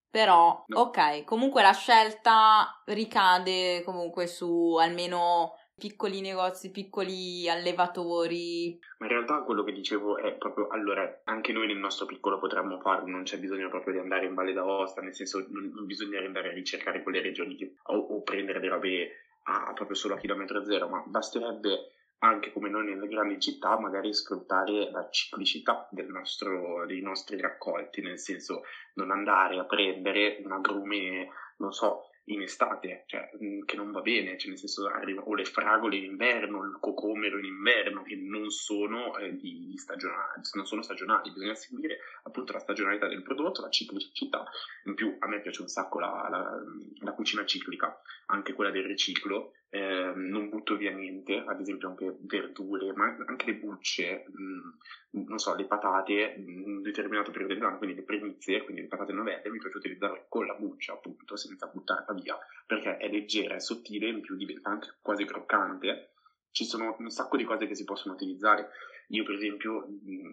però 0.10 0.64
ok, 0.70 1.24
comunque 1.24 1.62
la 1.62 1.72
scelta 1.72 2.82
ricade 2.86 3.82
comunque 3.84 4.26
su 4.26 4.76
almeno 4.80 5.54
piccoli 5.82 6.20
negozi, 6.20 6.70
piccoli 6.70 7.48
allevatori. 7.48 8.78
Ma 8.98 9.06
in 9.06 9.12
realtà 9.12 9.42
quello 9.42 9.64
che 9.64 9.72
dicevo 9.72 10.16
è 10.16 10.32
proprio, 10.34 10.68
allora, 10.68 11.22
anche 11.24 11.50
noi 11.52 11.66
nel 11.66 11.76
nostro 11.76 12.06
piccolo 12.06 12.38
potremmo 12.38 12.78
farlo, 12.78 13.08
non 13.08 13.24
c'è 13.24 13.36
bisogno 13.38 13.68
proprio 13.68 13.94
di 13.94 13.98
andare 13.98 14.26
in 14.26 14.34
Valle 14.34 14.52
d'Aosta, 14.52 15.00
nel 15.00 15.12
senso 15.12 15.44
non, 15.48 15.72
non 15.74 15.84
bisogna 15.84 16.20
andare 16.20 16.50
a 16.50 16.52
ricercare 16.52 17.02
quelle 17.02 17.20
regioni 17.20 17.56
che- 17.56 17.74
o, 17.86 17.96
o 17.96 18.22
prendere 18.22 18.60
le 18.60 18.68
robe 18.68 19.10
a- 19.46 19.72
proprio 19.74 19.96
solo 19.96 20.14
a 20.14 20.18
chilometro 20.18 20.64
zero, 20.64 20.86
ma 20.88 21.02
basterebbe 21.04 21.90
anche 22.18 22.52
come 22.52 22.68
noi 22.68 22.84
nelle 22.84 23.08
grandi 23.08 23.40
città 23.40 23.76
magari 23.76 24.14
sfruttare 24.14 24.88
la 24.92 25.08
ciclicità 25.10 25.88
nostro- 26.06 26.86
dei 26.86 27.00
nostri 27.00 27.40
raccolti, 27.40 28.02
nel 28.02 28.20
senso 28.20 28.62
non 28.94 29.10
andare 29.10 29.58
a 29.58 29.64
prendere 29.64 30.40
un 30.44 30.52
agrume, 30.52 31.26
non 31.56 31.72
so, 31.72 32.10
in 32.26 32.42
estate, 32.42 33.04
cioè, 33.06 33.30
mh, 33.38 33.64
che 33.64 33.76
non 33.76 33.90
va 33.90 34.00
bene, 34.00 34.38
cioè 34.38 34.50
nel 34.50 34.58
senso 34.58 34.86
arriva, 34.86 35.22
o 35.22 35.34
le 35.34 35.44
fragole 35.44 35.96
in 35.96 36.04
inverno, 36.04 36.64
il 36.64 36.76
cocomero 36.80 37.38
in 37.38 37.46
inverno, 37.46 38.02
che 38.02 38.14
non 38.16 38.50
sono, 38.50 39.16
eh, 39.18 39.36
di, 39.36 39.66
di 39.66 39.76
stagionali, 39.76 40.42
non 40.54 40.66
sono 40.66 40.82
stagionali, 40.82 41.32
bisogna 41.32 41.54
seguire 41.54 41.98
appunto 42.22 42.52
la 42.52 42.60
stagionalità 42.60 43.08
del 43.08 43.22
prodotto, 43.22 43.62
la 43.62 43.70
ciclicità, 43.70 44.44
in 44.84 44.94
più 44.94 45.16
a 45.18 45.26
me 45.26 45.40
piace 45.40 45.62
un 45.62 45.68
sacco 45.68 45.98
la, 45.98 46.28
la, 46.30 46.62
la 47.00 47.12
cucina 47.12 47.44
ciclica, 47.44 48.00
anche 48.26 48.52
quella 48.52 48.70
del 48.70 48.84
riciclo, 48.84 49.54
eh, 49.74 50.12
non 50.14 50.50
butto 50.50 50.76
via 50.76 50.90
niente, 50.90 51.42
ad 51.46 51.58
esempio 51.58 51.88
anche 51.88 52.14
verdure, 52.20 52.92
ma 52.92 53.16
anche 53.26 53.46
le 53.46 53.54
bucce, 53.54 54.22
mh, 54.28 55.22
non 55.22 55.38
so, 55.38 55.54
le 55.54 55.64
patate, 55.64 56.34
in 56.36 56.62
un 56.62 56.82
determinato 56.82 57.30
periodo 57.30 57.54
dell'anno, 57.54 57.78
quindi 57.78 57.96
le 57.96 58.02
primizie, 58.02 58.64
quindi 58.64 58.82
le 58.82 58.88
patate 58.88 59.14
novelle, 59.14 59.48
mi 59.48 59.56
piace 59.56 59.78
utilizzarle 59.78 60.26
con 60.28 60.44
la 60.44 60.52
buccia 60.52 60.92
appunto, 60.92 61.36
senza 61.36 61.68
buttarla 61.72 62.12
via, 62.12 62.38
perché 62.66 62.98
è 62.98 63.08
leggera, 63.08 63.54
è 63.54 63.60
sottile, 63.60 64.08
in 64.08 64.20
più 64.20 64.36
diventa 64.36 64.68
anche 64.68 64.94
quasi 65.00 65.24
croccante. 65.24 66.10
Ci 66.50 66.66
sono 66.66 66.94
un 66.98 67.08
sacco 67.08 67.38
di 67.38 67.44
cose 67.44 67.66
che 67.66 67.74
si 67.74 67.84
possono 67.84 68.12
utilizzare. 68.12 68.68
Io, 69.08 69.24
per 69.24 69.36
esempio, 69.36 69.86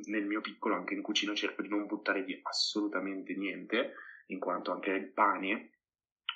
nel 0.07 0.25
mio 0.25 0.41
piccolo, 0.41 0.75
anche 0.75 0.95
in 0.95 1.01
cucina, 1.01 1.33
cerco 1.33 1.61
di 1.61 1.69
non 1.69 1.85
buttare 1.85 2.23
via 2.23 2.39
assolutamente 2.41 3.33
niente, 3.35 3.93
in 4.27 4.39
quanto 4.39 4.73
anche 4.73 4.91
il 4.91 5.07
pane 5.13 5.78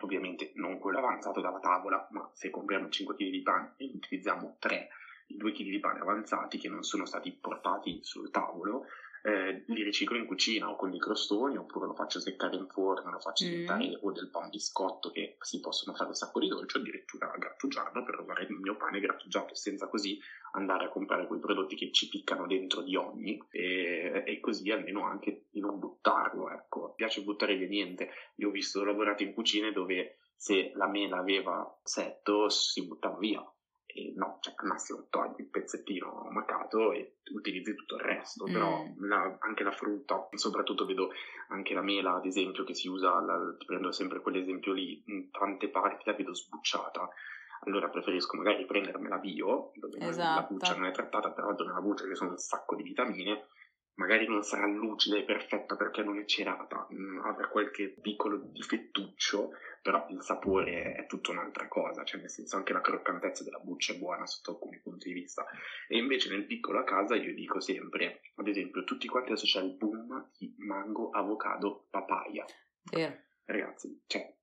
ovviamente 0.01 0.51
non 0.55 0.79
quello 0.79 0.99
avanzato 0.99 1.41
dalla 1.41 1.59
tavola, 1.59 2.07
ma 2.11 2.29
se 2.33 2.49
compriamo 2.49 2.89
5 2.89 3.15
kg 3.15 3.29
di 3.29 3.41
pane 3.41 3.73
e 3.77 3.91
utilizziamo 3.93 4.57
3, 4.59 4.89
i 5.27 5.37
2 5.37 5.51
kg 5.51 5.69
di 5.69 5.79
pane 5.79 5.99
avanzati 5.99 6.57
che 6.57 6.69
non 6.69 6.83
sono 6.83 7.05
stati 7.05 7.31
portati 7.31 7.99
sul 8.01 8.29
tavolo, 8.29 8.85
eh, 9.25 9.63
li 9.67 9.83
riciclo 9.83 10.17
in 10.17 10.25
cucina 10.25 10.69
o 10.69 10.75
con 10.75 10.91
dei 10.91 10.99
crostoni 10.99 11.55
oppure 11.55 11.85
lo 11.85 11.93
faccio 11.93 12.19
seccare 12.19 12.57
in 12.57 12.67
forno, 12.67 13.09
lo 13.09 13.19
faccio 13.19 13.45
diventare 13.45 13.87
mm. 13.87 13.93
o 14.01 14.11
del 14.11 14.29
pan 14.29 14.49
biscotto 14.49 15.11
che 15.11 15.37
si 15.39 15.61
possono 15.61 15.95
fare 15.95 16.09
un 16.09 16.15
sacco 16.15 16.39
di 16.39 16.49
dolce 16.49 16.77
o 16.77 16.81
addirittura 16.81 17.33
grattugiarlo 17.37 18.03
per 18.03 18.19
usare 18.19 18.43
il 18.43 18.51
mio 18.55 18.75
pane 18.75 18.99
grattugiato 18.99 19.55
senza 19.55 19.87
così 19.87 20.19
andare 20.53 20.85
a 20.85 20.89
comprare 20.89 21.25
quei 21.25 21.39
prodotti 21.39 21.75
che 21.75 21.89
ci 21.93 22.09
piccano 22.09 22.45
dentro 22.47 22.81
di 22.81 22.97
ogni 22.97 23.41
e, 23.49 24.23
e 24.25 24.39
così 24.41 24.69
almeno 24.71 25.05
anche 25.05 25.45
di 25.49 25.61
non 25.61 25.79
buttarlo 25.79 26.49
ecco. 26.51 26.87
Mi 26.87 26.93
piace 26.97 27.21
buttare 27.21 27.55
via 27.55 27.67
niente. 27.67 28.09
Io 28.35 28.49
ho 28.49 28.51
visto 28.51 28.81
ho 28.81 28.83
lavorato 28.83 29.23
in 29.23 29.33
cucine 29.33 29.71
dove 29.71 30.17
se 30.35 30.73
la 30.75 30.87
mela 30.89 31.17
aveva 31.17 31.79
setto 31.81 32.49
si 32.49 32.85
buttava 32.85 33.17
via 33.17 33.41
e 33.93 34.11
no, 34.15 34.39
cioè 34.41 34.53
al 34.57 34.67
massimo 34.67 35.05
togli 35.09 35.35
il 35.37 35.45
pezzettino 35.45 36.27
maccato 36.31 36.91
e 36.91 37.17
utilizzi 37.33 37.75
tutto 37.75 37.95
il 37.95 38.01
resto, 38.01 38.47
mm. 38.47 38.51
però 38.51 38.85
la, 39.01 39.37
anche 39.39 39.63
la 39.63 39.71
frutta, 39.71 40.27
soprattutto 40.33 40.85
vedo 40.85 41.11
anche 41.49 41.73
la 41.73 41.81
mela 41.81 42.15
ad 42.15 42.25
esempio 42.25 42.63
che 42.63 42.73
si 42.73 42.87
usa, 42.87 43.21
la, 43.21 43.55
ti 43.57 43.65
prendo 43.65 43.91
sempre 43.91 44.19
quell'esempio 44.21 44.73
lì, 44.73 45.03
in 45.05 45.29
tante 45.29 45.69
parti 45.69 46.03
la 46.05 46.15
vedo 46.15 46.33
sbucciata, 46.33 47.07
allora 47.65 47.89
preferisco 47.89 48.35
magari 48.35 48.65
prendermela 48.65 49.17
bio, 49.17 49.71
dove 49.75 49.99
esatto. 49.99 50.41
la 50.41 50.47
buccia 50.47 50.75
non 50.75 50.85
è 50.87 50.91
trattata, 50.91 51.31
però 51.31 51.53
dove 51.53 51.71
la 51.71 51.81
buccia 51.81 52.07
che 52.07 52.15
sono 52.15 52.31
un 52.31 52.37
sacco 52.37 52.75
di 52.75 52.83
vitamine, 52.83 53.45
magari 53.95 54.27
non 54.27 54.43
sarà 54.43 54.65
lucida 54.65 55.17
e 55.17 55.23
perfetta 55.23 55.75
perché 55.75 56.03
non 56.03 56.17
è 56.17 56.25
cerata, 56.25 56.87
mm, 56.91 57.19
avrà 57.19 57.47
qualche 57.47 57.89
piccolo 57.89 58.37
difettuccio, 58.37 59.51
però 59.81 60.07
il 60.09 60.21
sapore 60.21 60.93
è 60.93 61.05
tutta 61.05 61.31
un'altra 61.31 61.67
cosa, 61.67 62.03
cioè 62.03 62.21
nel 62.21 62.29
senso 62.29 62.55
anche 62.55 62.73
la 62.73 62.81
croccantezza 62.81 63.43
della 63.43 63.59
buccia 63.59 63.93
è 63.93 63.97
buona 63.97 64.25
sotto 64.25 64.51
alcuni 64.51 64.79
punti 64.79 65.09
di 65.09 65.13
vista. 65.13 65.45
E 65.87 65.97
invece 65.97 66.29
nel 66.29 66.45
piccolo 66.45 66.79
a 66.79 66.83
casa 66.83 67.15
io 67.15 67.33
dico 67.33 67.59
sempre, 67.59 68.21
ad 68.35 68.47
esempio, 68.47 68.83
tutti 68.83 69.07
quanti 69.07 69.31
adesso 69.31 69.45
c'è 69.45 69.61
il 69.61 69.75
boom 69.75 70.29
di 70.37 70.55
mango, 70.59 71.09
avocado, 71.09 71.87
papaya. 71.89 72.45
Vero. 72.91 73.17
Ragazzi, 73.45 74.03
cioè, 74.07 74.35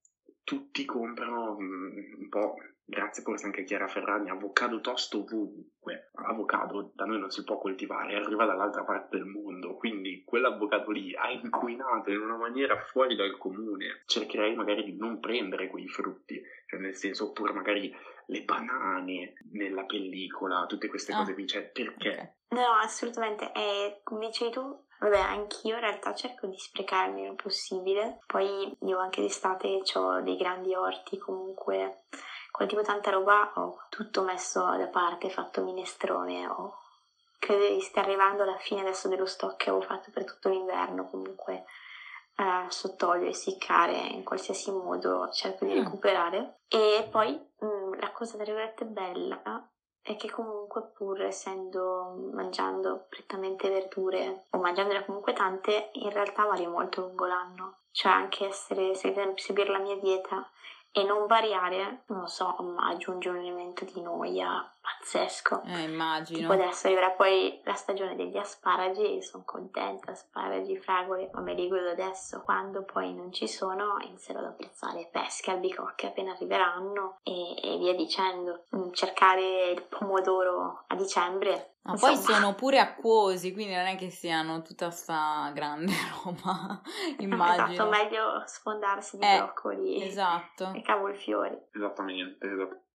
tutti 0.44 0.84
comprano 0.84 1.56
mm, 1.60 2.20
un 2.20 2.28
po' 2.28 2.56
grazie 2.90 3.22
forse 3.22 3.46
anche 3.46 3.60
a 3.60 3.64
Chiara 3.64 3.86
Ferragni, 3.86 4.28
avocado 4.28 4.80
tosto 4.80 5.20
ovunque. 5.20 6.10
Avocado 6.12 6.90
da 6.94 7.04
noi 7.04 7.18
non 7.18 7.30
si 7.30 7.44
può 7.44 7.56
coltivare, 7.58 8.16
arriva 8.16 8.44
dall'altra 8.44 8.82
parte 8.82 9.16
del 9.16 9.26
mondo, 9.26 9.76
quindi 9.76 10.22
quell'avocado 10.24 10.90
lì 10.90 11.14
ha 11.14 11.30
inquinato 11.30 12.10
in 12.10 12.20
una 12.20 12.36
maniera 12.36 12.76
fuori 12.76 13.14
dal 13.14 13.38
comune. 13.38 14.02
Cercherei 14.06 14.54
magari 14.54 14.84
di 14.84 14.96
non 14.96 15.20
prendere 15.20 15.68
quei 15.68 15.88
frutti, 15.88 16.42
cioè 16.66 16.80
nel 16.80 16.96
senso, 16.96 17.28
oppure 17.28 17.52
magari 17.52 17.94
le 18.26 18.42
banane 18.42 19.34
nella 19.52 19.84
pellicola, 19.84 20.66
tutte 20.66 20.88
queste 20.88 21.14
cose 21.14 21.32
qui, 21.32 21.46
cioè 21.46 21.62
perché? 21.62 22.36
No, 22.48 22.74
assolutamente, 22.82 23.52
e 23.52 24.00
come 24.02 24.26
dicevi 24.26 24.50
tu, 24.50 24.84
Vabbè, 25.00 25.18
anch'io 25.18 25.76
in 25.76 25.80
realtà 25.80 26.14
cerco 26.14 26.46
di 26.46 26.58
sprecarmi 26.58 27.16
il 27.16 27.22
meno 27.22 27.34
possibile. 27.34 28.20
Poi 28.26 28.76
io 28.80 28.98
anche 28.98 29.22
d'estate 29.22 29.80
ho 29.94 30.20
dei 30.20 30.36
grandi 30.36 30.74
orti 30.74 31.16
comunque 31.16 32.02
coltivo 32.50 32.82
tanta 32.82 33.10
roba, 33.10 33.52
ho 33.54 33.86
tutto 33.88 34.22
messo 34.22 34.60
da 34.76 34.88
parte, 34.88 35.30
fatto 35.30 35.62
minestrone, 35.62 36.46
ho... 36.46 36.76
credo 37.38 37.72
di 37.72 37.80
stia 37.80 38.02
arrivando 38.02 38.42
alla 38.42 38.58
fine 38.58 38.82
adesso 38.82 39.08
dello 39.08 39.24
stock 39.24 39.56
che 39.56 39.70
avevo 39.70 39.84
fatto 39.84 40.10
per 40.12 40.24
tutto 40.24 40.50
l'inverno, 40.50 41.08
comunque 41.08 41.64
eh, 42.36 42.66
sott'olio, 42.68 43.28
essiccare 43.28 43.96
in 43.96 44.22
qualsiasi 44.22 44.70
modo, 44.70 45.30
cerco 45.30 45.64
di 45.64 45.72
mm. 45.72 45.84
recuperare. 45.84 46.58
E 46.68 47.08
poi 47.10 47.32
mh, 47.32 47.66
mm, 47.66 47.94
la 48.00 48.10
cosa 48.10 48.34
tra 48.34 48.44
virgolette 48.44 48.84
bella 48.84 49.66
è 50.02 50.16
che 50.16 50.30
comunque 50.30 50.82
pur 50.82 51.22
essendo 51.22 52.30
mangiando 52.32 53.06
prettamente 53.08 53.68
verdure 53.68 54.46
o 54.50 54.58
mangiandone 54.58 55.04
comunque 55.04 55.32
tante, 55.32 55.90
in 55.94 56.10
realtà 56.10 56.44
vario 56.46 56.70
molto 56.70 57.02
lungo 57.02 57.26
l'anno. 57.26 57.78
Cioè 57.92 58.12
anche 58.12 58.46
essere, 58.46 58.94
seguire 58.94 59.70
la 59.70 59.78
mia 59.78 59.96
dieta 59.96 60.48
e 60.92 61.04
non 61.04 61.26
variare, 61.26 62.02
non 62.06 62.26
so, 62.28 62.56
aggiunge 62.78 63.28
un 63.28 63.36
elemento 63.36 63.84
di 63.84 64.00
noia 64.00 64.68
pazzesco. 64.80 65.62
Eh, 65.64 65.82
immagino. 65.82 66.38
Tipo 66.38 66.52
adesso 66.52 66.86
arriverà 66.86 67.10
poi 67.10 67.60
la 67.64 67.74
stagione 67.74 68.16
degli 68.16 68.36
asparagi 68.36 69.18
e 69.18 69.22
sono 69.22 69.44
contenta, 69.44 70.12
asparagi, 70.12 70.76
fragole, 70.78 71.30
ma 71.32 71.40
me 71.40 71.54
li 71.54 71.68
godo 71.68 71.90
adesso. 71.90 72.42
Quando 72.42 72.82
poi 72.84 73.14
non 73.14 73.32
ci 73.32 73.48
sono 73.48 73.96
inizierò 74.00 74.40
ad 74.40 74.46
apprezzare 74.46 75.08
pesche, 75.10 75.50
albicocche 75.50 76.08
appena 76.08 76.32
arriveranno 76.32 77.18
e, 77.22 77.56
e 77.62 77.78
via 77.78 77.94
dicendo. 77.94 78.66
Mm, 78.74 78.90
cercare 78.92 79.70
il 79.70 79.82
pomodoro 79.82 80.84
a 80.86 80.94
dicembre 80.94 81.70
ma 81.82 81.94
poi 81.94 82.14
sono 82.16 82.54
pure 82.54 82.78
acquosi, 82.78 83.52
quindi 83.52 83.74
non 83.74 83.86
è 83.86 83.96
che 83.96 84.10
siano 84.10 84.60
tutta 84.60 84.90
sta 84.90 85.50
grande 85.54 85.92
roba, 86.22 86.80
immagino. 87.18 87.70
Esatto, 87.70 87.88
meglio 87.88 88.42
sfondarsi 88.44 89.16
di 89.16 89.24
eh, 89.24 89.36
broccoli 89.38 90.02
esatto. 90.04 90.72
e 90.74 90.82
cavolfiori. 90.82 91.58
Esattamente, 91.72 92.46
esattamente. 92.46 92.88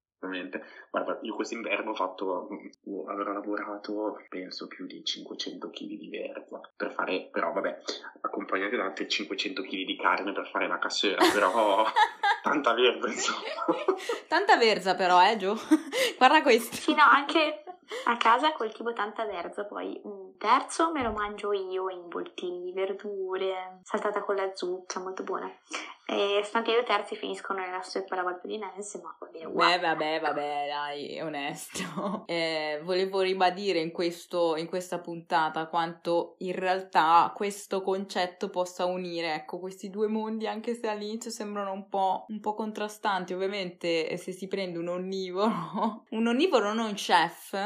Guarda, 0.89 1.19
io 1.21 1.35
quest'inverno 1.35 1.91
ho 1.91 1.95
fatto, 1.95 2.47
mm, 2.51 3.07
avrò 3.07 3.33
lavorato, 3.33 4.21
penso, 4.29 4.67
più 4.67 4.85
di 4.85 5.03
500 5.03 5.69
kg 5.69 5.97
di 5.97 6.09
verza, 6.09 6.59
per 6.75 6.91
fare, 6.91 7.29
però 7.31 7.51
vabbè, 7.51 7.81
accompagnati 8.21 8.75
da 8.75 8.85
altri 8.85 9.07
500 9.07 9.61
kg 9.61 9.69
di 9.69 9.97
carne 9.97 10.33
per 10.33 10.47
fare 10.49 10.67
la 10.67 10.79
cassera, 10.79 11.17
però 11.33 11.85
tanta 12.43 12.73
verza, 12.73 13.07
insomma. 13.07 13.39
tanta 14.27 14.57
verza 14.57 14.95
però, 14.95 15.21
eh, 15.23 15.37
Gio? 15.37 15.55
Guarda 16.17 16.41
questo. 16.41 16.75
Sì, 16.75 16.93
no, 16.93 17.03
anche 17.03 17.63
a 18.05 18.17
casa 18.17 18.51
coltivo 18.53 18.93
tanta 18.93 19.25
verza, 19.25 19.65
poi 19.65 19.99
un 20.03 20.37
terzo 20.37 20.91
me 20.91 21.03
lo 21.03 21.11
mangio 21.11 21.53
io 21.53 21.89
in 21.89 22.07
voltini 22.09 22.61
di 22.61 22.71
verdure, 22.71 23.79
saltata 23.83 24.21
con 24.23 24.35
la 24.35 24.51
zucca, 24.55 24.99
molto 24.99 25.23
buona. 25.23 25.51
E 26.07 26.41
stanti 26.43 26.71
due 26.71 26.83
terzi 26.83 27.15
finiscono 27.15 27.61
nella 27.61 27.81
steppa 27.81 28.13
alla 28.13 28.23
valpadinense, 28.23 29.01
ma 29.01 29.15
va 29.19 29.25
bene 29.25 29.45
uguale. 29.45 29.79
Beh, 29.79 29.87
vabbè, 29.87 30.19
vabbè, 30.21 30.65
dai, 30.67 31.15
è 31.15 31.23
onesto. 31.23 32.23
Eh, 32.35 32.79
volevo 32.83 33.21
ribadire 33.21 33.79
in, 33.79 33.91
questo, 33.91 34.55
in 34.55 34.67
questa 34.67 34.99
puntata 34.99 35.67
quanto 35.67 36.35
in 36.39 36.53
realtà 36.53 37.31
questo 37.35 37.81
concetto 37.81 38.49
possa 38.49 38.85
unire, 38.85 39.33
ecco, 39.33 39.59
questi 39.59 39.89
due 39.89 40.07
mondi, 40.07 40.47
anche 40.47 40.73
se 40.75 40.87
all'inizio 40.87 41.31
sembrano 41.31 41.71
un 41.71 41.87
po', 41.87 42.25
un 42.29 42.39
po' 42.39 42.53
contrastanti. 42.53 43.33
Ovviamente, 43.33 44.15
se 44.17 44.31
si 44.31 44.47
prende 44.47 44.77
un 44.77 44.87
onnivoro, 44.87 46.05
un 46.11 46.27
onnivoro 46.27 46.73
non 46.73 46.93
chef, 46.93 47.57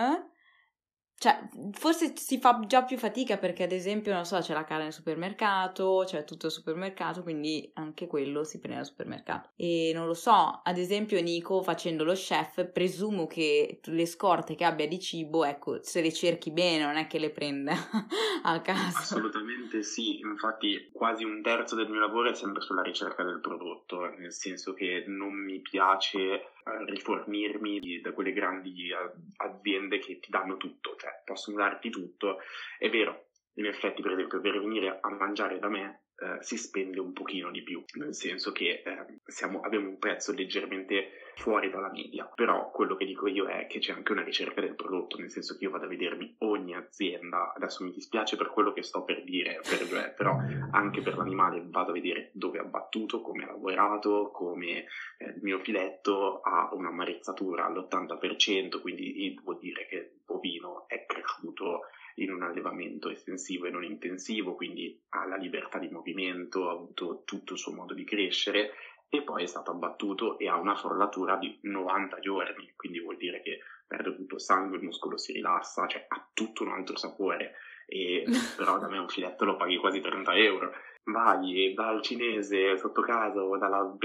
cioè, 1.20 1.38
forse 1.74 2.14
si 2.16 2.40
fa 2.40 2.62
già 2.66 2.84
più 2.84 2.98
fatica 2.98 3.36
perché, 3.36 3.64
ad 3.64 3.74
esempio, 3.74 4.14
non 4.14 4.24
so, 4.24 4.40
c'è 4.40 4.54
la 4.54 4.64
carne 4.64 4.86
al 4.86 4.94
supermercato, 4.94 6.04
c'è 6.06 6.24
tutto 6.24 6.46
al 6.46 6.52
supermercato, 6.54 7.24
quindi 7.24 7.70
anche 7.74 8.08
quello 8.08 8.46
si 8.46 8.62
prende 8.62 8.80
al 8.80 8.86
supermercato. 8.86 9.50
E 9.58 9.92
non 9.94 10.08
lo 10.08 10.14
so, 10.14 10.62
ad 10.64 10.78
esempio, 10.78 11.22
Nico, 11.22 11.62
facendo 11.62 12.06
lo 12.06 12.14
chef, 12.14 12.66
presumo 12.72 13.28
che 13.28 13.82
le 13.84 14.06
scorte 14.06 14.56
che 14.56 14.64
abbia 14.64 14.88
di 14.88 14.98
cibo, 14.98 15.44
ecco, 15.44 15.84
se 15.84 16.00
le 16.00 16.14
cerchi 16.14 16.52
bene, 16.52 16.86
non 16.86 16.96
è 16.96 17.06
che 17.06 17.20
le 17.20 17.32
prenda 17.32 17.74
a 18.44 18.62
casa. 18.62 19.00
Assolutamente 19.00 19.84
sì, 19.84 20.20
infatti 20.20 20.90
quasi 20.94 21.26
un 21.26 21.42
terzo 21.42 21.76
del 21.76 21.90
mio 21.90 22.00
lavoro 22.00 22.30
è 22.30 22.34
sempre 22.34 22.62
sulla 22.62 22.82
ricerca 22.82 23.24
del 23.24 23.42
prodotto, 23.42 24.06
nel 24.18 24.32
senso 24.32 24.74
che 24.74 25.04
non 25.06 25.34
mi 25.34 25.60
piace 25.60 26.54
rifornirmi 26.86 28.02
da 28.02 28.12
quelle 28.12 28.34
grandi 28.34 28.92
aziende 29.38 30.00
che 30.00 30.20
ti 30.20 30.30
danno 30.30 30.58
tutto, 30.58 30.96
cioè 30.98 31.22
possono 31.24 31.58
darti 31.58 31.90
tutto. 31.90 32.40
È 32.78 32.90
vero, 32.90 33.28
in 33.56 33.66
effetti, 33.66 34.02
per 34.02 34.12
esempio, 34.12 34.40
per 34.42 34.60
venire 34.60 34.98
a 35.02 35.10
mangiare 35.10 35.60
da 35.60 35.70
me 35.70 36.04
eh, 36.22 36.44
si 36.44 36.58
spende 36.58 37.00
un 37.00 37.14
pochino 37.14 37.50
di 37.52 37.62
più, 37.62 37.84
nel 37.94 38.14
senso 38.14 38.52
che 38.52 38.84
eh, 38.86 39.20
siamo, 39.26 39.62
abbiamo 39.62 39.88
un 39.90 40.00
prezzo 40.00 40.34
leggermente 40.34 41.28
fuori 41.36 41.70
dalla 41.70 41.90
media, 41.90 42.26
però 42.26 42.70
quello 42.72 42.98
che 42.98 43.06
dico 43.06 43.28
io 43.28 43.46
è 43.46 43.66
che 43.68 43.80
c'è 43.80 43.94
anche 43.94 44.12
una 44.12 44.24
ricerca 44.24 44.60
del 44.60 44.76
prodotto, 44.76 45.18
nel 45.18 45.32
senso 45.32 45.56
che 45.58 45.64
io 45.64 45.70
vado 45.70 45.86
a 45.86 45.88
vedermi 45.88 46.36
ogni 46.40 46.76
azienda, 46.76 47.54
adesso 47.56 47.84
mi 47.86 47.92
dispiace 47.92 48.36
per 48.36 48.50
quello 48.50 48.74
che 48.74 48.84
sto 48.84 49.04
per 49.04 49.24
dire, 49.24 49.62
per, 49.62 50.14
però 50.16 50.38
anche 50.72 51.02
per 51.02 51.16
l'animale 51.16 51.64
vado 51.66 51.92
a 51.92 51.94
vedere 51.94 52.32
dove 52.34 52.60
ha 52.60 52.64
battuto, 52.64 53.22
come 53.22 53.44
ha 53.44 53.52
lavorato, 53.52 54.32
come 54.34 54.86
eh, 55.18 55.30
il 55.30 55.40
mio 55.42 55.60
filetto 55.60 56.42
ha 56.42 56.70
un'ammarezzatura 56.74 57.66
all'80%, 57.66 58.82
quindi 58.82 59.40
vuol 59.42 59.60
dire 59.60 59.86
che 59.88 59.96
il 59.96 60.12
bovino 60.26 60.88
è 60.88 61.06
cresciuto 61.06 61.82
in 62.24 62.32
un 62.32 62.44
allevamento 62.44 63.10
estensivo 63.10 63.66
e 63.66 63.70
non 63.70 63.84
intensivo, 63.84 64.56
quindi 64.56 65.02
ha 65.10 65.26
la 65.26 65.36
libertà 65.36 65.78
di 65.78 65.90
movimento, 65.90 66.70
ha 66.70 66.74
avuto 66.74 67.24
tutto 67.26 67.54
il 67.54 67.60
suo 67.60 67.74
modo 67.74 67.94
di 67.94 68.04
crescere 68.04 68.72
e 69.10 69.24
poi 69.24 69.44
è 69.44 69.48
stato 69.48 69.72
abbattuto 69.72 70.38
e 70.38 70.48
ha 70.48 70.56
una 70.56 70.76
frollatura 70.76 71.36
di 71.38 71.58
90 71.64 72.20
giorni, 72.20 72.74
quindi 72.76 73.00
vuol 73.00 73.18
dire 73.18 73.42
che 73.42 73.60
perde 73.88 74.16
tutto 74.16 74.36
il 74.36 74.42
sangue, 74.42 74.78
il 74.78 74.84
muscolo 74.84 75.18
si 75.18 75.34
rilassa, 75.34 75.88
cioè 75.88 76.06
ha 76.08 76.30
tutto 76.32 76.64
un 76.64 76.70
altro 76.70 76.96
sapore, 76.96 77.56
e, 77.88 78.24
però 78.56 78.78
da 78.78 78.88
me 78.88 79.00
un 79.00 79.10
filetto 79.10 79.46
lo 79.46 79.56
paghi 79.56 79.78
quasi 79.78 80.00
30 80.00 80.36
euro. 80.36 80.72
Vai 81.06 81.74
dal 81.74 82.04
cinese 82.04 82.78
sotto 82.78 83.02
casa 83.02 83.42
o 83.42 83.58
dalla, 83.58 83.98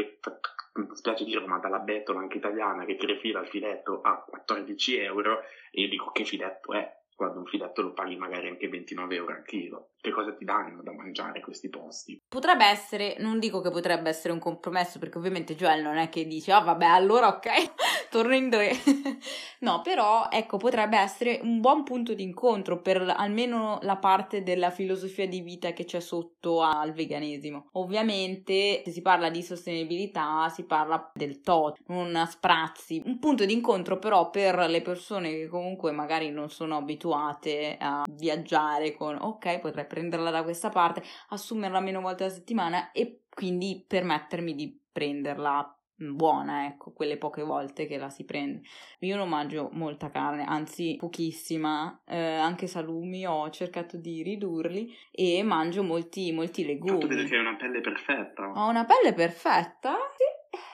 mi 0.74 0.96
spiace 0.96 1.24
dirlo, 1.24 1.46
ma 1.46 1.58
dalla 1.58 1.80
bettola 1.80 2.20
anche 2.20 2.38
italiana 2.38 2.86
che 2.86 2.96
ti 2.96 3.04
refila 3.04 3.40
il 3.40 3.48
filetto 3.48 4.00
a 4.00 4.24
14 4.26 4.96
euro 4.96 5.42
e 5.70 5.82
io 5.82 5.88
dico 5.88 6.12
che 6.12 6.24
filetto 6.24 6.72
è, 6.72 7.03
quando 7.14 7.38
un 7.38 7.46
filetto 7.46 7.82
lo 7.82 7.92
paghi 7.92 8.16
magari 8.16 8.48
anche 8.48 8.68
29 8.68 9.14
euro 9.14 9.34
al 9.34 9.44
chilo. 9.44 9.93
Che 10.04 10.12
cosa 10.12 10.34
ti 10.34 10.44
danno 10.44 10.82
da 10.82 10.92
mangiare 10.92 11.40
questi 11.40 11.70
posti? 11.70 12.20
Potrebbe 12.28 12.66
essere, 12.66 13.16
non 13.20 13.38
dico 13.38 13.62
che 13.62 13.70
potrebbe 13.70 14.10
essere 14.10 14.34
un 14.34 14.38
compromesso, 14.38 14.98
perché 14.98 15.16
ovviamente 15.16 15.56
Joel 15.56 15.80
non 15.80 15.96
è 15.96 16.10
che 16.10 16.26
dice, 16.26 16.52
ah 16.52 16.60
oh, 16.60 16.64
vabbè, 16.64 16.84
allora 16.84 17.28
ok, 17.28 17.48
torno 18.10 18.34
in 18.34 18.50
tre. 18.50 18.72
no, 19.60 19.80
però 19.80 20.28
ecco, 20.30 20.58
potrebbe 20.58 20.98
essere 20.98 21.40
un 21.42 21.58
buon 21.60 21.84
punto 21.84 22.12
di 22.12 22.22
incontro 22.22 22.82
per 22.82 23.14
almeno 23.16 23.78
la 23.80 23.96
parte 23.96 24.42
della 24.42 24.68
filosofia 24.68 25.26
di 25.26 25.40
vita 25.40 25.72
che 25.72 25.86
c'è 25.86 26.00
sotto 26.00 26.60
al 26.60 26.92
veganesimo. 26.92 27.70
Ovviamente, 27.72 28.82
se 28.84 28.90
si 28.90 29.00
parla 29.00 29.30
di 29.30 29.42
sostenibilità, 29.42 30.50
si 30.50 30.66
parla 30.66 31.12
del 31.14 31.40
tot, 31.40 31.78
non 31.86 32.26
sprazzi. 32.28 33.00
Un 33.06 33.18
punto 33.18 33.46
di 33.46 33.54
incontro 33.54 33.98
però 33.98 34.28
per 34.28 34.68
le 34.68 34.82
persone 34.82 35.30
che 35.30 35.46
comunque 35.46 35.92
magari 35.92 36.28
non 36.28 36.50
sono 36.50 36.76
abituate 36.76 37.78
a 37.80 38.04
viaggiare 38.06 38.92
con 38.92 39.16
ok, 39.18 39.60
potrei 39.60 39.92
prenderla 39.94 40.30
da 40.30 40.42
questa 40.42 40.70
parte, 40.70 41.02
assumerla 41.28 41.78
meno 41.78 42.00
volte 42.00 42.24
alla 42.24 42.32
settimana 42.32 42.90
e 42.90 43.22
quindi 43.30 43.84
permettermi 43.86 44.54
di 44.54 44.76
prenderla 44.90 45.78
buona, 45.96 46.66
ecco, 46.66 46.92
quelle 46.92 47.16
poche 47.16 47.42
volte 47.42 47.86
che 47.86 47.96
la 47.96 48.10
si 48.10 48.24
prende. 48.24 48.62
Io 49.00 49.16
non 49.16 49.28
mangio 49.28 49.68
molta 49.72 50.10
carne, 50.10 50.44
anzi 50.44 50.96
pochissima, 50.98 52.02
eh, 52.06 52.18
anche 52.18 52.66
salumi 52.66 53.24
ho 53.24 53.48
cercato 53.50 53.96
di 53.96 54.22
ridurli 54.22 54.92
e 55.12 55.42
mangio 55.44 55.84
molti, 55.84 56.32
molti 56.32 56.64
legumi. 56.64 56.98
Tu 56.98 57.06
vedi 57.06 57.24
che 57.28 57.36
hai 57.36 57.40
una 57.40 57.56
pelle 57.56 57.80
perfetta. 57.80 58.50
Ho 58.50 58.68
una 58.68 58.84
pelle 58.84 59.14
perfetta? 59.14 59.94
Sì, 60.16 60.24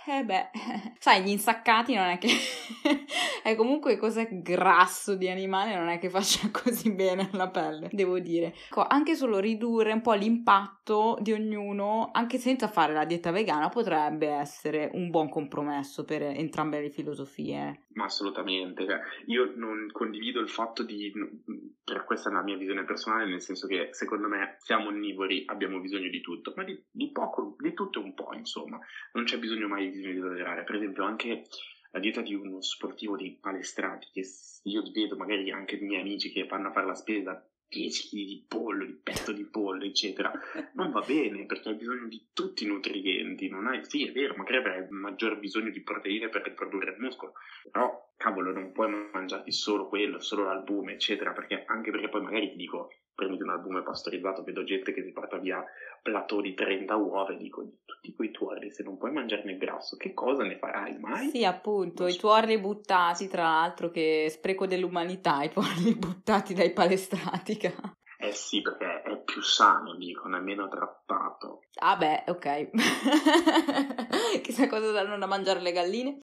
eh 0.07 0.24
beh, 0.24 0.51
sai, 0.98 1.22
gli 1.22 1.28
insaccati 1.28 1.94
non 1.94 2.07
è 2.07 2.18
che 2.18 2.28
è 3.42 3.55
comunque 3.55 3.96
cos'è 3.96 4.28
grasso 4.40 5.14
di 5.14 5.28
animale, 5.28 5.76
non 5.76 5.88
è 5.88 5.98
che 5.98 6.11
faccia 6.11 6.48
così 6.53 6.92
bene 6.92 7.28
alla 7.32 7.48
pelle, 7.48 7.88
devo 7.92 8.18
dire. 8.18 8.55
Ecco, 8.68 8.84
anche 8.86 9.14
solo 9.14 9.38
ridurre 9.38 9.92
un 9.92 10.01
po' 10.01 10.14
l'impatto 10.14 11.18
di 11.20 11.32
ognuno, 11.32 12.11
anche 12.12 12.38
senza 12.38 12.68
fare 12.68 12.92
la 12.92 13.05
dieta 13.05 13.30
vegana, 13.30 13.68
potrebbe 13.68 14.28
essere 14.28 14.90
un 14.94 15.11
buon 15.11 15.28
compromesso 15.28 16.05
per 16.05 16.22
entrambe 16.22 16.80
le 16.80 16.90
filosofie. 16.90 17.86
Ma 17.92 18.05
assolutamente, 18.05 18.86
cioè, 18.86 19.01
io 19.26 19.53
non 19.57 19.88
condivido 19.90 20.40
il 20.40 20.48
fatto 20.48 20.82
di, 20.82 21.12
questa 22.07 22.30
è 22.30 22.32
la 22.32 22.42
mia 22.42 22.57
visione 22.57 22.84
personale, 22.84 23.26
nel 23.26 23.42
senso 23.42 23.66
che 23.66 23.88
secondo 23.92 24.28
me 24.28 24.57
siamo 24.61 24.88
onnivori, 24.88 25.44
abbiamo 25.46 25.80
bisogno 25.80 26.09
di 26.09 26.20
tutto, 26.20 26.53
ma 26.57 26.64
di, 26.64 26.80
di 26.90 27.11
poco, 27.11 27.57
di 27.59 27.74
tutto 27.74 28.01
un 28.01 28.14
po', 28.14 28.32
insomma, 28.34 28.78
non 29.12 29.24
c'è 29.24 29.38
bisogno 29.38 29.68
mai 29.68 29.89
di 29.91 30.16
esagerare. 30.16 30.64
Per 30.64 30.74
esempio, 30.76 31.05
anche 31.05 31.45
la 31.93 31.99
dieta 31.99 32.20
di 32.20 32.34
uno 32.34 32.61
sportivo 32.61 33.16
dei 33.16 33.38
palestrati, 33.41 34.09
che 34.12 34.24
io 34.64 34.82
vedo 34.93 35.16
magari 35.16 35.51
anche 35.51 35.76
i 35.76 35.80
miei 35.80 36.01
amici 36.01 36.30
che 36.30 36.47
vanno 36.47 36.68
a 36.68 36.72
fare 36.72 36.86
la 36.86 36.95
spesa 36.95 37.45
10 37.70 38.09
kg 38.09 38.14
di 38.14 38.45
pollo, 38.49 38.84
di 38.84 38.95
petto 39.01 39.32
di 39.32 39.45
pollo, 39.45 39.84
eccetera, 39.84 40.32
non 40.74 40.91
va 40.91 41.01
bene 41.01 41.47
perché 41.47 41.68
hai 41.68 41.76
bisogno 41.76 42.09
di 42.09 42.28
tutti 42.32 42.64
i 42.64 42.66
nutrienti. 42.66 43.49
Non 43.49 43.68
hai, 43.68 43.84
sì, 43.84 44.07
è 44.07 44.12
vero, 44.12 44.34
magari 44.34 44.57
avrai 44.57 44.86
maggior 44.91 45.38
bisogno 45.38 45.70
di 45.70 45.82
proteine 45.82 46.28
per 46.28 46.43
riprodurre 46.43 46.91
il 46.91 47.01
muscolo, 47.01 47.34
però 47.70 48.12
cavolo, 48.16 48.53
non 48.53 48.72
puoi 48.72 48.91
mangiarti 49.12 49.53
solo 49.53 49.88
quello, 49.88 50.20
solo 50.20 50.45
l'albume, 50.45 50.95
eccetera, 50.95 51.32
perché 51.32 51.64
anche 51.66 51.91
perché 51.91 52.09
poi 52.09 52.22
magari 52.22 52.51
ti 52.51 52.57
dico 52.57 52.91
prenditi 53.21 53.43
un 53.43 53.51
albume 53.51 53.83
pastorizzato, 53.83 54.43
vedo 54.43 54.64
gente 54.64 54.95
che 54.95 55.03
si 55.03 55.12
porta 55.12 55.37
via 55.37 55.62
plateau 56.01 56.41
di 56.41 56.55
30 56.55 56.97
uova 56.97 57.33
e 57.33 57.37
dico 57.37 57.62
tutti 57.85 58.14
quei 58.14 58.31
tuorli, 58.31 58.71
se 58.71 58.83
non 58.83 58.97
puoi 58.97 59.12
mangiarne 59.12 59.59
grasso, 59.59 59.97
che 59.99 60.14
cosa 60.14 60.43
ne 60.45 60.57
farai 60.57 60.99
mai? 60.99 61.29
Sì, 61.29 61.45
appunto, 61.45 62.07
i 62.07 62.16
tuorli 62.16 62.59
buttati, 62.59 63.29
tra 63.29 63.43
l'altro, 63.43 63.91
che 63.91 64.29
spreco 64.31 64.66
dell'umanità, 64.66 65.43
i 65.43 65.51
tuorli 65.51 65.95
buttati 66.01 66.55
dai 66.55 66.73
palestrati. 66.73 67.59
Eh 68.23 68.33
sì, 68.33 68.62
perché 68.62 69.03
è 69.03 69.23
più 69.23 69.43
sano, 69.43 69.95
dicono, 69.97 70.39
è 70.39 70.41
meno 70.41 70.68
trattato. 70.68 71.61
Ah 71.81 71.97
beh, 71.97 72.25
ok. 72.29 72.71
Chissà 74.41 74.66
cosa 74.66 74.93
danno 74.93 75.18
da 75.18 75.27
mangiare 75.27 75.61
le 75.61 75.73
galline 75.73 76.21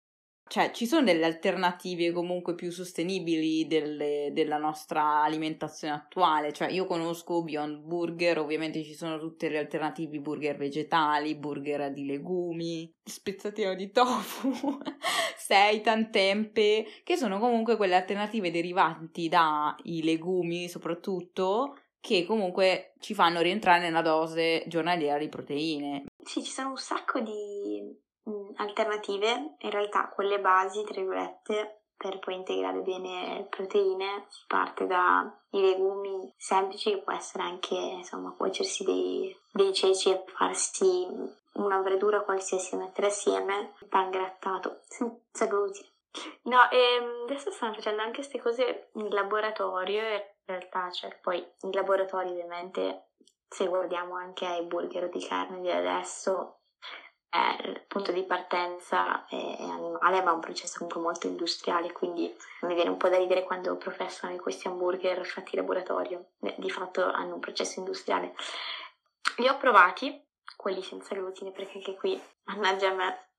cioè 0.48 0.72
ci 0.72 0.86
sono 0.86 1.04
delle 1.04 1.26
alternative 1.26 2.12
comunque 2.12 2.54
più 2.54 2.70
sostenibili 2.70 3.66
delle, 3.66 4.30
della 4.34 4.58
nostra 4.58 5.24
alimentazione 5.24 5.94
attuale, 5.94 6.52
cioè 6.54 6.70
io 6.70 6.86
conosco 6.86 7.44
Beyond 7.44 7.80
Burger, 7.80 8.39
ovviamente 8.39 8.84
ci 8.84 8.94
sono 8.94 9.18
tutte 9.18 9.50
le 9.50 9.58
alternative 9.58 10.20
burger 10.20 10.58
vegetali, 10.58 11.36
burger 11.36 11.91
di 11.91 12.06
legumi, 12.06 12.94
spezzatino 13.04 13.74
di 13.74 13.89
tofu, 13.91 14.52
seitan, 15.38 16.12
tempe, 16.12 16.86
che 17.04 17.16
sono 17.16 17.39
comunque 17.39 17.76
quelle 17.76 17.96
alternative 17.96 18.52
derivanti 18.52 19.30
dai 19.30 20.04
legumi 20.04 20.68
soprattutto 20.68 21.78
che 22.04 22.26
comunque 22.26 22.96
ci 23.00 23.14
fanno 23.14 23.39
rientrare 23.39 23.80
nella 23.80 24.02
dose 24.02 24.66
giornaliera 24.68 25.18
di 25.18 25.30
proteine. 25.30 26.04
Sì, 26.22 26.44
ci 26.44 26.52
sono 26.52 26.72
un 26.72 26.78
sacco 26.78 27.22
di 27.22 27.62
alternative, 28.55 29.55
in 29.59 29.69
realtà 29.69 30.09
quelle 30.09 30.39
basi, 30.39 30.84
tra 30.84 30.99
virgolette, 30.99 31.84
per 31.97 32.19
poi 32.19 32.36
integrare 32.36 32.80
bene 32.80 33.47
proteine, 33.49 34.26
si 34.30 34.43
parte 34.47 34.86
dai 34.86 35.30
legumi 35.51 36.34
semplici, 36.38 36.91
che 36.91 37.01
può 37.01 37.13
essere 37.13 37.43
anche, 37.43 37.76
insomma, 37.76 38.34
cuocersi 38.36 38.84
dei, 38.84 39.36
dei 39.51 39.74
ceci 39.74 40.09
e 40.09 40.24
farsi 40.28 41.07
una 41.53 41.82
verdura 41.82 42.21
qualsiasi 42.21 42.76
mettere 42.76 43.07
assieme, 43.07 43.74
pan 43.88 44.09
grattato, 44.09 44.82
senza 44.88 45.45
glutine. 45.45 45.88
No, 46.43 46.69
e 46.69 46.78
ehm, 46.78 47.24
adesso 47.24 47.51
stanno 47.51 47.74
facendo 47.74 48.01
anche 48.01 48.17
queste 48.17 48.39
cose 48.39 48.89
in 48.93 49.09
laboratorio, 49.09 50.01
in 50.01 50.21
realtà, 50.45 50.91
cioè 50.91 51.17
poi 51.21 51.43
in 51.61 51.71
laboratorio 51.71 52.32
ovviamente 52.32 53.07
se 53.47 53.67
guardiamo 53.67 54.15
anche 54.15 54.45
ai 54.45 54.63
burger 54.65 55.09
di 55.09 55.26
carne 55.26 55.61
di 55.61 55.71
adesso 55.71 56.62
è 57.34 57.58
il 57.68 57.82
punto 57.88 58.12
di 58.12 58.22
partenza 58.22 59.26
è 59.26 59.36
animale, 59.36 60.22
ma 60.22 60.30
è 60.30 60.34
un 60.36 60.40
processo 60.40 60.78
comunque 60.78 61.02
molto 61.02 61.26
industriale, 61.26 61.92
quindi 61.92 62.32
mi 62.62 62.76
viene 62.76 62.92
un 62.92 62.98
po' 62.98 63.10
da 63.10 63.18
ridere 63.18 63.42
quando 63.42 63.76
professano 63.76 64.36
questi 64.36 64.68
hamburger 64.68 65.26
fatti 65.26 65.56
in 65.56 65.62
laboratorio, 65.62 66.34
di 66.38 66.70
fatto 66.70 67.04
hanno 67.04 67.34
un 67.34 67.40
processo 67.40 67.80
industriale. 67.80 68.36
Li 69.38 69.48
ho 69.48 69.58
provati, 69.58 70.24
quelli 70.56 70.84
senza 70.84 71.16
glutine, 71.16 71.50
perché 71.50 71.80
anche 71.80 71.96
qui, 71.96 72.22
mannaggia 72.44 72.90
a 72.90 72.94
me, 72.94 73.30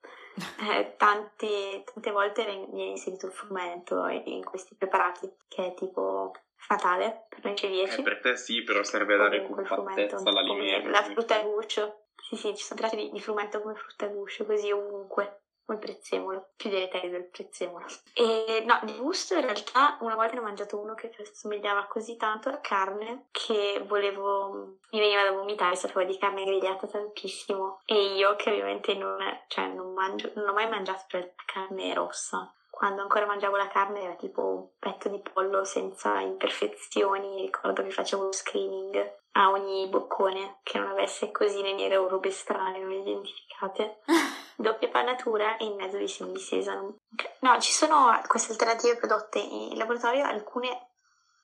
eh, 0.68 0.96
tante, 0.96 1.84
tante 1.84 2.10
volte 2.10 2.44
viene 2.44 2.90
inserito 2.90 3.26
il 3.26 3.32
frumento 3.32 4.08
in 4.08 4.42
questi 4.42 4.74
preparati, 4.74 5.32
che 5.46 5.66
è 5.68 5.74
tipo 5.74 6.32
fatale 6.56 7.26
per 7.28 7.44
noi 7.44 7.54
celiaci. 7.54 8.00
Eh, 8.00 8.02
per 8.02 8.18
te 8.18 8.36
sì, 8.36 8.64
però 8.64 8.82
serve 8.82 9.14
a 9.14 9.18
dare 9.18 9.46
compattezza 9.46 10.16
all'alimento. 10.16 10.88
La 10.88 11.04
frutta 11.04 11.40
e 11.40 11.44
guscio 11.44 12.03
sì, 12.26 12.36
sì, 12.36 12.56
ci 12.56 12.64
sono 12.64 12.80
tratti 12.80 12.96
di, 12.96 13.10
di 13.10 13.20
frumento 13.20 13.60
come 13.60 13.74
frutta 13.74 14.06
guscio, 14.06 14.46
così 14.46 14.70
ovunque. 14.70 15.40
Come 15.66 15.78
prezzemolo, 15.78 16.50
più 16.56 16.68
deleterio 16.68 17.08
del 17.08 17.24
prezzemolo. 17.24 17.86
E 18.12 18.62
no, 18.66 18.80
di 18.82 18.98
gusto 18.98 19.32
in 19.32 19.40
realtà 19.40 19.96
una 20.00 20.14
volta 20.14 20.34
ne 20.34 20.40
ho 20.40 20.42
mangiato 20.42 20.78
uno 20.78 20.92
che 20.92 21.10
somigliava 21.32 21.86
così 21.86 22.18
tanto 22.18 22.50
a 22.50 22.58
carne 22.58 23.28
che 23.30 23.82
volevo, 23.86 24.76
mi 24.90 24.98
veniva 25.00 25.22
da 25.22 25.32
vomitare, 25.32 25.74
sapeva 25.74 26.04
di 26.04 26.18
carne 26.18 26.44
grigliata 26.44 26.86
tantissimo. 26.86 27.80
E 27.86 28.14
io 28.14 28.36
che 28.36 28.50
ovviamente 28.50 28.92
non, 28.92 29.16
cioè, 29.48 29.68
non, 29.68 29.94
mangio, 29.94 30.32
non 30.34 30.50
ho 30.50 30.52
mai 30.52 30.68
mangiato 30.68 31.32
carne 31.46 31.94
rossa, 31.94 32.52
quando 32.74 33.02
ancora 33.02 33.24
mangiavo 33.24 33.56
la 33.56 33.68
carne 33.68 34.02
era 34.02 34.14
tipo 34.14 34.42
un 34.42 34.68
petto 34.80 35.08
di 35.08 35.20
pollo 35.20 35.64
senza 35.64 36.18
imperfezioni, 36.18 37.42
ricordo 37.42 37.84
che 37.84 37.90
facevo 37.90 38.24
lo 38.24 38.32
screening 38.32 39.14
a 39.36 39.50
ogni 39.50 39.86
boccone 39.88 40.58
che 40.64 40.80
non 40.80 40.90
avesse 40.90 41.30
cosine 41.30 41.96
o 41.96 42.08
robe 42.08 42.32
strane 42.32 42.80
non 42.80 42.90
identificate. 42.90 44.00
Doppia 44.56 44.88
pannatura 44.88 45.56
e 45.56 45.66
in 45.66 45.76
mezzo 45.76 45.98
di 45.98 46.08
semi 46.08 46.32
di 46.32 46.40
sesamo. 46.40 46.96
No, 47.40 47.60
ci 47.60 47.70
sono 47.70 48.20
queste 48.26 48.52
alternative 48.52 48.96
prodotte 48.96 49.38
in 49.38 49.78
laboratorio, 49.78 50.24
alcune 50.24 50.94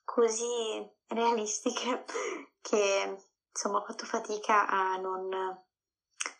così 0.03 0.85
realistiche 1.07 2.03
che 2.59 3.17
insomma 3.49 3.77
ho 3.77 3.85
fatto 3.85 4.03
fatica 4.05 4.67
a 4.67 4.97
non 4.97 5.29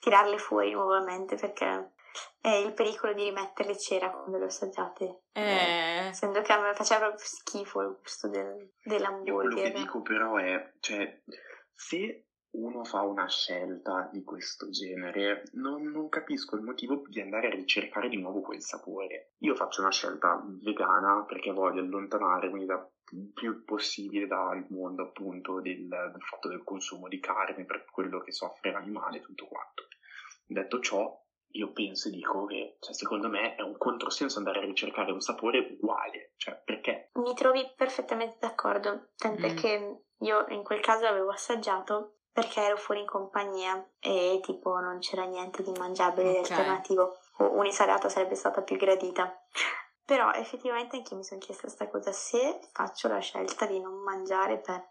tirarle 0.02 0.38
fuori 0.38 0.72
nuovamente 0.72 1.38
perché 1.38 1.94
è 2.40 2.50
il 2.50 2.74
pericolo 2.74 3.14
di 3.14 3.24
rimetterle 3.24 3.78
cera 3.78 4.10
quando 4.10 4.38
le 4.38 4.46
assaggiate. 4.46 5.24
Eh. 5.34 6.08
Essendo 6.10 6.42
che 6.42 6.52
a 6.52 6.60
me 6.60 6.74
faceva 6.74 7.08
proprio 7.08 7.26
schifo 7.26 7.82
il 7.82 7.98
gusto 8.00 8.28
del, 8.28 8.74
dell'hamburger. 8.84 9.34
Quello 9.34 9.56
che 9.56 9.72
dico 9.72 10.02
però 10.02 10.38
è, 10.38 10.74
cioè, 10.80 11.22
se 11.74 12.26
uno 12.52 12.84
fa 12.84 13.02
una 13.02 13.28
scelta 13.30 14.10
di 14.12 14.24
questo 14.24 14.70
genere, 14.70 15.44
non, 15.54 15.84
non, 15.84 16.10
capisco 16.10 16.56
il 16.56 16.64
motivo 16.64 17.04
di 17.08 17.22
andare 17.22 17.48
a 17.48 17.52
ricercare 17.52 18.10
di 18.10 18.18
nuovo 18.18 18.42
quel 18.42 18.62
sapore. 18.62 19.34
Io 19.40 19.56
faccio 19.56 19.82
una 19.82 19.92
scelta 19.92 20.44
vegana 20.62 21.24
perché 21.26 21.52
voglio 21.52 21.82
allontanarmi 21.82 22.66
da 22.66 22.86
più 23.34 23.64
possibile 23.64 24.28
dal 24.28 24.66
mondo 24.70 25.04
appunto 25.04 25.62
del, 25.62 25.88
del 25.88 26.22
fatto 26.22 26.48
del 26.50 26.64
consumo 26.64 27.08
di 27.08 27.20
carne 27.20 27.66
per 27.66 27.86
quello 27.90 28.20
che 28.20 28.32
soffre 28.32 28.72
l'animale 28.72 29.18
e 29.18 29.22
tutto 29.22 29.48
quanto. 29.48 29.88
Detto 30.46 30.80
ciò, 30.82 31.18
io 31.54 31.72
penso 31.72 32.08
e 32.08 32.12
dico 32.12 32.46
che, 32.46 32.78
cioè, 32.80 32.94
secondo 32.94 33.28
me, 33.28 33.56
è 33.56 33.62
un 33.62 33.78
controsenso 33.78 34.38
andare 34.38 34.60
a 34.60 34.66
ricercare 34.66 35.12
un 35.12 35.22
sapore 35.22 35.60
uguale. 35.60 36.34
Cioè, 36.38 36.62
perché? 36.64 37.10
Mi 37.14 37.34
trovi 37.34 37.70
perfettamente 37.76 38.38
d'accordo, 38.40 39.10
tant'è 39.18 39.54
mm. 39.54 39.56
che 39.56 40.04
io 40.20 40.46
in 40.50 40.64
quel 40.64 40.80
caso 40.80 41.06
avevo 41.06 41.32
assaggiato 41.32 42.18
perché 42.32 42.62
ero 42.62 42.78
fuori 42.78 43.02
in 43.02 43.08
compagnia 43.08 43.86
e 44.00 44.40
tipo 44.42 44.80
non 44.80 45.00
c'era 45.00 45.26
niente 45.26 45.64
di 45.64 45.72
mangiabile 45.72 46.30
okay. 46.30 46.40
alternativo. 46.40 47.18
O 47.38 47.58
un'insalata 47.58 48.08
sarebbe 48.08 48.36
stata 48.36 48.62
più 48.62 48.78
gradita. 48.78 49.38
Però 50.06 50.32
effettivamente 50.34 50.98
anche 50.98 51.12
io 51.12 51.18
mi 51.18 51.24
sono 51.24 51.40
chiesta 51.40 51.64
questa 51.64 51.88
cosa, 51.88 52.12
se 52.12 52.60
faccio 52.74 53.08
la 53.08 53.20
scelta 53.20 53.66
di 53.66 53.80
non 53.80 54.02
mangiare 54.02 54.60
per 54.60 54.90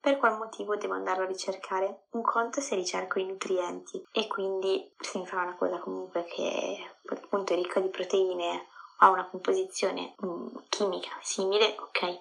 per 0.00 0.16
qual 0.16 0.38
motivo 0.38 0.76
devo 0.76 0.94
andarlo 0.94 1.24
a 1.24 1.26
ricercare? 1.26 2.04
Un 2.10 2.22
conto 2.22 2.60
se 2.60 2.74
ricerco 2.74 3.18
i 3.18 3.26
nutrienti 3.26 4.04
e 4.12 4.26
quindi 4.26 4.92
se 4.98 5.18
mi 5.18 5.26
fa 5.26 5.42
una 5.42 5.56
cosa 5.56 5.78
comunque 5.78 6.24
che 6.24 6.78
appunto 7.08 7.52
è 7.52 7.56
ricca 7.56 7.80
di 7.80 7.88
proteine 7.88 8.66
ha 8.98 9.10
una 9.10 9.26
composizione 9.26 10.14
mm, 10.24 10.56
chimica 10.68 11.10
simile, 11.20 11.76
ok. 11.78 12.20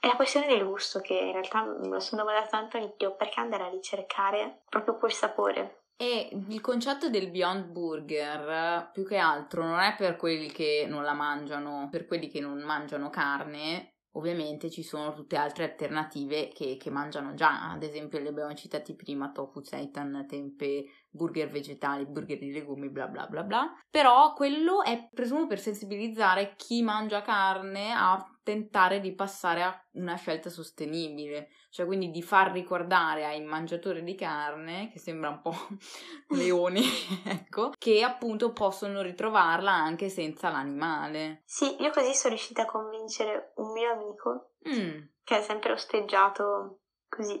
È 0.00 0.08
la 0.08 0.16
questione 0.16 0.46
del 0.46 0.64
gusto 0.64 1.00
che 1.00 1.14
in 1.14 1.32
realtà 1.32 1.62
me 1.62 1.86
lo 1.88 2.00
sono 2.00 2.22
domandata 2.22 2.48
tanto 2.48 2.76
anch'io, 2.76 3.14
perché 3.14 3.40
andare 3.40 3.64
a 3.64 3.68
ricercare 3.68 4.62
proprio 4.68 4.96
quel 4.96 5.12
sapore? 5.12 5.82
E 5.96 6.30
il 6.48 6.60
concetto 6.60 7.08
del 7.08 7.30
Beyond 7.30 7.66
Burger, 7.66 8.90
più 8.92 9.06
che 9.06 9.18
altro, 9.18 9.62
non 9.62 9.78
è 9.78 9.94
per 9.96 10.16
quelli 10.16 10.50
che 10.50 10.86
non 10.88 11.04
la 11.04 11.12
mangiano, 11.12 11.88
per 11.88 12.06
quelli 12.06 12.28
che 12.28 12.40
non 12.40 12.58
mangiano 12.62 13.08
carne, 13.10 13.91
Ovviamente 14.12 14.70
ci 14.70 14.82
sono 14.82 15.14
tutte 15.14 15.36
altre 15.36 15.64
alternative 15.64 16.48
che, 16.48 16.76
che, 16.78 16.90
mangiano 16.90 17.34
già, 17.34 17.70
ad 17.70 17.82
esempio 17.82 18.18
le 18.18 18.28
abbiamo 18.28 18.54
citati 18.54 18.94
prima, 18.94 19.30
tofu, 19.32 19.62
seitan, 19.62 20.26
tempe, 20.28 20.84
burger 21.08 21.48
vegetali, 21.50 22.04
burger 22.06 22.38
di 22.38 22.52
legumi, 22.52 22.90
bla 22.90 23.06
bla 23.08 23.26
bla 23.26 23.42
bla. 23.42 23.72
Però 23.90 24.34
quello 24.34 24.82
è 24.82 25.08
presumo 25.12 25.46
per 25.46 25.60
sensibilizzare 25.60 26.54
chi 26.56 26.82
mangia 26.82 27.22
carne 27.22 27.92
a 27.92 28.31
tentare 28.42 29.00
di 29.00 29.14
passare 29.14 29.62
a 29.62 29.84
una 29.92 30.16
scelta 30.16 30.50
sostenibile, 30.50 31.50
cioè 31.70 31.86
quindi 31.86 32.10
di 32.10 32.22
far 32.22 32.50
ricordare 32.50 33.24
ai 33.24 33.42
mangiatori 33.42 34.02
di 34.02 34.14
carne, 34.14 34.90
che 34.92 34.98
sembra 34.98 35.30
un 35.30 35.40
po' 35.40 35.54
leoni, 36.36 36.82
ecco, 37.24 37.72
che 37.78 38.02
appunto 38.02 38.52
possono 38.52 39.02
ritrovarla 39.02 39.72
anche 39.72 40.08
senza 40.08 40.50
l'animale. 40.50 41.42
Sì, 41.44 41.80
io 41.80 41.90
così 41.90 42.14
sono 42.14 42.34
riuscita 42.34 42.62
a 42.62 42.66
convincere 42.66 43.52
un 43.56 43.72
mio 43.72 43.92
amico 43.92 44.50
mm. 44.68 45.02
che 45.24 45.38
è 45.38 45.42
sempre 45.42 45.72
osteggiato 45.72 46.78
così. 47.08 47.40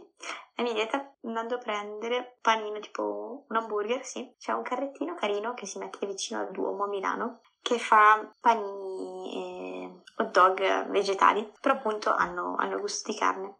La 0.54 0.64
mia 0.64 0.74
dieta 0.74 1.14
andando 1.22 1.54
a 1.54 1.58
prendere 1.58 2.36
panino 2.40 2.78
tipo 2.78 3.46
un 3.48 3.56
hamburger, 3.56 4.04
sì, 4.04 4.34
c'è 4.38 4.52
un 4.52 4.62
carrettino 4.62 5.14
carino 5.14 5.54
che 5.54 5.66
si 5.66 5.78
mette 5.78 6.06
vicino 6.06 6.40
al 6.40 6.50
Duomo 6.50 6.84
a 6.84 6.88
Milano 6.88 7.40
che 7.62 7.78
fa 7.78 8.28
panini 8.40 9.32
e 9.32 9.61
hot 10.16 10.30
dog 10.30 10.88
vegetali, 10.88 11.50
però 11.60 11.74
appunto 11.74 12.12
hanno, 12.12 12.56
hanno 12.58 12.78
gusto 12.78 13.10
di 13.10 13.18
carne. 13.18 13.56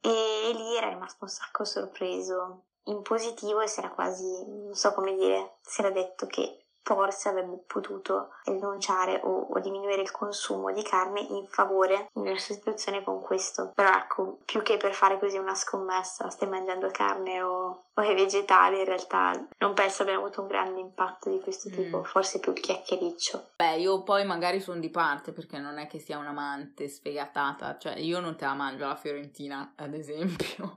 E 0.00 0.50
lì 0.54 0.76
era 0.76 0.88
rimasto 0.88 1.24
un 1.24 1.30
sacco 1.30 1.64
sorpreso 1.64 2.64
in 2.84 3.02
positivo 3.02 3.60
e 3.60 3.68
si 3.68 3.78
era 3.78 3.90
quasi, 3.90 4.44
non 4.46 4.74
so 4.74 4.92
come 4.92 5.14
dire, 5.14 5.58
si 5.60 5.80
era 5.80 5.90
detto 5.90 6.26
che 6.26 6.61
forse 6.82 7.28
avrebbe 7.28 7.62
potuto 7.66 8.30
rinunciare 8.44 9.20
o, 9.22 9.48
o, 9.50 9.60
diminuire 9.60 10.02
il 10.02 10.10
consumo 10.10 10.72
di 10.72 10.82
carne 10.82 11.20
in 11.20 11.46
favore 11.48 12.08
una 12.14 12.36
sostituzione 12.36 13.02
con 13.04 13.20
questo. 13.20 13.72
Però 13.74 13.88
ecco, 13.90 14.38
più 14.44 14.62
che 14.62 14.76
per 14.76 14.92
fare 14.92 15.18
così 15.18 15.38
una 15.38 15.54
scommessa, 15.54 16.28
stai 16.30 16.48
mangiando 16.48 16.90
carne 16.90 17.42
o, 17.42 17.84
o 17.94 18.02
i 18.02 18.14
vegetali, 18.14 18.78
in 18.78 18.84
realtà 18.84 19.32
non 19.58 19.74
penso 19.74 20.02
abbia 20.02 20.16
avuto 20.16 20.42
un 20.42 20.48
grande 20.48 20.80
impatto 20.80 21.30
di 21.30 21.40
questo 21.40 21.68
mm. 21.68 21.72
tipo, 21.72 21.98
mm. 21.98 22.04
forse 22.04 22.40
più 22.40 22.52
il 22.52 22.60
chiacchiericcio. 22.60 23.50
Beh, 23.56 23.76
io 23.76 24.02
poi 24.02 24.24
magari 24.24 24.60
sono 24.60 24.80
di 24.80 24.90
parte 24.90 25.32
perché 25.32 25.58
non 25.58 25.78
è 25.78 25.86
che 25.86 25.98
sia 25.98 26.18
un'amante 26.18 26.88
sfegatata, 26.88 27.78
cioè 27.78 27.96
io 27.98 28.18
non 28.20 28.36
te 28.36 28.44
la 28.44 28.54
mangio 28.54 28.86
la 28.86 28.96
fiorentina, 28.96 29.74
ad 29.76 29.94
esempio. 29.94 30.74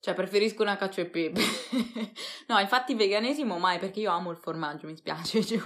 Cioè, 0.00 0.14
preferisco 0.14 0.62
una 0.62 0.76
cacio 0.76 1.00
e 1.00 1.06
pepe. 1.06 1.40
no, 2.46 2.58
infatti 2.58 2.94
veganesimo 2.94 3.58
mai, 3.58 3.78
perché 3.78 4.00
io 4.00 4.12
amo 4.12 4.30
il 4.30 4.36
formaggio, 4.36 4.86
mi 4.86 4.96
spiace, 4.96 5.42
cioè, 5.44 5.58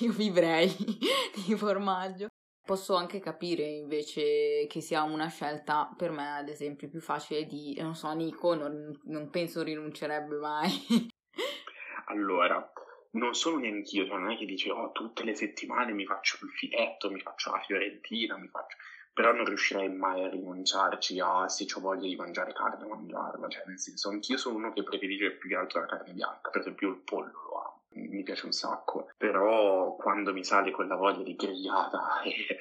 io 0.00 0.12
vivrei 0.12 0.68
di 1.46 1.56
formaggio. 1.56 2.28
Posso 2.64 2.96
anche 2.96 3.20
capire 3.20 3.62
invece 3.62 4.66
che 4.68 4.80
sia 4.80 5.02
una 5.02 5.28
scelta 5.28 5.92
per 5.96 6.10
me, 6.10 6.36
ad 6.36 6.48
esempio, 6.48 6.88
più 6.88 7.00
facile 7.00 7.46
di, 7.46 7.76
non 7.80 7.94
so, 7.94 8.12
Nico 8.12 8.54
non, 8.54 8.92
non 9.04 9.30
penso 9.30 9.62
rinuncerebbe 9.62 10.36
mai. 10.36 10.70
allora, 12.06 12.72
non 13.12 13.34
sono 13.34 13.58
neanch'io, 13.58 14.06
cioè 14.06 14.18
non 14.18 14.32
è 14.32 14.36
che 14.36 14.46
dice, 14.46 14.70
oh, 14.70 14.90
tutte 14.92 15.24
le 15.24 15.34
settimane 15.34 15.92
mi 15.92 16.04
faccio 16.04 16.44
il 16.44 16.50
filetto, 16.50 17.10
mi 17.10 17.20
faccio 17.20 17.52
la 17.52 17.60
fiorentina, 17.60 18.36
mi 18.36 18.48
faccio 18.48 18.76
però 19.16 19.32
non 19.32 19.46
riuscirei 19.46 19.88
mai 19.88 20.22
a 20.22 20.28
rinunciarci 20.28 21.18
a 21.20 21.48
se 21.48 21.64
ho 21.74 21.80
voglia 21.80 22.06
di 22.06 22.16
mangiare 22.16 22.52
carne, 22.52 22.86
mangiarla, 22.86 23.48
cioè 23.48 23.62
nel 23.64 23.80
senso 23.80 24.10
anch'io 24.10 24.36
sono 24.36 24.56
uno 24.56 24.74
che 24.74 24.82
predilige 24.82 25.30
più 25.30 25.48
che 25.48 25.56
altro 25.56 25.80
la 25.80 25.86
carne 25.86 26.12
bianca, 26.12 26.50
per 26.50 26.60
esempio 26.60 26.90
il 26.90 26.96
pollo 26.96 27.32
lo 27.48 27.58
amo, 27.62 27.80
mi 28.10 28.22
piace 28.22 28.44
un 28.44 28.52
sacco, 28.52 29.08
però 29.16 29.96
quando 29.96 30.34
mi 30.34 30.44
sale 30.44 30.70
quella 30.70 30.96
voglia 30.96 31.22
di 31.22 31.34
grigliata 31.34 32.20
e 32.28 32.58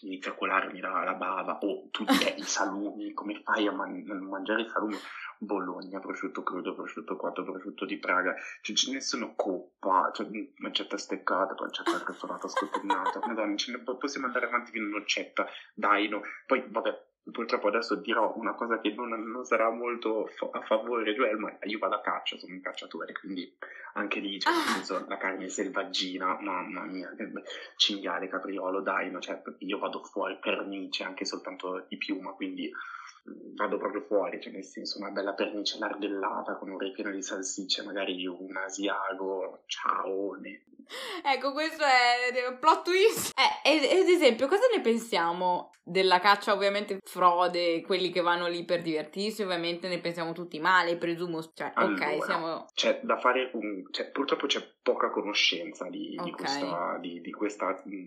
inizia 0.00 0.32
a 0.32 0.34
colarmi 0.34 0.80
la, 0.80 1.04
la 1.04 1.14
bava 1.14 1.60
o 1.62 1.86
tutti 1.92 2.34
i 2.38 2.42
salumi, 2.42 3.12
come 3.12 3.40
fai 3.44 3.68
a 3.68 3.70
man- 3.70 4.02
mangiare 4.28 4.62
i 4.62 4.68
salumi? 4.68 4.96
Bologna, 5.44 6.00
prosciutto 6.00 6.42
crudo, 6.42 6.74
prosciutto 6.74 7.16
cotto, 7.16 7.42
prosciutto 7.44 7.84
di 7.84 7.98
Praga, 7.98 8.34
cioè 8.62 8.76
ce 8.76 8.92
ne 8.92 9.00
sono 9.00 9.34
coppa, 9.34 10.10
cioè 10.14 10.26
mancetta 10.58 10.96
steccata, 10.96 11.54
pancetta 11.54 11.96
arrotolata, 11.96 12.48
scottennata, 12.48 13.20
madonna, 13.26 13.56
ce 13.56 13.72
ne 13.72 13.78
possiamo 13.78 14.26
andare 14.26 14.46
avanti 14.46 14.72
fino 14.72 14.86
a 14.86 14.88
un'occetta, 14.88 15.46
dai, 15.74 16.08
no. 16.08 16.22
Poi, 16.46 16.64
vabbè, 16.66 17.12
purtroppo 17.30 17.68
adesso 17.68 17.94
dirò 17.96 18.34
una 18.36 18.54
cosa 18.54 18.80
che 18.80 18.92
non, 18.92 19.08
non 19.08 19.44
sarà 19.44 19.70
molto 19.70 20.28
a 20.52 20.60
favore 20.62 21.14
Joel, 21.14 21.38
ma 21.38 21.56
io 21.62 21.78
vado 21.78 21.94
a 21.94 22.00
caccia, 22.00 22.36
sono 22.36 22.52
un 22.52 22.60
cacciatore, 22.60 23.12
quindi 23.12 23.56
anche 23.94 24.20
lì 24.20 24.38
cioè, 24.38 24.52
ah. 24.52 24.56
senso, 24.56 25.04
la 25.08 25.16
carne 25.16 25.48
selvaggina, 25.48 26.38
mamma 26.40 26.84
mia, 26.84 27.10
cinghiale, 27.76 28.28
capriolo, 28.28 28.80
dai, 28.80 29.10
no, 29.10 29.20
cioè, 29.20 29.40
io 29.58 29.78
vado 29.78 30.02
fuori 30.02 30.38
per 30.38 30.66
Nietzsche 30.66 31.04
anche 31.04 31.24
soltanto 31.24 31.86
di 31.88 31.96
piuma, 31.96 32.32
quindi 32.32 32.70
vado 33.54 33.78
proprio 33.78 34.02
fuori, 34.02 34.40
cioè 34.40 34.52
nel 34.52 34.64
senso 34.64 34.98
una 34.98 35.10
bella 35.10 35.32
pernice 35.32 35.78
lardellata 35.78 36.56
con 36.56 36.70
un 36.70 36.78
ripieno 36.78 37.10
di 37.10 37.22
salsicce, 37.22 37.82
magari 37.82 38.26
un 38.26 38.56
asiago, 38.56 39.62
ciao. 39.66 40.36
Ecco, 41.24 41.52
questo 41.52 41.82
è 41.82 42.46
un 42.46 42.58
plot 42.58 42.84
twist. 42.84 43.32
Eh, 43.38 44.00
ad 44.00 44.08
esempio, 44.08 44.46
cosa 44.46 44.64
ne 44.74 44.82
pensiamo 44.82 45.70
della 45.82 46.20
caccia, 46.20 46.52
ovviamente, 46.52 46.98
frode, 47.02 47.80
quelli 47.82 48.10
che 48.10 48.20
vanno 48.20 48.46
lì 48.46 48.64
per 48.64 48.82
divertirsi, 48.82 49.42
ovviamente 49.42 49.88
ne 49.88 50.00
pensiamo 50.00 50.32
tutti 50.32 50.58
male, 50.60 50.96
presumo. 50.96 51.40
Cioè, 51.54 51.72
allora, 51.74 52.06
ok, 52.06 52.24
siamo... 52.24 52.66
C'è 52.74 53.00
da 53.02 53.18
fare 53.18 53.50
un... 53.54 53.84
Cioè, 53.90 54.10
purtroppo 54.10 54.46
c'è 54.46 54.62
poca 54.82 55.10
conoscenza 55.10 55.88
di, 55.88 56.14
okay. 56.18 56.24
di 56.24 56.30
questa, 56.32 56.98
di, 57.00 57.20
di 57.20 57.32
questa, 57.32 57.82
mm, 57.88 58.06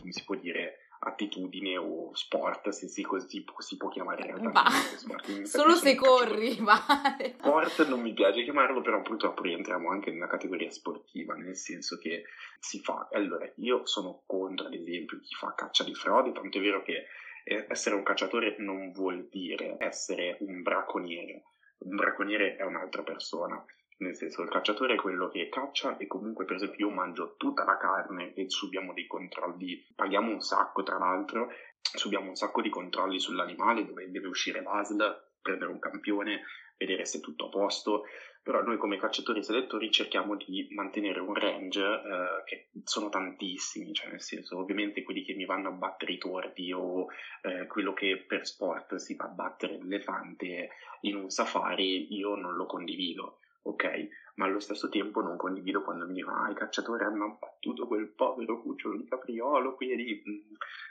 come 0.00 0.12
si 0.12 0.24
può 0.24 0.34
dire, 0.34 0.85
attitudine 1.06 1.76
o 1.76 2.14
sport, 2.14 2.68
se 2.70 2.88
si 2.88 3.02
così 3.02 3.44
si 3.58 3.76
può 3.76 3.88
chiamare 3.88 4.26
in 4.26 4.36
realtà. 4.36 4.68
Sport. 4.70 5.42
Solo 5.46 5.74
se 5.74 5.94
corri, 5.94 6.56
vale. 6.60 7.36
Sport 7.38 7.86
non 7.88 8.00
mi 8.00 8.12
piace 8.12 8.42
chiamarlo, 8.42 8.80
però 8.82 9.00
purtroppo 9.02 9.42
rientriamo 9.42 9.88
anche 9.90 10.10
nella 10.10 10.26
categoria 10.26 10.70
sportiva, 10.70 11.34
nel 11.34 11.56
senso 11.56 11.98
che 11.98 12.24
si 12.58 12.80
fa. 12.80 13.08
Allora, 13.12 13.50
io 13.56 13.86
sono 13.86 14.22
contro, 14.26 14.66
ad 14.66 14.74
esempio, 14.74 15.20
chi 15.20 15.34
fa 15.34 15.54
caccia 15.54 15.84
di 15.84 15.94
frode, 15.94 16.32
tanto 16.32 16.58
è 16.58 16.60
vero 16.60 16.82
che 16.82 17.06
essere 17.44 17.94
un 17.94 18.02
cacciatore 18.02 18.56
non 18.58 18.90
vuol 18.90 19.28
dire 19.30 19.76
essere 19.78 20.36
un 20.40 20.62
bracconiere. 20.62 21.44
Un 21.78 21.94
bracconiere 21.94 22.56
è 22.56 22.64
un'altra 22.64 23.02
persona 23.02 23.64
nel 23.98 24.14
senso, 24.14 24.42
il 24.42 24.50
cacciatore 24.50 24.94
è 24.94 24.96
quello 24.96 25.28
che 25.28 25.48
caccia 25.48 25.96
e 25.96 26.06
comunque, 26.06 26.44
per 26.44 26.56
esempio, 26.56 26.88
io 26.88 26.94
mangio 26.94 27.34
tutta 27.36 27.64
la 27.64 27.78
carne 27.78 28.34
e 28.34 28.50
subiamo 28.50 28.92
dei 28.92 29.06
controlli, 29.06 29.86
paghiamo 29.94 30.30
un 30.30 30.40
sacco 30.40 30.82
tra 30.82 30.98
l'altro, 30.98 31.50
subiamo 31.80 32.28
un 32.28 32.34
sacco 32.34 32.60
di 32.60 32.68
controlli 32.68 33.18
sull'animale 33.18 33.86
dove 33.86 34.10
deve 34.10 34.26
uscire 34.28 34.60
l'ASL, 34.60 35.28
prendere 35.40 35.70
un 35.70 35.78
campione, 35.78 36.42
vedere 36.76 37.06
se 37.06 37.18
è 37.18 37.20
tutto 37.22 37.46
a 37.46 37.48
posto, 37.48 38.04
però 38.42 38.62
noi 38.62 38.76
come 38.76 38.98
cacciatori 38.98 39.42
selettori 39.42 39.90
cerchiamo 39.90 40.36
di 40.36 40.68
mantenere 40.70 41.18
un 41.18 41.34
range 41.34 41.82
eh, 41.82 42.42
che 42.44 42.68
sono 42.84 43.08
tantissimi, 43.08 43.94
cioè 43.94 44.10
nel 44.10 44.20
senso 44.20 44.58
ovviamente 44.58 45.02
quelli 45.02 45.24
che 45.24 45.34
mi 45.34 45.46
vanno 45.46 45.68
a 45.68 45.72
battere 45.72 46.12
i 46.12 46.18
tordi 46.18 46.70
o 46.70 47.06
eh, 47.42 47.66
quello 47.66 47.92
che 47.94 48.24
per 48.26 48.46
sport 48.46 48.96
si 48.96 49.16
va 49.16 49.24
a 49.24 49.28
battere 49.28 49.78
l'elefante 49.78 50.68
in 51.00 51.16
un 51.16 51.30
safari 51.30 52.14
io 52.14 52.36
non 52.36 52.54
lo 52.54 52.66
condivido 52.66 53.38
ok, 53.68 54.08
ma 54.36 54.46
allo 54.46 54.60
stesso 54.60 54.88
tempo 54.88 55.20
non 55.20 55.36
condivido 55.36 55.82
quando 55.82 56.06
mi 56.06 56.14
dicono 56.14 56.42
ah 56.42 56.50
i 56.50 56.54
cacciatori 56.54 57.04
hanno 57.04 57.24
abbattuto 57.24 57.86
quel 57.86 58.08
povero 58.08 58.60
cucciolo 58.60 58.96
di 58.96 59.08
capriolo, 59.08 59.74
quindi 59.74 60.22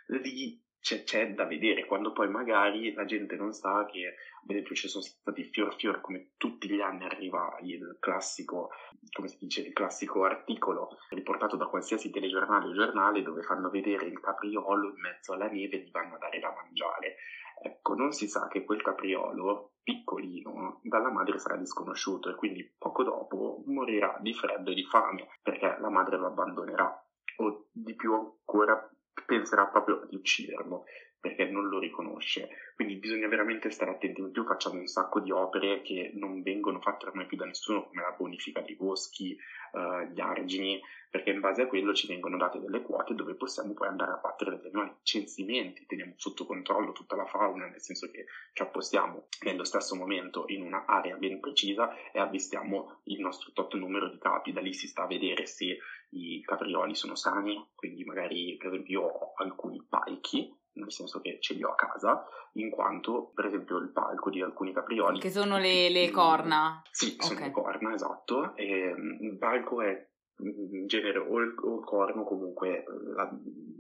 lì 0.08 0.64
c'è, 0.86 1.04
c'è, 1.04 1.34
da 1.34 1.46
vedere, 1.46 1.86
quando 1.86 2.12
poi 2.12 2.30
magari 2.30 2.94
la 2.94 3.06
gente 3.06 3.36
non 3.36 3.54
sa 3.54 3.88
che, 3.88 4.06
ad 4.44 4.50
esempio, 4.52 4.76
ci 4.76 4.88
sono 4.88 5.04
stati 5.04 5.44
fior 5.46 5.74
fior, 5.76 6.00
come 6.00 6.34
tutti 6.38 6.70
gli 6.70 6.80
anni 6.80 7.06
arriva 7.06 7.58
il 7.64 7.98
classico, 8.00 8.70
come 9.12 9.28
si 9.28 9.38
dice, 9.40 9.62
il 9.62 9.74
classico 9.74 10.26
articolo 10.26 10.90
riportato 11.10 11.56
da 11.56 11.66
qualsiasi 11.66 12.12
telegiornale 12.12 12.68
o 12.68 12.74
giornale 12.74 13.24
dove 13.24 13.42
fanno 13.42 13.72
vedere 13.72 14.06
il 14.06 14.20
capriolo 14.20 14.90
in 14.90 15.02
mezzo 15.02 15.34
alla 15.34 15.48
neve 15.48 15.78
e 15.78 15.80
gli 15.80 15.92
vanno 15.92 16.16
a 16.16 16.20
dare 16.20 16.38
da 16.38 16.54
mangiare. 16.54 17.16
Ecco, 17.62 17.94
non 17.96 18.12
si 18.12 18.28
sa 18.28 18.48
che 18.48 18.64
quel 18.64 18.82
capriolo 18.82 19.74
piccolino 19.82 20.80
dalla 20.84 21.12
madre 21.12 21.40
sarà 21.40 21.58
disconosciuto 21.58 22.30
e 22.30 22.36
quindi 22.36 22.76
poco 22.78 23.04
dopo 23.04 23.64
morirà 23.68 24.18
di 24.20 24.34
freddo 24.34 24.72
e 24.72 24.76
di 24.76 24.84
fame 24.84 25.28
perché 25.42 25.78
la 25.80 25.90
madre 25.90 26.18
lo 26.18 26.28
abbandonerà 26.28 27.06
o 27.38 27.68
di 27.72 27.96
più 27.96 28.14
ancora 28.14 28.90
penserà 29.26 29.68
proprio 29.68 30.06
di 30.10 30.16
ucciderlo 30.16 30.86
perché 31.26 31.46
non 31.46 31.70
lo 31.70 31.80
riconosce. 31.80 32.50
Quindi 32.76 32.98
bisogna 32.98 33.28
veramente 33.28 33.72
stare 33.72 33.90
attenti. 33.90 34.22
In 34.22 34.30
più 34.30 34.46
facciamo 34.46 34.78
un 34.78 34.86
sacco 34.86 35.20
di 35.20 35.32
opere 35.32 35.82
che 35.82 36.12
non 36.14 36.44
vengono 36.44 36.80
fatte 36.80 37.08
ormai 37.08 37.26
più 37.26 37.36
da 37.36 37.46
nessuno, 37.46 37.88
come 37.88 38.04
la 38.04 38.14
bonifica 38.16 38.62
dei 38.62 38.76
boschi, 38.76 39.36
uh, 39.72 40.04
gli 40.14 40.20
argini, 40.20 40.80
perché 41.10 41.32
in 41.32 41.40
base 41.40 41.64
a 41.64 41.68
quello 41.68 41.96
ci 41.96 42.06
vengono 42.06 42.38
date 42.38 42.60
delle 42.60 42.84
quote 42.84 43.16
dove 43.16 43.34
possiamo 43.34 43.74
poi 43.74 43.88
andare 43.88 44.12
a 44.12 44.20
battere 44.22 44.52
degli 44.52 44.68
animali. 44.68 44.98
Censimenti, 45.02 45.88
teniamo 45.88 46.14
sotto 46.16 46.46
controllo 46.46 46.92
tutta 46.92 47.16
la 47.16 47.26
fauna, 47.26 47.66
nel 47.66 47.82
senso 47.82 48.12
che 48.12 48.26
ci 48.54 48.62
appostiamo 48.62 49.26
nello 49.46 49.64
stesso 49.64 49.96
momento 49.96 50.44
in 50.50 50.62
un'area 50.62 51.18
ben 51.18 51.40
precisa 51.40 51.92
e 52.12 52.20
avvistiamo 52.20 53.02
il 53.06 53.20
nostro 53.20 53.52
tot 53.52 53.74
numero 53.74 54.10
di 54.10 54.20
capi. 54.20 54.54
Da 54.54 54.62
lì 54.62 54.76
si 54.76 54.88
sta 54.88 55.04
a 55.04 55.08
vedere 55.08 55.48
se 55.48 55.80
i 56.10 56.40
caprioli 56.42 56.94
sono 56.94 57.16
sani, 57.16 57.72
quindi 57.74 58.04
magari 58.04 58.58
per 58.58 58.68
esempio 58.68 59.00
io 59.00 59.08
ho 59.08 59.34
alcuni 59.38 59.84
palchi 59.90 60.64
nel 60.76 60.92
senso 60.92 61.20
che 61.22 61.38
ce 61.40 61.54
li 61.54 61.64
ho 61.64 61.72
a 61.72 61.76
casa, 61.76 62.26
in 62.54 62.70
quanto 62.70 63.32
per 63.34 63.46
esempio 63.46 63.78
il 63.78 63.92
palco 63.92 64.30
di 64.30 64.42
alcuni 64.42 64.74
caprioli... 64.74 65.20
Che 65.20 65.30
sono 65.30 65.58
le, 65.58 65.90
le 65.90 66.10
corna? 66.12 66.82
Sì, 66.92 67.16
sono 67.20 67.36
okay. 67.36 67.48
le 67.48 67.52
corna, 67.52 67.94
esatto. 67.94 68.56
E, 68.56 68.94
mm, 68.96 69.24
il 69.24 69.38
palco 69.38 69.82
è 69.82 70.08
in 70.38 70.88
genere 70.88 71.20
o 71.20 71.40
il, 71.40 71.56
o 71.58 71.80
il 71.80 71.86
corno 71.86 72.24
comunque 72.24 72.84
la, 73.16 73.30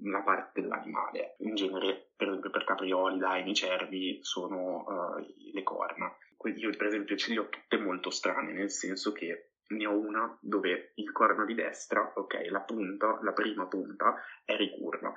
una 0.03 0.21
parte 0.23 0.61
dell'animale. 0.61 1.35
In 1.39 1.55
genere, 1.55 2.11
per 2.15 2.27
esempio 2.27 2.49
per 2.49 2.63
caprioli, 2.63 3.17
daini, 3.17 3.53
cervi 3.53 4.19
sono 4.21 4.85
uh, 4.87 5.51
le 5.53 5.63
corna. 5.63 6.15
Io 6.55 6.69
per 6.77 6.87
esempio 6.87 7.15
ce 7.15 7.31
li 7.31 7.37
ho 7.37 7.49
tutte 7.49 7.77
molto 7.77 8.09
strane, 8.11 8.53
nel 8.53 8.69
senso 8.69 9.11
che 9.11 9.49
ne 9.67 9.85
ho 9.87 9.97
una 9.97 10.37
dove 10.41 10.91
il 10.95 11.11
corno 11.11 11.43
di 11.43 11.55
destra, 11.55 12.13
ok, 12.15 12.47
la 12.49 12.61
punta, 12.61 13.19
la 13.23 13.33
prima 13.33 13.65
punta 13.65 14.15
è 14.43 14.55
ricurva. 14.55 15.11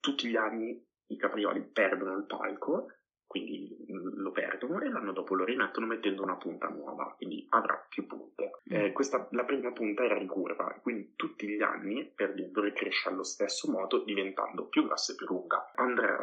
Tutti 0.00 0.28
gli 0.28 0.36
anni 0.36 0.84
i 1.08 1.16
caprioli 1.16 1.62
perdono 1.62 2.16
il 2.16 2.24
palco, 2.24 2.88
quindi 3.26 3.76
lo 3.88 4.30
perdono 4.30 4.80
e 4.80 4.88
l'anno 4.88 5.12
dopo 5.12 5.34
lo 5.34 5.44
rimettono 5.44 5.86
mettendo 5.86 6.22
una 6.22 6.36
punta 6.36 6.68
nuova, 6.68 7.12
quindi 7.16 7.44
avrà 7.50 7.84
più 7.88 8.06
punte. 8.06 8.60
Mm. 8.72 8.74
Eh, 8.74 8.92
questa, 8.92 9.28
la 9.32 9.44
prima 9.44 9.72
punta 9.72 10.04
era 10.04 10.16
ricurva, 10.16 10.78
quindi 10.80 11.12
tutti 11.16 11.46
gli 11.48 11.62
anni 11.62 12.10
perdendolo 12.14 12.72
cresce 12.72 13.08
allo 13.08 13.24
stesso 13.24 13.70
modo 13.70 14.02
diventando 14.04 14.66
più 14.66 14.86
grossa 14.86 15.12
e 15.12 15.16
più 15.16 15.26
lunga. 15.26 15.72
Andrea, 15.74 16.22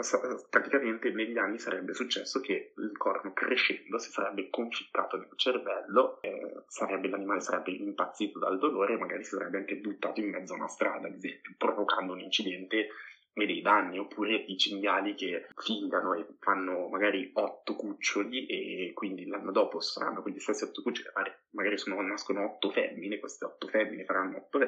praticamente 0.49 1.11
negli 1.11 1.37
anni 1.37 1.59
sarebbe 1.59 1.93
successo 1.93 2.39
che 2.39 2.73
il 2.77 2.97
corno 2.97 3.33
crescendo 3.33 3.97
si 3.97 4.09
sarebbe 4.09 4.49
conficcato 4.49 5.17
nel 5.17 5.29
cervello, 5.35 6.21
eh, 6.21 6.63
sarebbe, 6.67 7.09
l'animale 7.09 7.41
sarebbe 7.41 7.71
impazzito 7.71 8.39
dal 8.39 8.57
dolore 8.57 8.93
e 8.93 8.97
magari 8.97 9.23
si 9.23 9.35
sarebbe 9.35 9.57
anche 9.57 9.75
buttato 9.75 10.19
in 10.19 10.29
mezzo 10.29 10.53
a 10.53 10.57
una 10.57 10.67
strada, 10.67 11.07
ad 11.07 11.15
esempio, 11.15 11.53
provocando 11.57 12.13
un 12.13 12.21
incidente 12.21 12.87
e 13.33 13.45
dei 13.45 13.61
danni, 13.61 13.97
oppure 13.97 14.35
i 14.35 14.57
cinghiali 14.57 15.15
che 15.15 15.47
figliano 15.55 16.13
e 16.13 16.25
fanno 16.39 16.87
magari 16.89 17.31
otto 17.33 17.75
cuccioli 17.75 18.45
e 18.45 18.91
quindi 18.93 19.25
l'anno 19.25 19.51
dopo 19.51 19.79
saranno 19.79 20.21
quegli 20.21 20.39
stessi 20.39 20.63
otto 20.63 20.81
cuccioli, 20.81 21.09
magari 21.51 21.77
sono, 21.77 21.99
nascono 22.01 22.45
otto 22.45 22.69
femmine, 22.69 23.19
queste 23.19 23.45
otto 23.45 23.67
femmine 23.67 24.05
faranno 24.05 24.37
otto 24.37 24.59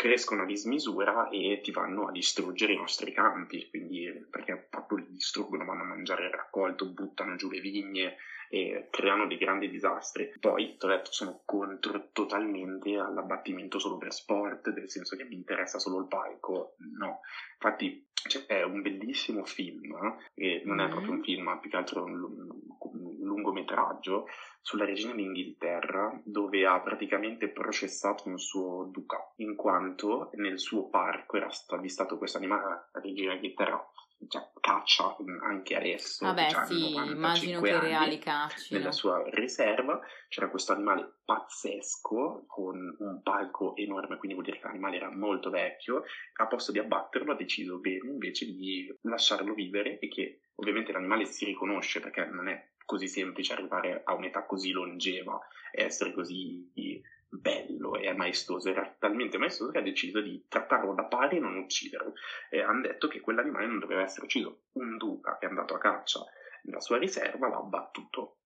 crescono 0.00 0.44
a 0.44 0.46
dismisura 0.46 1.28
e 1.28 1.60
ti 1.62 1.72
vanno 1.72 2.08
a 2.08 2.10
distruggere 2.10 2.72
i 2.72 2.76
nostri 2.78 3.12
campi, 3.12 3.68
quindi 3.68 4.10
perché 4.30 4.56
proprio 4.70 4.96
li 4.96 5.10
distruggono, 5.10 5.66
vanno 5.66 5.82
a 5.82 5.86
mangiare 5.88 6.24
il 6.24 6.32
raccolto, 6.32 6.86
buttano 6.86 7.36
giù 7.36 7.50
le 7.50 7.60
vigne 7.60 8.16
e 8.52 8.88
creano 8.90 9.28
dei 9.28 9.38
grandi 9.38 9.70
disastri. 9.70 10.32
Poi, 10.40 10.76
ti 10.76 10.84
ho 10.84 10.88
detto, 10.88 11.12
sono 11.12 11.42
contro 11.44 12.08
totalmente 12.12 12.96
all'abbattimento 12.96 13.78
solo 13.78 13.96
per 13.96 14.12
sport, 14.12 14.72
nel 14.72 14.90
senso 14.90 15.16
che 15.16 15.24
mi 15.24 15.36
interessa 15.36 15.78
solo 15.78 16.00
il 16.00 16.08
palco, 16.08 16.74
no. 16.98 17.20
Infatti 17.54 18.08
c'è 18.12 18.62
un 18.64 18.82
bellissimo 18.82 19.44
film, 19.44 19.96
che 20.34 20.62
non 20.64 20.80
è 20.80 20.88
mm. 20.88 20.90
proprio 20.90 21.12
un 21.12 21.22
film, 21.22 21.44
ma 21.44 21.58
più 21.58 21.70
che 21.70 21.76
altro 21.76 22.02
un, 22.02 22.22
un 22.22 23.16
lungometraggio, 23.20 24.26
sulla 24.60 24.84
regina 24.84 25.14
d'Inghilterra 25.14 26.20
dove 26.24 26.66
ha 26.66 26.80
praticamente 26.80 27.48
processato 27.48 28.28
un 28.28 28.38
suo 28.38 28.84
duca 28.90 29.32
in 29.36 29.54
quanto 29.56 30.30
nel 30.34 30.58
suo 30.58 30.88
parco 30.88 31.36
era 31.36 31.48
stato 31.50 31.76
avvistato 31.76 32.18
questo 32.18 32.36
animale, 32.36 32.88
la 32.92 33.00
regina 33.00 33.32
d'Inghilterra 33.32 33.82
cioè, 34.28 34.50
caccia 34.60 35.16
anche 35.42 35.76
adesso. 35.76 36.24
Vabbè, 36.26 36.50
cioè, 36.50 36.64
sì, 36.66 36.94
immagino 36.94 37.60
che 37.60 37.70
i 37.70 37.80
reali 37.80 38.18
caccino. 38.18 38.78
Nella 38.78 38.92
sua 38.92 39.22
riserva 39.30 40.00
c'era 40.28 40.50
questo 40.50 40.72
animale 40.72 41.20
pazzesco 41.24 42.44
con 42.46 42.96
un 42.98 43.22
palco 43.22 43.74
enorme, 43.76 44.16
quindi 44.16 44.34
vuol 44.34 44.44
dire 44.44 44.58
che 44.58 44.66
l'animale 44.66 44.96
era 44.96 45.10
molto 45.10 45.50
vecchio. 45.50 46.04
A 46.36 46.46
posto 46.46 46.72
di 46.72 46.78
abbatterlo 46.78 47.32
ha 47.32 47.36
deciso 47.36 47.78
bene 47.78 48.10
invece 48.10 48.46
di 48.46 48.94
lasciarlo 49.02 49.54
vivere 49.54 49.98
e 49.98 50.08
che 50.08 50.40
ovviamente 50.56 50.92
l'animale 50.92 51.24
si 51.24 51.44
riconosce 51.44 52.00
perché 52.00 52.26
non 52.26 52.48
è 52.48 52.72
così 52.84 53.08
semplice 53.08 53.52
arrivare 53.52 54.02
a 54.04 54.14
un'età 54.14 54.44
così 54.44 54.72
longeva 54.72 55.38
e 55.72 55.84
essere 55.84 56.12
così 56.12 56.68
bello 57.30 57.96
e 57.96 58.12
maestoso. 58.12 58.68
Era 58.68 58.94
talmente 58.98 59.38
maestoso 59.38 59.70
che 59.70 59.78
ha 59.78 59.82
deciso 59.82 60.20
di 60.20 60.44
trattarlo 60.48 60.92
da 60.94 61.04
pari 61.04 61.36
e 61.36 61.40
non 61.40 61.56
ucciderlo. 61.56 62.14
E 62.50 62.60
hanno 62.60 62.82
detto 62.82 63.08
che 63.08 63.20
quell'animale 63.20 63.66
non 63.66 63.78
doveva 63.78 64.02
essere 64.02 64.26
ucciso. 64.26 64.64
Un 64.72 64.96
duca 64.96 65.38
che 65.38 65.46
è 65.46 65.48
andato 65.48 65.74
a 65.74 65.78
caccia 65.78 66.24
nella 66.62 66.80
sua 66.80 66.98
riserva 66.98 67.48
l'ha 67.48 67.56
abbattuto 67.56 68.39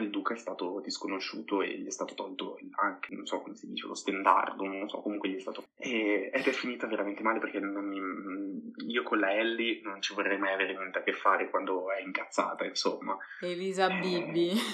il 0.00 0.10
duca 0.10 0.34
è 0.34 0.36
stato 0.36 0.80
disconosciuto 0.82 1.62
e 1.62 1.78
gli 1.78 1.86
è 1.86 1.90
stato 1.90 2.14
tolto 2.14 2.58
anche, 2.76 3.14
non 3.14 3.26
so 3.26 3.40
come 3.40 3.54
si 3.56 3.66
dice, 3.66 3.86
lo 3.86 3.94
stendardo, 3.94 4.64
non 4.64 4.88
so, 4.88 5.00
comunque 5.00 5.28
gli 5.28 5.36
è 5.36 5.40
stato... 5.40 5.68
E, 5.76 6.30
ed 6.32 6.46
è 6.46 6.52
finita 6.52 6.86
veramente 6.86 7.22
male 7.22 7.38
perché 7.38 7.60
mi, 7.60 8.72
io 8.88 9.02
con 9.02 9.18
la 9.18 9.34
Ellie 9.34 9.80
non 9.82 10.02
ci 10.02 10.14
vorrei 10.14 10.38
mai 10.38 10.52
avere 10.52 10.76
niente 10.76 10.98
a 10.98 11.02
che 11.02 11.12
fare 11.12 11.48
quando 11.48 11.90
è 11.90 12.00
incazzata, 12.02 12.64
insomma. 12.64 13.16
Elisa 13.40 13.88
eh... 13.88 14.00
Bibi. 14.00 14.52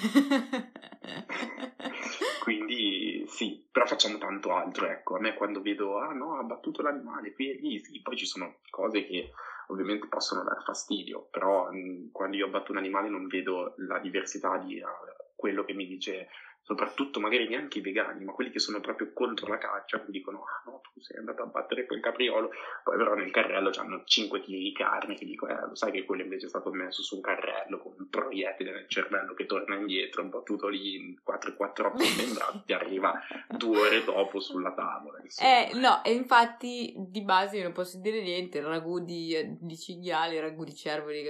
Quindi 2.43 3.25
sì, 3.29 3.65
però 3.71 3.87
facciamo 3.87 4.19
tanto 4.19 4.53
altro, 4.53 4.89
ecco. 4.89 5.17
A 5.17 5.21
me 5.21 5.35
quando 5.35 5.63
vedo, 5.63 5.99
ah 5.99 6.13
no, 6.13 6.39
ha 6.39 6.43
battuto 6.43 6.83
l'animale, 6.83 7.33
qui 7.33 7.51
è 7.51 7.55
lì, 7.55 7.79
sì, 7.79 8.01
poi 8.01 8.17
ci 8.17 8.27
sono 8.27 8.57
cose 8.71 9.07
che 9.07 9.31
ovviamente 9.69 10.09
possono 10.09 10.43
dar 10.43 10.63
fastidio, 10.63 11.29
però 11.31 11.71
mh, 11.71 12.11
quando 12.11 12.37
io 12.37 12.47
abbatto 12.47 12.73
un 12.73 12.79
animale 12.79 13.09
non 13.09 13.27
vedo 13.27 13.75
la 13.79 13.99
diversità 13.99 14.59
di 14.59 14.81
uh, 14.81 14.87
quello 15.35 15.65
che 15.65 15.73
mi 15.73 15.87
dice, 15.87 16.29
soprattutto 16.61 17.21
magari 17.21 17.49
neanche 17.49 17.79
i 17.79 17.83
vegani, 17.83 18.25
ma 18.25 18.33
quelli 18.33 18.51
che 18.51 18.59
sono 18.59 18.81
proprio 18.81 19.13
contro 19.13 19.49
la 19.49 19.59
caccia, 19.59 20.01
che 20.01 20.11
dicono, 20.11 20.45
ah 20.45 20.62
sei 21.03 21.19
andato 21.19 21.43
a 21.43 21.47
battere 21.47 21.87
quel 21.87 22.01
capriolo, 22.01 22.51
poi 22.83 22.97
però 22.97 23.15
nel 23.15 23.31
carrello 23.31 23.71
c'hanno 23.71 24.03
5 24.05 24.41
kg 24.41 24.47
di 24.47 24.73
carne 24.73 25.15
che 25.15 25.25
dico, 25.25 25.47
eh, 25.47 25.69
lo 25.69 25.75
sai 25.75 25.93
che 25.93 26.05
quello 26.05 26.23
invece 26.23 26.47
è 26.47 26.49
stato 26.49 26.71
messo 26.71 27.03
su 27.03 27.17
un 27.17 27.21
carrello 27.21 27.79
con 27.79 27.95
un 27.99 28.09
proiettile 28.09 28.73
nel 28.73 28.89
cervello 28.89 29.35
che 29.35 29.47
torna 29.47 29.77
indietro, 29.77 30.25
battuto 30.25 30.69
lì 30.69 30.95
in 30.95 31.23
448 31.23 32.17
membrati, 32.17 32.63
ti 32.67 32.73
arriva 32.73 33.21
due 33.49 33.79
ore 33.79 34.05
dopo 34.05 34.41
sulla 34.41 34.73
tavola. 34.73 35.19
Eh, 35.41 35.71
no, 35.75 36.03
e 36.03 36.13
infatti 36.13 36.95
di 36.97 37.23
base 37.23 37.63
non 37.63 37.73
posso 37.73 37.99
dire 37.99 38.23
niente, 38.23 38.59
il 38.59 38.65
ragù 38.65 39.01
di, 39.01 39.57
di 39.61 39.77
cinghiali, 39.77 40.37
il 40.37 40.43
ragù 40.43 40.65
di 40.65 40.75
cervoli, 40.75 41.25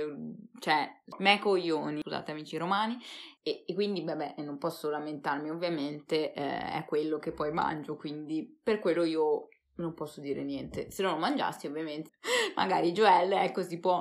cioè, 0.58 0.88
me 1.18 1.38
coglioni, 1.38 2.00
scusate 2.00 2.30
amici 2.32 2.56
romani, 2.56 2.98
e, 3.42 3.64
e, 3.66 3.74
quindi, 3.74 4.04
vabbè, 4.04 4.36
non 4.38 4.58
posso 4.58 4.88
lamentarmi, 4.88 5.50
ovviamente 5.50 6.32
eh, 6.32 6.72
è 6.72 6.84
quello 6.86 7.18
che 7.18 7.32
poi 7.32 7.52
mangio, 7.52 7.96
quindi 7.96 8.60
per 8.62 8.78
quello 8.78 9.04
io 9.04 9.48
non 9.76 9.94
posso 9.94 10.20
dire 10.20 10.42
niente. 10.42 10.90
Se 10.90 11.02
non 11.02 11.12
lo 11.12 11.18
mangiassi, 11.18 11.66
ovviamente, 11.66 12.10
magari 12.56 12.92
Joel, 12.92 13.32
ecco, 13.32 13.62
si 13.62 13.78
può... 13.78 13.98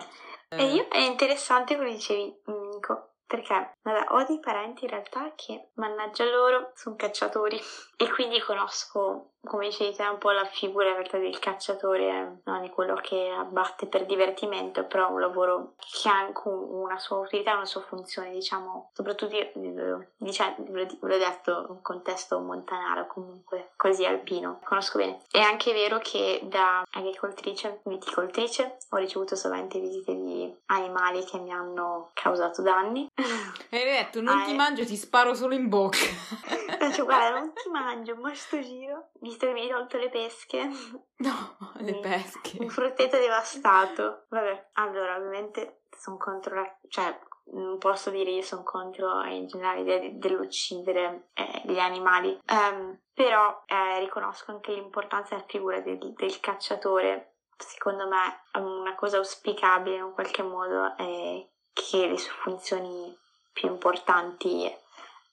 Eh... 0.50 0.58
E 0.58 0.74
io 0.74 0.88
è 0.88 1.00
interessante 1.00 1.76
quello 1.76 1.90
che 1.90 1.96
dicevi, 1.96 2.42
Nico, 2.46 3.16
perché 3.26 3.78
vabbè, 3.84 4.06
ho 4.10 4.24
dei 4.24 4.40
parenti 4.40 4.86
in 4.86 4.92
realtà 4.92 5.32
che, 5.36 5.70
mannaggia 5.76 6.26
loro, 6.26 6.72
sono 6.76 6.96
cacciatori. 6.96 7.60
E 8.02 8.10
quindi 8.10 8.42
conosco, 8.42 9.34
come 9.44 9.68
dicevi 9.68 9.94
te, 9.96 10.02
un 10.02 10.18
po' 10.18 10.32
la 10.32 10.46
figura 10.46 10.88
in 10.88 10.96
realtà 10.96 11.20
del 11.20 11.38
cacciatore, 11.38 12.42
non 12.46 12.62
di 12.62 12.70
quello 12.72 12.96
che 12.96 13.30
abbatte 13.30 13.86
per 13.86 14.08
divertimento, 14.08 14.86
però 14.86 15.12
un 15.12 15.20
lavoro 15.20 15.76
che 15.78 16.10
ha 16.10 16.18
anche 16.18 16.42
una 16.48 16.98
sua 16.98 17.18
utilità, 17.18 17.54
una 17.54 17.66
sua 17.66 17.82
funzione, 17.82 18.32
diciamo, 18.32 18.90
soprattutto 18.92 19.36
io, 19.36 20.08
diciamo, 20.18 20.56
l'ho 20.68 21.18
detto, 21.20 21.68
un 21.70 21.84
contesto 21.84 22.40
montanaro 22.40 23.06
comunque, 23.06 23.70
così 23.76 24.04
alpino, 24.04 24.62
conosco 24.64 24.98
bene. 24.98 25.22
È 25.30 25.40
anche 25.40 25.74
vero 25.74 26.00
che 26.00 26.40
da 26.46 26.84
agricoltrice, 26.90 27.82
viticoltrice, 27.84 28.78
ho 28.90 28.98
ricevuto 28.98 29.36
solamente 29.36 29.80
visite 29.80 30.16
di 30.16 30.52
animali 30.66 31.24
che 31.24 31.38
mi 31.38 31.52
hanno 31.52 32.10
causato 32.14 32.64
danni 32.64 33.08
hai 33.78 33.86
detto, 33.86 34.22
non 34.22 34.40
ah, 34.40 34.46
ti 34.46 34.54
mangio, 34.54 34.86
ti 34.86 34.98
sparo 34.98 35.34
solo 35.34 35.54
in 35.54 35.70
bocca. 35.70 35.98
Cioè, 36.92 37.06
guarda, 37.06 37.40
non 37.40 37.54
ti 37.54 37.70
mangio, 37.70 38.16
ma 38.16 38.34
sto 38.34 38.60
giro, 38.60 39.12
visto 39.20 39.46
che 39.46 39.54
mi 39.54 39.62
hai 39.62 39.70
tolto 39.70 39.98
le 39.98 40.10
pesche. 40.10 40.70
No, 41.22 41.58
le 41.76 42.00
pesche. 42.00 42.58
Un 42.60 42.70
frutteto 42.70 43.18
devastato. 43.18 44.26
Vabbè, 44.30 44.70
allora, 44.74 45.16
ovviamente 45.16 45.84
sono 45.96 46.18
contro 46.18 46.56
la... 46.56 46.78
cioè, 46.90 47.16
non 47.54 47.78
posso 47.78 48.10
dire 48.10 48.32
io 48.32 48.42
sono 48.42 48.64
contro 48.64 49.24
in 49.26 49.46
generale 49.46 49.80
l'idea 49.80 50.10
dell'uccidere 50.14 51.30
eh, 51.34 51.62
gli 51.66 51.78
animali, 51.78 52.40
um, 52.48 52.98
però 53.14 53.64
eh, 53.68 54.00
riconosco 54.00 54.52
anche 54.52 54.74
l'importanza 54.74 55.36
della 55.36 55.48
figura 55.48 55.80
del, 55.80 56.14
del 56.14 56.40
cacciatore. 56.40 57.36
Secondo 57.56 58.08
me 58.08 58.42
una 58.60 58.96
cosa 58.96 59.18
auspicabile 59.18 59.98
in 59.98 60.12
qualche 60.14 60.42
modo 60.42 60.96
è 60.98 61.48
che 61.74 62.08
le 62.08 62.18
sue 62.18 62.32
funzioni 62.32 63.16
più 63.52 63.70
importanti 63.70 64.74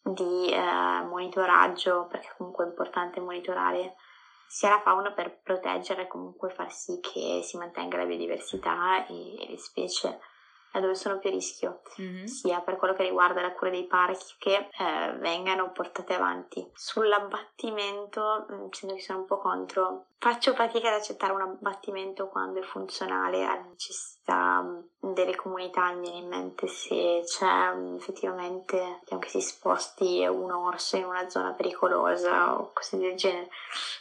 di 0.02 0.50
eh, 0.50 1.02
monitoraggio, 1.02 2.06
perché 2.10 2.34
comunque 2.36 2.64
è 2.64 2.68
importante 2.68 3.20
monitorare. 3.20 3.96
Sia 4.46 4.70
la 4.70 4.80
fauna 4.80 5.12
per 5.12 5.40
proteggere 5.42 6.02
e 6.02 6.06
comunque 6.06 6.48
far 6.50 6.72
sì 6.72 7.00
che 7.00 7.40
si 7.42 7.58
mantenga 7.58 7.98
la 7.98 8.06
biodiversità 8.06 9.06
e, 9.06 9.42
e 9.42 9.50
le 9.50 9.58
specie 9.58 10.18
è 10.72 10.80
dove 10.80 10.94
sono 10.94 11.18
più 11.18 11.30
a 11.30 11.32
rischio, 11.32 11.80
mm-hmm. 12.00 12.24
sia 12.24 12.60
per 12.60 12.76
quello 12.76 12.94
che 12.94 13.04
riguarda 13.04 13.40
la 13.40 13.52
cura 13.52 13.70
dei 13.70 13.86
parchi 13.86 14.34
che 14.38 14.68
eh, 14.78 15.12
vengano 15.18 15.72
portate 15.72 16.14
avanti. 16.14 16.68
Sull'abbattimento, 16.74 18.46
sento 18.70 18.86
mm, 18.86 18.96
che 18.96 19.00
sono 19.00 19.18
un 19.20 19.24
po' 19.26 19.38
contro. 19.38 20.06
Faccio 20.18 20.54
fatica 20.54 20.88
ad 20.88 20.94
accettare 20.94 21.32
un 21.32 21.42
abbattimento 21.42 22.28
quando 22.28 22.60
è 22.60 22.62
funzionale 22.62 23.44
alle 23.44 23.68
necessità 23.70 24.62
mm, 24.62 25.12
delle 25.12 25.36
comunità. 25.36 25.92
Mi 25.92 26.00
viene 26.00 26.18
in 26.18 26.28
mente 26.28 26.66
se 26.66 27.22
c'è 27.24 27.70
um, 27.70 27.96
effettivamente 27.96 29.00
che 29.04 29.28
si 29.28 29.40
sposti 29.40 30.26
un 30.26 30.50
orso 30.50 30.96
in 30.96 31.04
una 31.04 31.28
zona 31.28 31.52
pericolosa 31.52 32.58
o 32.58 32.72
cose 32.72 32.98
del 32.98 33.16
genere. 33.16 33.48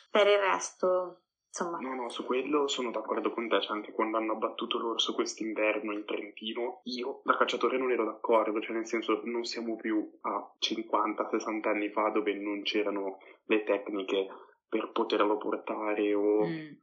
Per 0.10 0.28
il 0.28 0.40
resto 0.40 1.22
Insomma. 1.60 1.80
No, 1.80 1.96
no, 1.96 2.10
su 2.10 2.24
quello 2.24 2.68
sono 2.68 2.92
d'accordo 2.92 3.32
con 3.32 3.48
te, 3.48 3.60
cioè 3.62 3.76
anche 3.76 3.92
quando 3.92 4.18
hanno 4.18 4.34
abbattuto 4.34 4.78
l'orso 4.78 5.16
quest'inverno 5.16 5.92
in 5.92 6.06
Trentino, 6.06 6.82
io 6.84 7.22
da 7.24 7.36
cacciatore 7.36 7.80
non 7.80 7.90
ero 7.92 8.06
d'accordo, 8.06 8.62
cioè 8.62 8.76
nel 8.76 8.86
senso 8.86 9.22
non 9.24 9.44
siamo 9.44 9.76
più 9.76 10.08
a 10.22 10.54
50-60 10.60 11.68
anni 11.68 11.90
fa 11.90 12.10
dove 12.10 12.36
non 12.36 12.62
c'erano 12.62 13.18
le 13.46 13.64
tecniche 13.64 14.28
per 14.70 14.92
poterlo 14.92 15.38
portare 15.38 16.14
o 16.14 16.46
mm. 16.46 16.74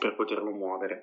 per 0.00 0.16
poterlo 0.16 0.50
muovere. 0.50 1.02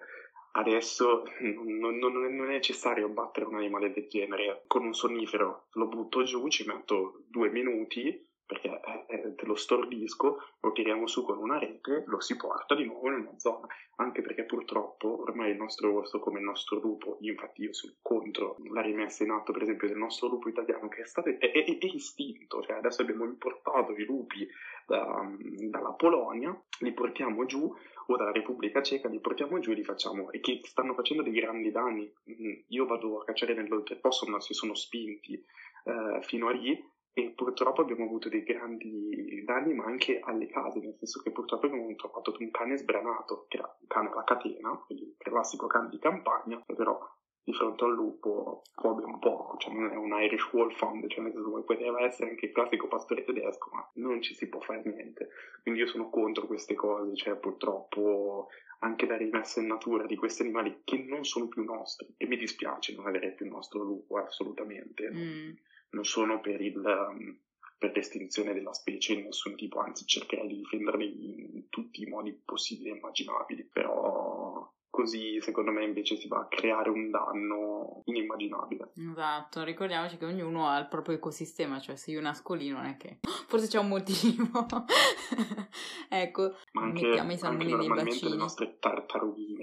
Adesso 0.55 1.23
non, 1.39 1.97
non, 1.97 1.97
non, 1.97 2.25
è 2.25 2.51
necessario 2.51 3.05
abbattere 3.05 3.45
un 3.45 3.55
animale 3.55 3.93
del 3.93 4.07
genere 4.09 4.63
con 4.67 4.83
un 4.83 4.93
sonnifero, 4.93 5.67
lo 5.71 5.87
butto 5.87 6.23
giù, 6.23 6.45
ci 6.49 6.65
metto 6.67 7.23
due 7.29 7.49
minuti 7.49 8.31
perché 8.45 8.79
eh, 9.07 9.35
te 9.35 9.45
lo 9.45 9.55
stordisco, 9.55 10.37
lo 10.59 10.71
tiriamo 10.71 11.07
su 11.07 11.23
con 11.23 11.37
una 11.37 11.57
rete, 11.57 12.03
lo 12.07 12.19
si 12.19 12.35
porta 12.35 12.75
di 12.75 12.85
nuovo 12.85 13.07
in 13.07 13.15
una 13.15 13.39
zona, 13.39 13.67
anche 13.95 14.21
perché 14.21 14.43
purtroppo 14.43 15.21
ormai 15.21 15.51
il 15.51 15.57
nostro 15.57 15.93
orso 15.93 16.19
come 16.19 16.39
il 16.39 16.45
nostro 16.45 16.79
lupo, 16.79 17.17
infatti 17.21 17.63
io 17.63 17.73
sono 17.73 17.93
contro 18.01 18.57
la 18.71 18.81
rimessa 18.81 19.23
in 19.23 19.31
atto 19.31 19.51
per 19.51 19.63
esempio 19.63 19.87
del 19.87 19.97
nostro 19.97 20.27
lupo 20.27 20.49
italiano 20.49 20.87
che 20.89 21.01
è 21.01 21.05
stato 21.05 21.29
è, 21.29 21.37
è, 21.37 21.51
è 21.51 21.85
estinto, 21.85 22.61
cioè 22.61 22.77
adesso 22.77 23.01
abbiamo 23.01 23.25
importato 23.25 23.93
i 23.93 24.05
lupi 24.05 24.47
da, 24.85 25.25
dalla 25.69 25.91
Polonia, 25.91 26.59
li 26.79 26.91
portiamo 26.91 27.45
giù 27.45 27.73
o 28.07 28.17
dalla 28.17 28.31
Repubblica 28.31 28.81
Ceca, 28.81 29.07
li 29.07 29.19
portiamo 29.19 29.59
giù 29.59 29.71
e 29.71 29.75
li 29.75 29.83
facciamo 29.83 30.31
e 30.31 30.39
che 30.39 30.59
stanno 30.63 30.93
facendo 30.93 31.23
dei 31.23 31.31
grandi 31.31 31.71
danni. 31.71 32.11
Mm, 32.29 32.53
io 32.67 32.85
vado 32.85 33.19
a 33.19 33.23
cacciare 33.23 33.53
nell'oltreposto, 33.53 34.29
ma 34.29 34.41
si 34.41 34.53
sono 34.53 34.75
spinti 34.75 35.33
eh, 35.85 36.21
fino 36.21 36.47
a 36.47 36.51
lì 36.51 36.91
e 37.13 37.31
purtroppo 37.35 37.81
abbiamo 37.81 38.05
avuto 38.05 38.27
dei 38.27 38.43
grandi 38.43 39.43
danni 39.45 39.73
ma 39.73 39.85
anche 39.85 40.19
alle 40.19 40.47
case, 40.47 40.79
nel 40.79 40.95
senso 40.97 41.21
che 41.21 41.31
purtroppo 41.31 41.67
abbiamo 41.67 41.93
trovato 41.95 42.35
un 42.39 42.49
cane 42.49 42.77
sbranato, 42.77 43.45
che 43.47 43.57
era 43.57 43.77
un 43.79 43.87
cane 43.87 44.09
alla 44.09 44.23
catena, 44.23 44.71
quindi 44.85 45.05
il 45.05 45.15
classico 45.17 45.67
cane 45.67 45.89
di 45.89 45.99
campagna, 45.99 46.61
però 46.65 46.99
di 47.45 47.53
fronte 47.53 47.83
al 47.83 47.93
lupo 47.93 48.61
come 48.73 49.03
un 49.03 49.19
po', 49.19 49.55
cioè 49.59 49.73
non 49.73 49.91
è 49.91 49.95
un 49.95 50.13
Irish 50.17 50.51
Wolfhound, 50.53 51.07
cioè 51.07 51.23
nel 51.23 51.33
senso 51.33 51.63
poteva 51.63 52.01
essere 52.01 52.29
anche 52.29 52.45
il 52.47 52.51
classico 52.51 52.87
pastore 52.87 53.23
tedesco, 53.25 53.69
ma 53.73 53.87
non 53.95 54.21
ci 54.21 54.33
si 54.33 54.47
può 54.47 54.61
fare 54.61 54.81
niente. 54.85 55.29
Quindi 55.61 55.81
io 55.81 55.87
sono 55.87 56.09
contro 56.09 56.47
queste 56.47 56.73
cose, 56.73 57.13
cioè 57.15 57.35
purtroppo 57.35 58.47
anche 58.79 59.05
la 59.05 59.17
rimessa 59.17 59.59
in 59.59 59.67
natura 59.67 60.05
di 60.05 60.15
questi 60.15 60.41
animali 60.41 60.81
che 60.83 61.03
non 61.07 61.25
sono 61.25 61.47
più 61.47 61.63
nostri, 61.63 62.13
e 62.17 62.25
mi 62.25 62.37
dispiace 62.37 62.95
non 62.95 63.07
avere 63.07 63.33
più 63.33 63.45
il 63.45 63.51
nostro 63.51 63.83
lupo, 63.83 64.17
assolutamente. 64.17 65.11
Mm 65.11 65.51
non 65.93 66.05
sono 66.05 66.39
per, 66.41 66.61
il, 66.61 66.77
um, 66.77 67.37
per 67.77 67.91
l'estinzione 67.95 68.53
della 68.53 68.73
specie 68.73 69.13
in 69.13 69.23
nessun 69.23 69.55
tipo, 69.55 69.79
anzi 69.79 70.05
cercherei 70.05 70.47
di 70.47 70.57
difenderli 70.57 71.55
in 71.55 71.69
tutti 71.69 72.01
i 72.01 72.05
modi 72.05 72.33
possibili 72.33 72.89
e 72.89 72.97
immaginabili, 72.97 73.63
però 73.71 74.71
così 74.93 75.41
secondo 75.41 75.71
me 75.71 75.83
invece 75.83 76.15
si 76.17 76.27
va 76.27 76.41
a 76.41 76.47
creare 76.47 76.91
un 76.91 77.09
danno 77.09 78.03
inimmaginabile. 78.05 78.91
Esatto, 78.95 79.63
ricordiamoci 79.63 80.17
che 80.17 80.25
ognuno 80.25 80.67
ha 80.67 80.77
il 80.77 80.87
proprio 80.87 81.15
ecosistema, 81.15 81.79
cioè 81.79 81.95
se 81.95 82.11
io 82.11 82.21
nasco 82.21 82.53
lì 82.53 82.69
non 82.69 82.85
è 82.85 82.95
che 82.95 83.17
forse 83.47 83.67
c'è 83.67 83.79
un 83.79 83.87
motivo. 83.87 84.67
ecco, 86.09 86.55
ma 86.73 86.83
anche, 86.83 87.07
mettiamo 87.07 87.31
i 87.31 87.37
salmoni 87.37 87.75
nei 87.75 87.87
bacini. 87.87 88.31
le 88.31 88.37
nostre 88.37 88.77
tartarughine 88.77 89.62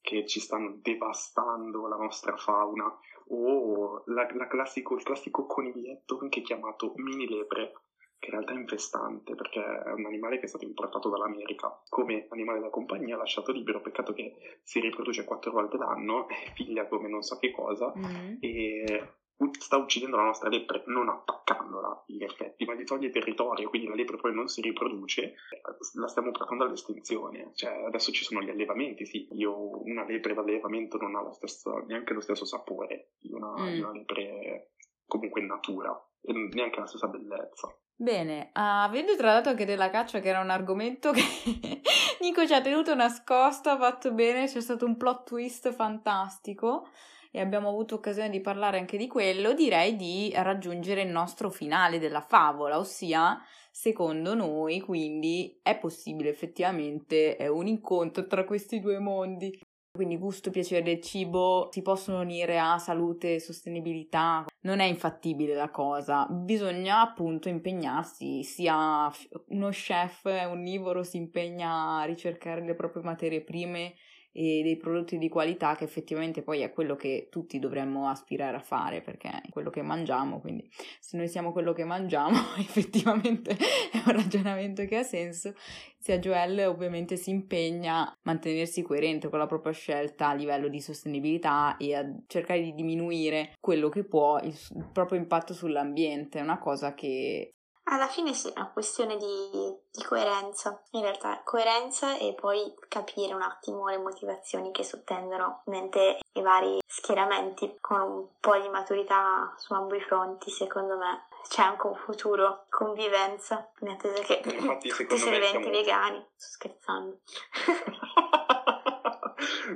che 0.00 0.26
ci 0.26 0.40
stanno 0.40 0.78
devastando 0.80 1.86
la 1.86 1.96
nostra 1.96 2.36
fauna 2.36 2.98
o 3.28 4.02
la, 4.06 4.28
la 4.34 4.46
classico, 4.46 4.96
il 4.96 5.02
classico 5.02 5.46
coniglietto 5.46 6.18
anche 6.20 6.40
chiamato 6.42 6.92
mini 6.96 7.28
lepre 7.28 7.72
che 8.20 8.26
in 8.26 8.32
realtà 8.32 8.52
è 8.52 8.56
infestante 8.56 9.34
perché 9.34 9.60
è 9.60 9.92
un 9.92 10.04
animale 10.04 10.38
che 10.38 10.44
è 10.44 10.48
stato 10.48 10.66
importato 10.66 11.08
dall'America 11.08 11.82
come 11.88 12.26
animale 12.28 12.60
da 12.60 12.68
compagnia, 12.68 13.16
lasciato 13.16 13.50
libero, 13.50 13.80
peccato 13.80 14.12
che 14.12 14.36
si 14.62 14.78
riproduce 14.78 15.24
quattro 15.24 15.52
volte 15.52 15.78
l'anno, 15.78 16.28
è 16.28 16.34
figlia 16.54 16.86
come 16.86 17.08
non 17.08 17.22
so 17.22 17.38
che 17.38 17.50
cosa 17.50 17.92
mm. 17.96 18.36
e 18.40 19.14
sta 19.58 19.76
uccidendo 19.76 20.16
la 20.16 20.24
nostra 20.24 20.48
lepre 20.48 20.82
non 20.86 21.08
attaccandola 21.08 22.04
in 22.06 22.22
effetti, 22.22 22.64
ma 22.64 22.74
gli 22.74 22.84
toglie 22.84 23.10
territorio, 23.10 23.68
quindi 23.68 23.88
la 23.88 23.94
lepre 23.94 24.16
poi 24.16 24.34
non 24.34 24.48
si 24.48 24.60
riproduce, 24.60 25.34
la 25.94 26.08
stiamo 26.08 26.30
portando 26.30 26.64
all'estinzione. 26.64 27.52
Cioè, 27.54 27.84
adesso 27.86 28.12
ci 28.12 28.24
sono 28.24 28.42
gli 28.42 28.50
allevamenti, 28.50 29.06
sì, 29.06 29.28
io 29.32 29.82
una 29.84 30.04
lepre 30.04 30.34
d'allevamento 30.34 30.98
non 30.98 31.16
ha 31.16 31.32
stesso, 31.32 31.84
neanche 31.86 32.12
lo 32.12 32.20
stesso 32.20 32.44
sapore 32.44 33.12
di 33.18 33.32
una, 33.32 33.52
mm. 33.58 33.72
di 33.72 33.80
una 33.80 33.92
lepre 33.92 34.72
comunque 35.06 35.40
in 35.40 35.46
natura, 35.46 35.90
e 36.22 36.32
neanche 36.32 36.80
la 36.80 36.86
stessa 36.86 37.08
bellezza. 37.08 37.74
Bene, 37.94 38.48
avendo 38.54 39.14
trattato 39.14 39.50
anche 39.50 39.66
della 39.66 39.90
caccia, 39.90 40.20
che 40.20 40.28
era 40.28 40.40
un 40.40 40.48
argomento 40.48 41.10
che 41.10 41.20
Nico 42.20 42.46
ci 42.46 42.54
ha 42.54 42.60
tenuto 42.60 42.94
nascosto, 42.94 43.70
ha 43.70 43.78
fatto 43.78 44.12
bene, 44.12 44.46
c'è 44.46 44.60
stato 44.60 44.86
un 44.86 44.96
plot 44.96 45.26
twist 45.26 45.70
fantastico. 45.72 46.86
E 47.30 47.40
abbiamo 47.40 47.68
avuto 47.68 47.94
occasione 47.96 48.30
di 48.30 48.40
parlare 48.40 48.78
anche 48.78 48.96
di 48.96 49.06
quello, 49.06 49.52
direi 49.52 49.96
di 49.96 50.32
raggiungere 50.34 51.02
il 51.02 51.10
nostro 51.10 51.50
finale 51.50 51.98
della 51.98 52.20
favola, 52.22 52.78
ossia 52.78 53.40
secondo 53.70 54.34
noi 54.34 54.80
quindi 54.80 55.58
è 55.62 55.78
possibile 55.78 56.28
effettivamente 56.28 57.36
un 57.50 57.66
incontro 57.66 58.26
tra 58.26 58.44
questi 58.44 58.80
due 58.80 58.98
mondi. 58.98 59.58
Quindi 59.92 60.18
gusto, 60.18 60.50
piacere 60.50 60.84
del 60.84 61.00
cibo 61.00 61.68
si 61.72 61.82
possono 61.82 62.20
unire 62.20 62.60
a 62.60 62.78
salute 62.78 63.34
e 63.34 63.40
sostenibilità. 63.40 64.44
Non 64.60 64.78
è 64.78 64.84
infattibile 64.84 65.54
la 65.54 65.68
cosa, 65.68 66.26
bisogna 66.30 67.00
appunto 67.00 67.48
impegnarsi, 67.48 68.44
sia 68.44 69.10
uno 69.48 69.68
chef 69.70 70.24
onnivoro 70.26 71.02
si 71.02 71.16
impegna 71.16 71.98
a 71.98 72.04
ricercare 72.04 72.64
le 72.64 72.74
proprie 72.74 73.02
materie 73.02 73.42
prime 73.42 73.94
e 74.32 74.62
dei 74.62 74.76
prodotti 74.76 75.18
di 75.18 75.28
qualità 75.28 75.74
che 75.74 75.84
effettivamente 75.84 76.42
poi 76.42 76.60
è 76.60 76.72
quello 76.72 76.94
che 76.94 77.28
tutti 77.30 77.58
dovremmo 77.58 78.08
aspirare 78.08 78.56
a 78.56 78.60
fare 78.60 79.02
perché 79.02 79.28
è 79.28 79.48
quello 79.50 79.70
che 79.70 79.82
mangiamo, 79.82 80.40
quindi 80.40 80.70
se 81.00 81.16
noi 81.16 81.28
siamo 81.28 81.52
quello 81.52 81.72
che 81.72 81.84
mangiamo 81.84 82.36
effettivamente 82.58 83.56
è 83.56 84.02
un 84.06 84.12
ragionamento 84.12 84.84
che 84.84 84.96
ha 84.96 85.02
senso. 85.02 85.54
Sia 85.98 86.18
Joel 86.18 86.66
ovviamente 86.66 87.16
si 87.16 87.30
impegna 87.30 88.06
a 88.06 88.18
mantenersi 88.22 88.82
coerente 88.82 89.28
con 89.28 89.38
la 89.38 89.46
propria 89.46 89.72
scelta 89.72 90.28
a 90.28 90.34
livello 90.34 90.68
di 90.68 90.80
sostenibilità 90.80 91.76
e 91.76 91.94
a 91.94 92.04
cercare 92.26 92.62
di 92.62 92.72
diminuire 92.72 93.52
quello 93.60 93.88
che 93.88 94.04
può 94.04 94.38
il, 94.40 94.56
il 94.76 94.88
proprio 94.92 95.18
impatto 95.18 95.52
sull'ambiente, 95.52 96.38
è 96.38 96.42
una 96.42 96.58
cosa 96.58 96.94
che 96.94 97.54
alla 97.92 98.06
fine 98.06 98.32
sì, 98.34 98.48
è 98.48 98.52
una 98.54 98.70
questione 98.70 99.16
di, 99.16 99.26
di, 99.92 100.02
coerenza, 100.04 100.82
in 100.92 101.02
realtà 101.02 101.40
coerenza 101.44 102.16
e 102.18 102.34
poi 102.34 102.74
capire 102.88 103.34
un 103.34 103.42
attimo 103.42 103.88
le 103.88 103.98
motivazioni 103.98 104.70
che 104.72 104.84
sottendono 104.84 105.62
mente 105.66 106.18
i 106.32 106.42
vari 106.42 106.78
schieramenti 106.86 107.76
con 107.80 108.00
un 108.00 108.26
po' 108.40 108.58
di 108.58 108.68
maturità 108.68 109.52
su 109.56 109.72
ambo 109.72 109.94
i 109.94 110.00
fronti, 110.00 110.50
secondo 110.50 110.96
me 110.96 111.26
c'è 111.48 111.62
anche 111.62 111.86
un 111.86 111.96
futuro 111.96 112.66
convivenza, 112.68 113.70
in 113.80 113.88
attesa 113.88 114.22
che 114.22 114.40
Infatti, 114.44 114.88
tu 114.88 115.16
se 115.16 115.30
diventi 115.30 115.46
siamo... 115.46 115.70
vegani, 115.70 116.24
sto 116.36 116.48
scherzando. 116.50 117.18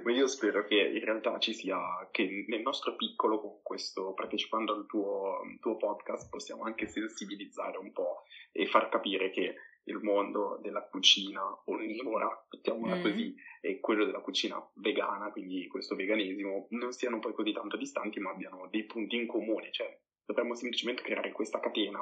Ma 0.02 0.12
io 0.12 0.26
spero 0.26 0.64
che 0.64 0.74
in 0.74 1.04
realtà 1.04 1.38
ci 1.38 1.54
sia, 1.54 1.78
che 2.10 2.44
nel 2.48 2.60
nostro 2.60 2.96
piccolo, 2.96 3.40
con 3.40 3.62
questo, 3.62 4.12
partecipando 4.12 4.74
al 4.74 4.86
tuo, 4.86 5.40
tuo 5.60 5.76
podcast, 5.76 6.28
possiamo 6.28 6.64
anche 6.64 6.86
sensibilizzare 6.86 7.78
un 7.78 7.92
po' 7.92 8.24
e 8.52 8.66
far 8.66 8.88
capire 8.88 9.30
che 9.30 9.54
il 9.84 9.98
mondo 9.98 10.58
della 10.62 10.82
cucina 10.82 11.42
onnivora, 11.66 12.46
mettiamola 12.50 12.96
mm. 12.96 13.02
così, 13.02 13.34
e 13.60 13.80
quello 13.80 14.04
della 14.04 14.20
cucina 14.20 14.62
vegana, 14.74 15.30
quindi 15.30 15.66
questo 15.66 15.94
veganesimo, 15.94 16.66
non 16.70 16.92
siano 16.92 17.18
poi 17.18 17.34
così 17.34 17.52
tanto 17.52 17.76
distanti, 17.76 18.20
ma 18.20 18.30
abbiano 18.30 18.68
dei 18.70 18.84
punti 18.84 19.16
in 19.16 19.26
comune, 19.26 19.70
cioè 19.72 19.98
dovremmo 20.24 20.54
semplicemente 20.54 21.02
creare 21.02 21.32
questa 21.32 21.60
catena 21.60 22.00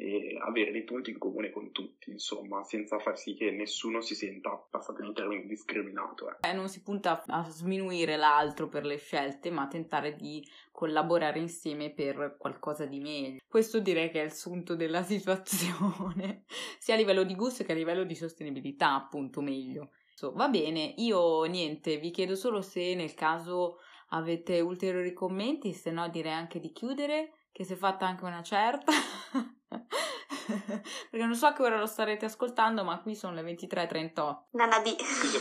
e 0.00 0.38
avere 0.40 0.72
dei 0.72 0.82
punti 0.82 1.10
in 1.10 1.18
comune 1.18 1.50
con 1.50 1.72
tutti, 1.72 2.10
insomma, 2.10 2.64
senza 2.64 2.98
far 2.98 3.18
sì 3.18 3.34
che 3.34 3.50
nessuno 3.50 4.00
si 4.00 4.14
senta, 4.14 4.50
passato 4.70 5.02
in 5.02 5.12
termini, 5.12 5.46
discriminato. 5.46 6.30
Eh. 6.30 6.48
Eh, 6.48 6.52
non 6.54 6.70
si 6.70 6.82
punta 6.82 7.22
a 7.26 7.44
sminuire 7.44 8.16
l'altro 8.16 8.68
per 8.68 8.86
le 8.86 8.96
scelte, 8.96 9.50
ma 9.50 9.68
tentare 9.68 10.16
di 10.16 10.42
collaborare 10.72 11.38
insieme 11.38 11.90
per 11.90 12.36
qualcosa 12.38 12.86
di 12.86 12.98
meglio. 12.98 13.40
Questo 13.46 13.78
direi 13.78 14.10
che 14.10 14.22
è 14.22 14.24
il 14.24 14.32
sunto 14.32 14.74
della 14.74 15.02
situazione, 15.04 16.44
sia 16.78 16.94
a 16.94 16.96
livello 16.96 17.22
di 17.22 17.34
gusto 17.34 17.62
che 17.62 17.72
a 17.72 17.74
livello 17.74 18.04
di 18.04 18.14
sostenibilità, 18.14 18.94
appunto, 18.94 19.42
meglio. 19.42 19.90
So, 20.14 20.32
va 20.32 20.48
bene, 20.48 20.94
io 20.96 21.44
niente, 21.44 21.98
vi 21.98 22.10
chiedo 22.10 22.36
solo 22.36 22.62
se 22.62 22.94
nel 22.94 23.12
caso 23.12 23.80
avete 24.08 24.60
ulteriori 24.60 25.12
commenti, 25.12 25.74
se 25.74 25.90
no 25.90 26.08
direi 26.08 26.32
anche 26.32 26.58
di 26.58 26.72
chiudere, 26.72 27.32
che 27.52 27.64
si 27.64 27.74
è 27.74 27.76
fatta 27.76 28.06
anche 28.06 28.24
una 28.24 28.42
certa. 28.42 28.92
Perché 31.10 31.26
non 31.26 31.34
so 31.34 31.46
a 31.46 31.52
che 31.52 31.62
ora 31.62 31.78
lo 31.78 31.86
starete 31.86 32.24
ascoltando, 32.24 32.82
ma 32.84 33.00
qui 33.00 33.14
sono 33.14 33.34
le 33.34 33.42
23.38. 33.42 34.36
Nanna 34.52 34.80
B. 34.80 34.96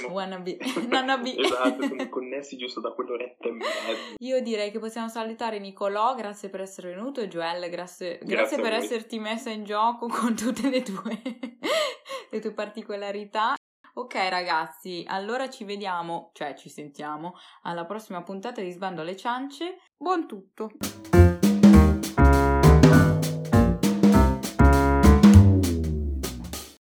Wanna 0.09 0.39
B. 0.39 0.57
Nanna 0.87 1.17
B. 1.17 1.35
esatto, 1.37 1.81
siamo 1.81 2.09
connessi 2.09 2.57
giusto 2.57 2.79
da 2.79 2.91
quell'oretta 2.91 3.47
e 3.47 3.51
mezza. 3.51 3.69
Io 4.19 4.41
direi 4.41 4.71
che 4.71 4.79
possiamo 4.79 5.07
salutare 5.07 5.59
Nicolò, 5.59 6.13
grazie 6.15 6.49
per 6.49 6.61
essere 6.61 6.89
venuto, 6.89 7.21
e 7.21 7.27
Joel, 7.27 7.69
grazie, 7.69 8.19
grazie, 8.19 8.35
grazie 8.35 8.61
per 8.61 8.73
esserti 8.73 9.19
messa 9.19 9.49
in 9.49 9.63
gioco 9.63 10.07
con 10.09 10.35
tutte 10.35 10.69
le 10.69 10.83
tue, 10.83 11.21
le 12.29 12.39
tue 12.39 12.51
particolarità. 12.51 13.55
Ok 13.95 14.13
ragazzi, 14.29 15.03
allora 15.07 15.49
ci 15.49 15.65
vediamo, 15.65 16.29
cioè 16.33 16.53
ci 16.55 16.69
sentiamo, 16.69 17.33
alla 17.63 17.85
prossima 17.85 18.23
puntata 18.23 18.61
di 18.61 18.71
Sbando 18.71 19.01
alle 19.01 19.17
ciance. 19.17 19.79
Buon 19.97 20.25
tutto! 20.27 20.71